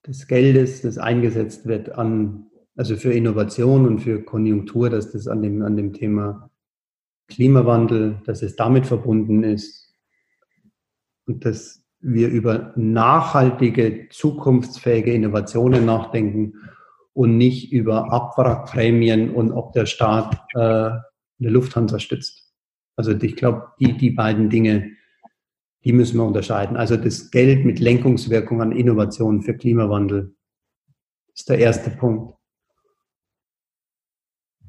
des 0.08 0.26
Geldes, 0.26 0.82
das 0.82 0.97
eingesetzt 0.97 1.68
wird 1.68 1.91
an, 1.91 2.47
also 2.76 2.95
für 2.95 3.14
Innovation 3.14 3.86
und 3.86 3.99
für 3.99 4.24
Konjunktur, 4.24 4.89
dass 4.89 5.12
das 5.12 5.28
an 5.28 5.43
dem, 5.43 5.62
an 5.62 5.78
dem 5.78 5.93
Thema 5.93 6.49
Klimawandel, 7.28 8.20
dass 8.26 8.41
es 8.41 8.56
damit 8.56 8.88
verbunden 8.88 9.43
ist 9.43 9.93
und 11.28 11.45
dass 11.45 11.84
wir 11.99 12.30
über 12.30 12.74
nachhaltige, 12.76 14.08
zukunftsfähige 14.10 15.14
Innovationen 15.14 15.86
nachdenken 15.86 16.54
und 17.14 17.38
nicht 17.38 17.72
über 17.72 18.12
Abwrackprämien 18.12 19.30
und 19.30 19.52
ob 19.52 19.74
der 19.74 19.86
Staat 19.86 20.36
äh, 20.56 20.58
eine 20.58 21.04
Lufthansa 21.38 21.99
stützt. 21.99 22.52
Also 22.95 23.12
ich 23.12 23.36
glaube, 23.36 23.68
die, 23.80 23.95
die 23.95 24.10
beiden 24.10 24.49
Dinge 24.49 24.99
die 25.84 25.93
müssen 25.93 26.17
wir 26.17 26.25
unterscheiden. 26.25 26.77
Also 26.77 26.97
das 26.97 27.32
Geld 27.32 27.65
mit 27.65 27.79
Lenkungswirkung 27.79 28.61
an 28.61 28.71
Innovationen 28.71 29.41
für 29.41 29.55
Klimawandel 29.55 30.36
ist 31.34 31.49
der 31.49 31.59
erste 31.59 31.89
Punkt. 31.89 32.36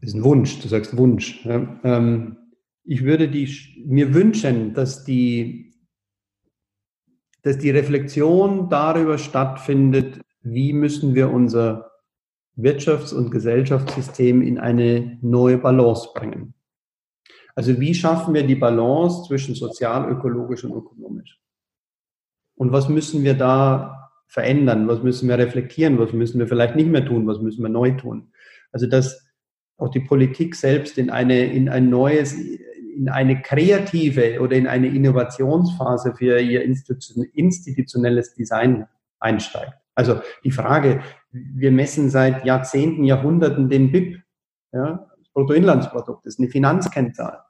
Das 0.00 0.10
ist 0.10 0.14
ein 0.14 0.24
Wunsch, 0.24 0.60
du 0.60 0.68
sagst 0.68 0.96
Wunsch. 0.96 1.46
Ähm, 1.46 2.36
ich 2.84 3.04
würde 3.04 3.28
die, 3.28 3.84
mir 3.86 4.14
wünschen, 4.14 4.74
dass 4.74 5.04
die, 5.04 5.74
dass 7.42 7.58
die 7.58 7.70
Reflexion 7.70 8.68
darüber 8.68 9.18
stattfindet, 9.18 10.20
wie 10.40 10.72
müssen 10.72 11.14
wir 11.14 11.30
unser 11.30 11.92
Wirtschafts- 12.56 13.14
und 13.14 13.30
Gesellschaftssystem 13.30 14.42
in 14.42 14.58
eine 14.58 15.18
neue 15.22 15.58
Balance 15.58 16.08
bringen. 16.14 16.54
Also 17.54 17.78
wie 17.80 17.94
schaffen 17.94 18.34
wir 18.34 18.46
die 18.46 18.54
Balance 18.54 19.28
zwischen 19.28 19.54
sozial, 19.54 20.10
ökologisch 20.10 20.64
und 20.64 20.72
ökonomisch? 20.72 21.38
Und 22.56 22.72
was 22.72 22.88
müssen 22.88 23.22
wir 23.22 23.34
da 23.34 24.10
verändern? 24.26 24.88
Was 24.88 25.02
müssen 25.02 25.28
wir 25.28 25.38
reflektieren? 25.38 25.98
Was 25.98 26.12
müssen 26.12 26.38
wir 26.38 26.46
vielleicht 26.46 26.76
nicht 26.76 26.88
mehr 26.88 27.04
tun? 27.04 27.26
Was 27.26 27.40
müssen 27.40 27.62
wir 27.62 27.68
neu 27.68 27.92
tun? 27.92 28.32
Also 28.72 28.86
dass 28.86 29.26
auch 29.76 29.90
die 29.90 30.00
Politik 30.00 30.54
selbst 30.54 30.96
in 30.96 31.10
eine, 31.10 31.44
in 31.52 31.68
ein 31.68 31.90
neues, 31.90 32.34
in 32.34 33.08
eine 33.08 33.42
kreative 33.42 34.40
oder 34.40 34.56
in 34.56 34.66
eine 34.66 34.88
Innovationsphase 34.88 36.14
für 36.14 36.38
ihr 36.40 36.62
institutionelles 36.62 38.34
Design 38.34 38.86
einsteigt. 39.18 39.72
Also 39.94 40.20
die 40.44 40.50
Frage, 40.50 41.02
wir 41.30 41.72
messen 41.72 42.10
seit 42.10 42.44
Jahrzehnten, 42.44 43.04
Jahrhunderten 43.04 43.68
den 43.68 43.92
BIP, 43.92 44.22
ja, 44.72 45.06
Bruttoinlandsprodukt, 45.32 46.26
das 46.26 46.34
ist 46.34 46.40
eine 46.40 46.48
Finanzkennzahl. 46.48 47.42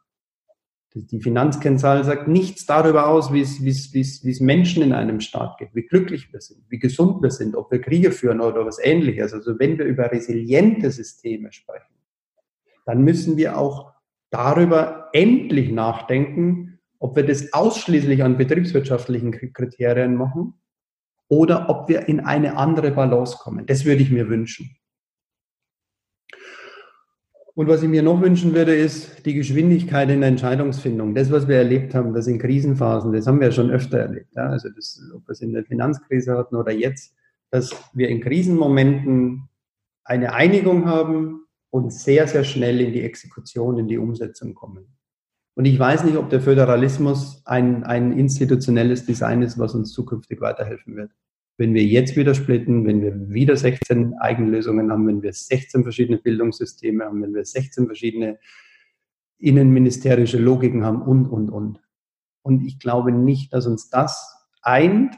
Die 0.95 1.20
Finanzkennzahl 1.20 2.05
sagt 2.05 2.28
nichts 2.28 2.66
darüber 2.66 3.09
aus, 3.09 3.33
wie 3.33 3.41
es, 3.41 3.62
wie, 3.62 3.70
es, 3.70 3.95
wie, 3.95 4.01
es, 4.01 4.24
wie 4.24 4.30
es 4.30 4.41
Menschen 4.41 4.83
in 4.83 4.93
einem 4.93 5.20
Staat 5.20 5.57
geht, 5.57 5.70
wie 5.74 5.87
glücklich 5.87 6.30
wir 6.33 6.41
sind, 6.43 6.64
wie 6.68 6.78
gesund 6.78 7.22
wir 7.22 7.30
sind, 7.30 7.57
ob 7.57 7.72
wir 7.72 7.80
Kriege 7.80 8.12
führen 8.12 8.43
oder 8.43 8.66
was 8.66 8.78
ähnliches. 8.78 9.33
Also 9.33 9.59
wenn 9.59 9.78
wir 9.78 9.87
über 9.87 10.12
resiliente 10.12 10.91
Systeme 10.91 11.51
sprechen, 11.51 11.95
dann 12.85 13.03
müssen 13.03 13.39
wir 13.39 13.57
auch 13.57 13.93
darüber 14.28 15.09
endlich 15.14 15.72
nachdenken, 15.72 16.78
ob 16.99 17.16
wir 17.16 17.24
das 17.24 17.53
ausschließlich 17.55 18.22
an 18.22 18.37
betriebswirtschaftlichen 18.37 19.33
Kriterien 19.53 20.14
machen 20.14 20.55
oder 21.28 21.70
ob 21.70 21.89
wir 21.89 22.09
in 22.09 22.20
eine 22.20 22.59
andere 22.59 22.91
Balance 22.91 23.39
kommen. 23.39 23.64
Das 23.64 23.87
würde 23.87 24.03
ich 24.03 24.11
mir 24.11 24.28
wünschen. 24.28 24.76
Und 27.55 27.68
was 27.68 27.82
ich 27.82 27.88
mir 27.88 28.03
noch 28.03 28.22
wünschen 28.22 28.55
würde, 28.55 28.74
ist 28.74 29.26
die 29.26 29.34
Geschwindigkeit 29.34 30.09
in 30.09 30.20
der 30.20 30.30
Entscheidungsfindung. 30.30 31.14
Das, 31.14 31.30
was 31.30 31.48
wir 31.48 31.57
erlebt 31.57 31.94
haben, 31.94 32.14
das 32.14 32.26
in 32.26 32.38
Krisenphasen, 32.38 33.12
das 33.12 33.26
haben 33.26 33.40
wir 33.40 33.53
schon 33.53 33.70
öfter 33.70 33.98
erlebt. 33.98 34.34
Ja? 34.34 34.48
Also 34.48 34.70
das, 34.70 35.00
ob 35.14 35.28
wir 35.28 35.32
es 35.32 35.42
in 35.42 35.53
der 35.53 35.64
Finanzkrise 35.64 36.36
hatten 36.36 36.57
oder 36.57 36.72
jetzt, 36.72 37.14
dass 37.50 37.74
wir 37.92 38.09
in 38.09 38.22
Krisenmomenten 38.22 39.50
eine 40.05 40.32
Einigung 40.32 40.86
haben 40.86 41.44
und 41.68 41.92
sehr, 41.92 42.26
sehr 42.26 42.44
schnell 42.44 42.80
in 42.80 42.92
die 42.94 43.03
Exekution, 43.03 43.78
in 43.78 43.88
die 43.88 43.98
Umsetzung 43.98 44.55
kommen. 44.55 44.86
Und 45.55 45.66
ich 45.66 45.78
weiß 45.78 46.05
nicht, 46.05 46.16
ob 46.16 46.30
der 46.30 46.40
Föderalismus 46.40 47.42
ein, 47.44 47.84
ein 47.84 48.12
institutionelles 48.18 49.05
Design 49.05 49.42
ist, 49.42 49.59
was 49.59 49.74
uns 49.74 49.92
zukünftig 49.92 50.40
weiterhelfen 50.40 50.96
wird 50.96 51.11
wenn 51.59 51.74
wir 51.74 51.84
jetzt 51.84 52.16
wieder 52.16 52.34
splitten, 52.34 52.86
wenn 52.86 53.03
wir 53.03 53.30
wieder 53.30 53.57
16 53.57 54.14
Eigenlösungen 54.14 54.90
haben, 54.90 55.07
wenn 55.07 55.22
wir 55.22 55.32
16 55.32 55.82
verschiedene 55.82 56.18
Bildungssysteme 56.18 57.05
haben, 57.05 57.22
wenn 57.22 57.34
wir 57.34 57.44
16 57.44 57.86
verschiedene 57.86 58.38
innenministerische 59.38 60.38
Logiken 60.38 60.84
haben 60.84 61.03
und, 61.03 61.26
und, 61.26 61.50
und. 61.50 61.80
Und 62.42 62.64
ich 62.64 62.78
glaube 62.78 63.12
nicht, 63.12 63.53
dass 63.53 63.66
uns 63.66 63.90
das 63.90 64.48
eint. 64.62 65.16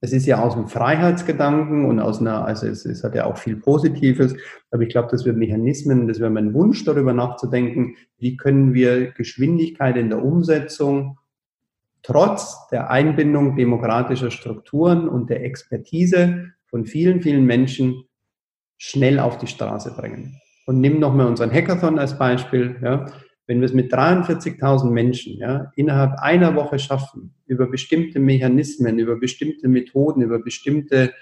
Es 0.00 0.12
ist 0.12 0.26
ja 0.26 0.40
aus 0.40 0.54
dem 0.54 0.68
Freiheitsgedanken 0.68 1.84
und 1.84 1.98
aus 1.98 2.20
einer, 2.20 2.44
also 2.44 2.68
es, 2.68 2.84
es 2.84 3.02
hat 3.02 3.16
ja 3.16 3.24
auch 3.24 3.36
viel 3.36 3.56
Positives, 3.56 4.36
aber 4.70 4.84
ich 4.84 4.90
glaube, 4.90 5.08
dass 5.10 5.24
wir 5.24 5.32
Mechanismen, 5.32 6.06
das 6.06 6.20
wäre 6.20 6.30
mein 6.30 6.54
Wunsch, 6.54 6.84
darüber 6.84 7.12
nachzudenken, 7.12 7.96
wie 8.16 8.36
können 8.36 8.74
wir 8.74 9.10
Geschwindigkeit 9.10 9.96
in 9.96 10.08
der 10.08 10.22
Umsetzung 10.22 11.17
trotz 12.02 12.68
der 12.68 12.90
Einbindung 12.90 13.56
demokratischer 13.56 14.30
Strukturen 14.30 15.08
und 15.08 15.30
der 15.30 15.44
Expertise 15.44 16.52
von 16.66 16.84
vielen, 16.86 17.22
vielen 17.22 17.44
Menschen 17.44 18.04
schnell 18.76 19.18
auf 19.18 19.38
die 19.38 19.46
Straße 19.46 19.94
bringen. 19.96 20.40
Und 20.66 20.80
nimm 20.80 21.00
nochmal 21.00 21.26
unseren 21.26 21.50
Hackathon 21.50 21.98
als 21.98 22.18
Beispiel. 22.18 22.76
Ja. 22.82 23.06
Wenn 23.46 23.60
wir 23.60 23.66
es 23.66 23.72
mit 23.72 23.92
43.000 23.92 24.90
Menschen 24.90 25.38
ja, 25.38 25.72
innerhalb 25.74 26.18
einer 26.18 26.54
Woche 26.54 26.78
schaffen, 26.78 27.34
über 27.46 27.66
bestimmte 27.66 28.20
Mechanismen, 28.20 28.98
über 28.98 29.16
bestimmte 29.16 29.68
Methoden, 29.68 30.20
über 30.20 30.38
bestimmte 30.38 31.14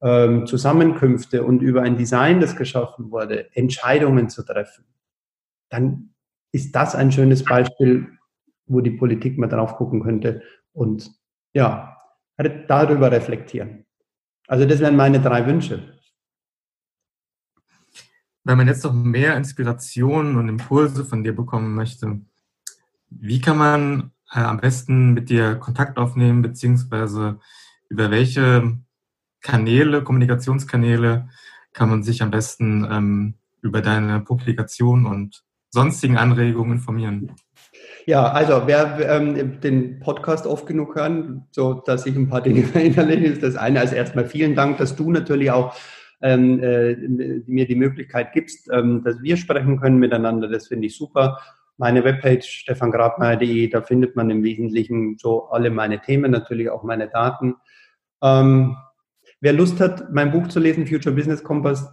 ähm, 0.00 0.46
Zusammenkünfte 0.46 1.44
und 1.44 1.60
über 1.60 1.82
ein 1.82 1.98
Design, 1.98 2.40
das 2.40 2.56
geschaffen 2.56 3.10
wurde, 3.10 3.54
Entscheidungen 3.54 4.30
zu 4.30 4.42
treffen, 4.44 4.86
dann 5.68 6.14
ist 6.52 6.74
das 6.74 6.94
ein 6.94 7.12
schönes 7.12 7.44
Beispiel, 7.44 8.17
wo 8.68 8.80
die 8.80 8.90
Politik 8.90 9.38
mal 9.38 9.48
drauf 9.48 9.76
gucken 9.76 10.02
könnte 10.02 10.42
und 10.72 11.10
ja, 11.52 11.96
darüber 12.36 13.10
reflektieren. 13.10 13.86
Also 14.46 14.64
das 14.66 14.80
wären 14.80 14.96
meine 14.96 15.20
drei 15.20 15.46
Wünsche. 15.46 15.98
Wenn 18.44 18.56
man 18.56 18.68
jetzt 18.68 18.84
noch 18.84 18.94
mehr 18.94 19.36
Inspirationen 19.36 20.36
und 20.36 20.48
Impulse 20.48 21.04
von 21.04 21.22
dir 21.22 21.34
bekommen 21.34 21.74
möchte, 21.74 22.20
wie 23.10 23.40
kann 23.40 23.58
man 23.58 24.12
äh, 24.32 24.40
am 24.40 24.58
besten 24.58 25.12
mit 25.12 25.28
dir 25.28 25.56
Kontakt 25.56 25.98
aufnehmen, 25.98 26.42
beziehungsweise 26.42 27.40
über 27.88 28.10
welche 28.10 28.78
Kanäle, 29.40 30.02
Kommunikationskanäle 30.02 31.28
kann 31.72 31.90
man 31.90 32.02
sich 32.02 32.22
am 32.22 32.30
besten 32.30 32.86
ähm, 32.90 33.34
über 33.60 33.82
deine 33.82 34.20
Publikation 34.20 35.06
und 35.06 35.44
sonstigen 35.70 36.16
Anregungen 36.16 36.72
informieren? 36.72 37.32
Ja, 38.08 38.32
also 38.32 38.62
wer 38.64 39.06
ähm, 39.06 39.60
den 39.60 40.00
Podcast 40.00 40.46
oft 40.46 40.66
genug 40.66 40.94
hören, 40.94 41.44
so 41.50 41.74
dass 41.74 42.06
ich 42.06 42.16
ein 42.16 42.30
paar 42.30 42.40
Dinge 42.40 42.62
verinnerliche, 42.64 43.26
ist 43.26 43.42
das 43.42 43.54
eine. 43.54 43.80
Also 43.80 43.96
erstmal 43.96 44.24
vielen 44.24 44.54
Dank, 44.54 44.78
dass 44.78 44.96
du 44.96 45.10
natürlich 45.10 45.50
auch 45.50 45.74
ähm, 46.22 46.58
äh, 46.62 46.96
mir 46.96 47.66
die 47.66 47.74
Möglichkeit 47.74 48.32
gibst, 48.32 48.70
ähm, 48.72 49.02
dass 49.04 49.20
wir 49.20 49.36
sprechen 49.36 49.78
können 49.78 49.98
miteinander. 49.98 50.48
Das 50.48 50.68
finde 50.68 50.86
ich 50.86 50.96
super. 50.96 51.38
Meine 51.76 52.02
Webpage 52.02 52.48
stefangrabmeier.de, 52.48 53.68
da 53.68 53.82
findet 53.82 54.16
man 54.16 54.30
im 54.30 54.42
Wesentlichen 54.42 55.18
so 55.18 55.50
alle 55.50 55.68
meine 55.68 56.00
Themen, 56.00 56.30
natürlich 56.30 56.70
auch 56.70 56.84
meine 56.84 57.10
Daten. 57.10 57.56
Ähm, 58.22 58.74
wer 59.42 59.52
Lust 59.52 59.80
hat, 59.80 60.14
mein 60.14 60.30
Buch 60.30 60.48
zu 60.48 60.60
lesen, 60.60 60.86
Future 60.86 61.14
Business 61.14 61.44
Compass, 61.44 61.86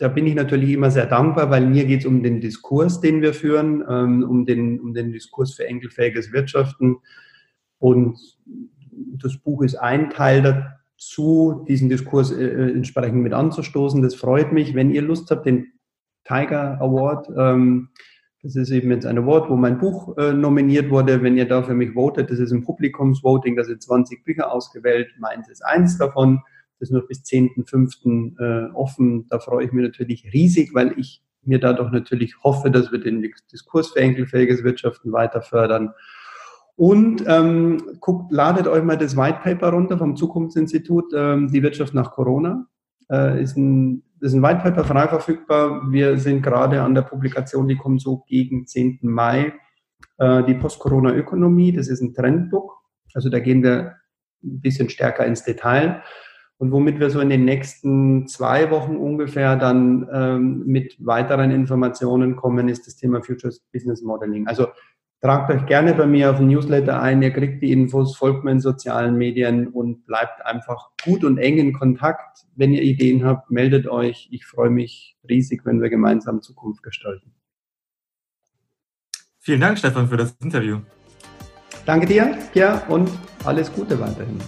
da 0.00 0.08
bin 0.08 0.26
ich 0.26 0.34
natürlich 0.34 0.70
immer 0.70 0.90
sehr 0.90 1.04
dankbar, 1.04 1.50
weil 1.50 1.66
mir 1.66 1.84
geht 1.84 2.00
es 2.00 2.06
um 2.06 2.22
den 2.22 2.40
Diskurs, 2.40 3.00
den 3.00 3.20
wir 3.20 3.34
führen, 3.34 3.84
ähm, 3.86 4.22
um, 4.22 4.46
den, 4.46 4.80
um 4.80 4.94
den 4.94 5.12
Diskurs 5.12 5.52
für 5.52 5.66
enkelfähiges 5.66 6.32
Wirtschaften. 6.32 6.96
Und 7.78 8.18
das 9.18 9.36
Buch 9.36 9.62
ist 9.62 9.74
ein 9.74 10.08
Teil 10.08 10.42
dazu, 10.96 11.66
diesen 11.68 11.90
Diskurs 11.90 12.32
äh, 12.32 12.42
äh, 12.42 12.72
entsprechend 12.72 13.22
mit 13.22 13.34
anzustoßen. 13.34 14.00
Das 14.00 14.14
freut 14.14 14.52
mich. 14.52 14.74
Wenn 14.74 14.90
ihr 14.90 15.02
Lust 15.02 15.30
habt, 15.30 15.44
den 15.44 15.66
Tiger 16.24 16.80
Award, 16.80 17.28
ähm, 17.36 17.90
das 18.42 18.56
ist 18.56 18.70
eben 18.70 18.90
jetzt 18.90 19.04
ein 19.04 19.18
Award, 19.18 19.50
wo 19.50 19.56
mein 19.56 19.76
Buch 19.76 20.16
äh, 20.16 20.32
nominiert 20.32 20.88
wurde. 20.88 21.22
Wenn 21.22 21.36
ihr 21.36 21.46
da 21.46 21.62
für 21.62 21.74
mich 21.74 21.92
votet, 21.92 22.30
das 22.30 22.38
ist 22.38 22.52
ein 22.52 22.64
Publikumsvoting, 22.64 23.54
da 23.54 23.64
sind 23.64 23.82
20 23.82 24.24
Bücher 24.24 24.50
ausgewählt. 24.50 25.08
Meins 25.18 25.50
ist 25.50 25.62
eins 25.62 25.98
davon. 25.98 26.40
Das 26.80 26.88
ist 26.88 26.94
noch 26.94 27.06
bis 27.06 27.22
10.05. 27.22 28.38
Äh, 28.38 28.72
offen. 28.72 29.26
Da 29.28 29.38
freue 29.38 29.66
ich 29.66 29.72
mich 29.72 29.84
natürlich 29.84 30.32
riesig, 30.32 30.74
weil 30.74 30.98
ich 30.98 31.22
mir 31.42 31.60
dadurch 31.60 31.92
natürlich 31.92 32.42
hoffe, 32.42 32.70
dass 32.70 32.90
wir 32.90 32.98
den 32.98 33.22
Diskurs 33.52 33.88
für 33.92 34.00
enkelfähiges 34.00 34.64
Wirtschaften 34.64 35.12
weiter 35.12 35.42
fördern. 35.42 35.92
Und 36.76 37.24
ähm, 37.26 37.98
guckt, 38.00 38.32
ladet 38.32 38.66
euch 38.66 38.82
mal 38.82 38.96
das 38.96 39.16
White 39.16 39.40
Paper 39.42 39.70
runter 39.70 39.98
vom 39.98 40.16
Zukunftsinstitut, 40.16 41.12
ähm, 41.14 41.52
die 41.52 41.62
Wirtschaft 41.62 41.92
nach 41.92 42.12
Corona. 42.12 42.66
Äh, 43.10 43.42
ist 43.42 43.56
ein, 43.56 44.02
ist 44.20 44.32
ein 44.32 44.42
White 44.42 44.60
Paper 44.62 44.84
frei 44.84 45.08
verfügbar. 45.08 45.90
Wir 45.90 46.16
sind 46.16 46.42
gerade 46.42 46.80
an 46.80 46.94
der 46.94 47.02
Publikation, 47.02 47.68
die 47.68 47.76
kommt 47.76 48.00
so 48.00 48.24
gegen 48.26 48.66
10. 48.66 49.00
Mai. 49.02 49.52
Äh, 50.16 50.44
die 50.44 50.54
Post-Corona-Ökonomie, 50.54 51.72
das 51.72 51.88
ist 51.88 52.00
ein 52.00 52.14
Trendbook. 52.14 52.72
Also 53.12 53.28
da 53.28 53.40
gehen 53.40 53.62
wir 53.62 53.96
ein 54.42 54.60
bisschen 54.60 54.88
stärker 54.88 55.26
ins 55.26 55.44
Detail. 55.44 56.02
Und 56.60 56.72
womit 56.72 57.00
wir 57.00 57.08
so 57.08 57.20
in 57.20 57.30
den 57.30 57.46
nächsten 57.46 58.26
zwei 58.26 58.70
Wochen 58.70 58.96
ungefähr 58.96 59.56
dann 59.56 60.06
ähm, 60.12 60.62
mit 60.66 60.94
weiteren 60.98 61.50
Informationen 61.50 62.36
kommen, 62.36 62.68
ist 62.68 62.86
das 62.86 62.96
Thema 62.96 63.22
Futures 63.22 63.60
Business 63.72 64.02
Modeling. 64.02 64.46
Also 64.46 64.66
tragt 65.22 65.50
euch 65.50 65.64
gerne 65.64 65.94
bei 65.94 66.06
mir 66.06 66.30
auf 66.30 66.36
den 66.36 66.48
Newsletter 66.48 67.00
ein, 67.00 67.22
ihr 67.22 67.30
kriegt 67.30 67.62
die 67.62 67.72
Infos, 67.72 68.14
folgt 68.14 68.44
mir 68.44 68.50
in 68.50 68.60
sozialen 68.60 69.16
Medien 69.16 69.68
und 69.68 70.04
bleibt 70.04 70.44
einfach 70.44 70.90
gut 71.02 71.24
und 71.24 71.38
eng 71.38 71.56
in 71.56 71.72
Kontakt. 71.72 72.44
Wenn 72.56 72.74
ihr 72.74 72.82
Ideen 72.82 73.24
habt, 73.24 73.50
meldet 73.50 73.88
euch. 73.88 74.28
Ich 74.30 74.44
freue 74.44 74.68
mich 74.68 75.16
riesig, 75.26 75.64
wenn 75.64 75.80
wir 75.80 75.88
gemeinsam 75.88 76.42
Zukunft 76.42 76.82
gestalten. 76.82 77.32
Vielen 79.38 79.62
Dank, 79.62 79.78
Stefan, 79.78 80.08
für 80.08 80.18
das 80.18 80.36
Interview. 80.42 80.80
Danke 81.86 82.04
dir, 82.04 82.36
Pierre, 82.52 82.82
und 82.90 83.10
alles 83.46 83.72
Gute 83.72 83.98
weiterhin. 83.98 84.38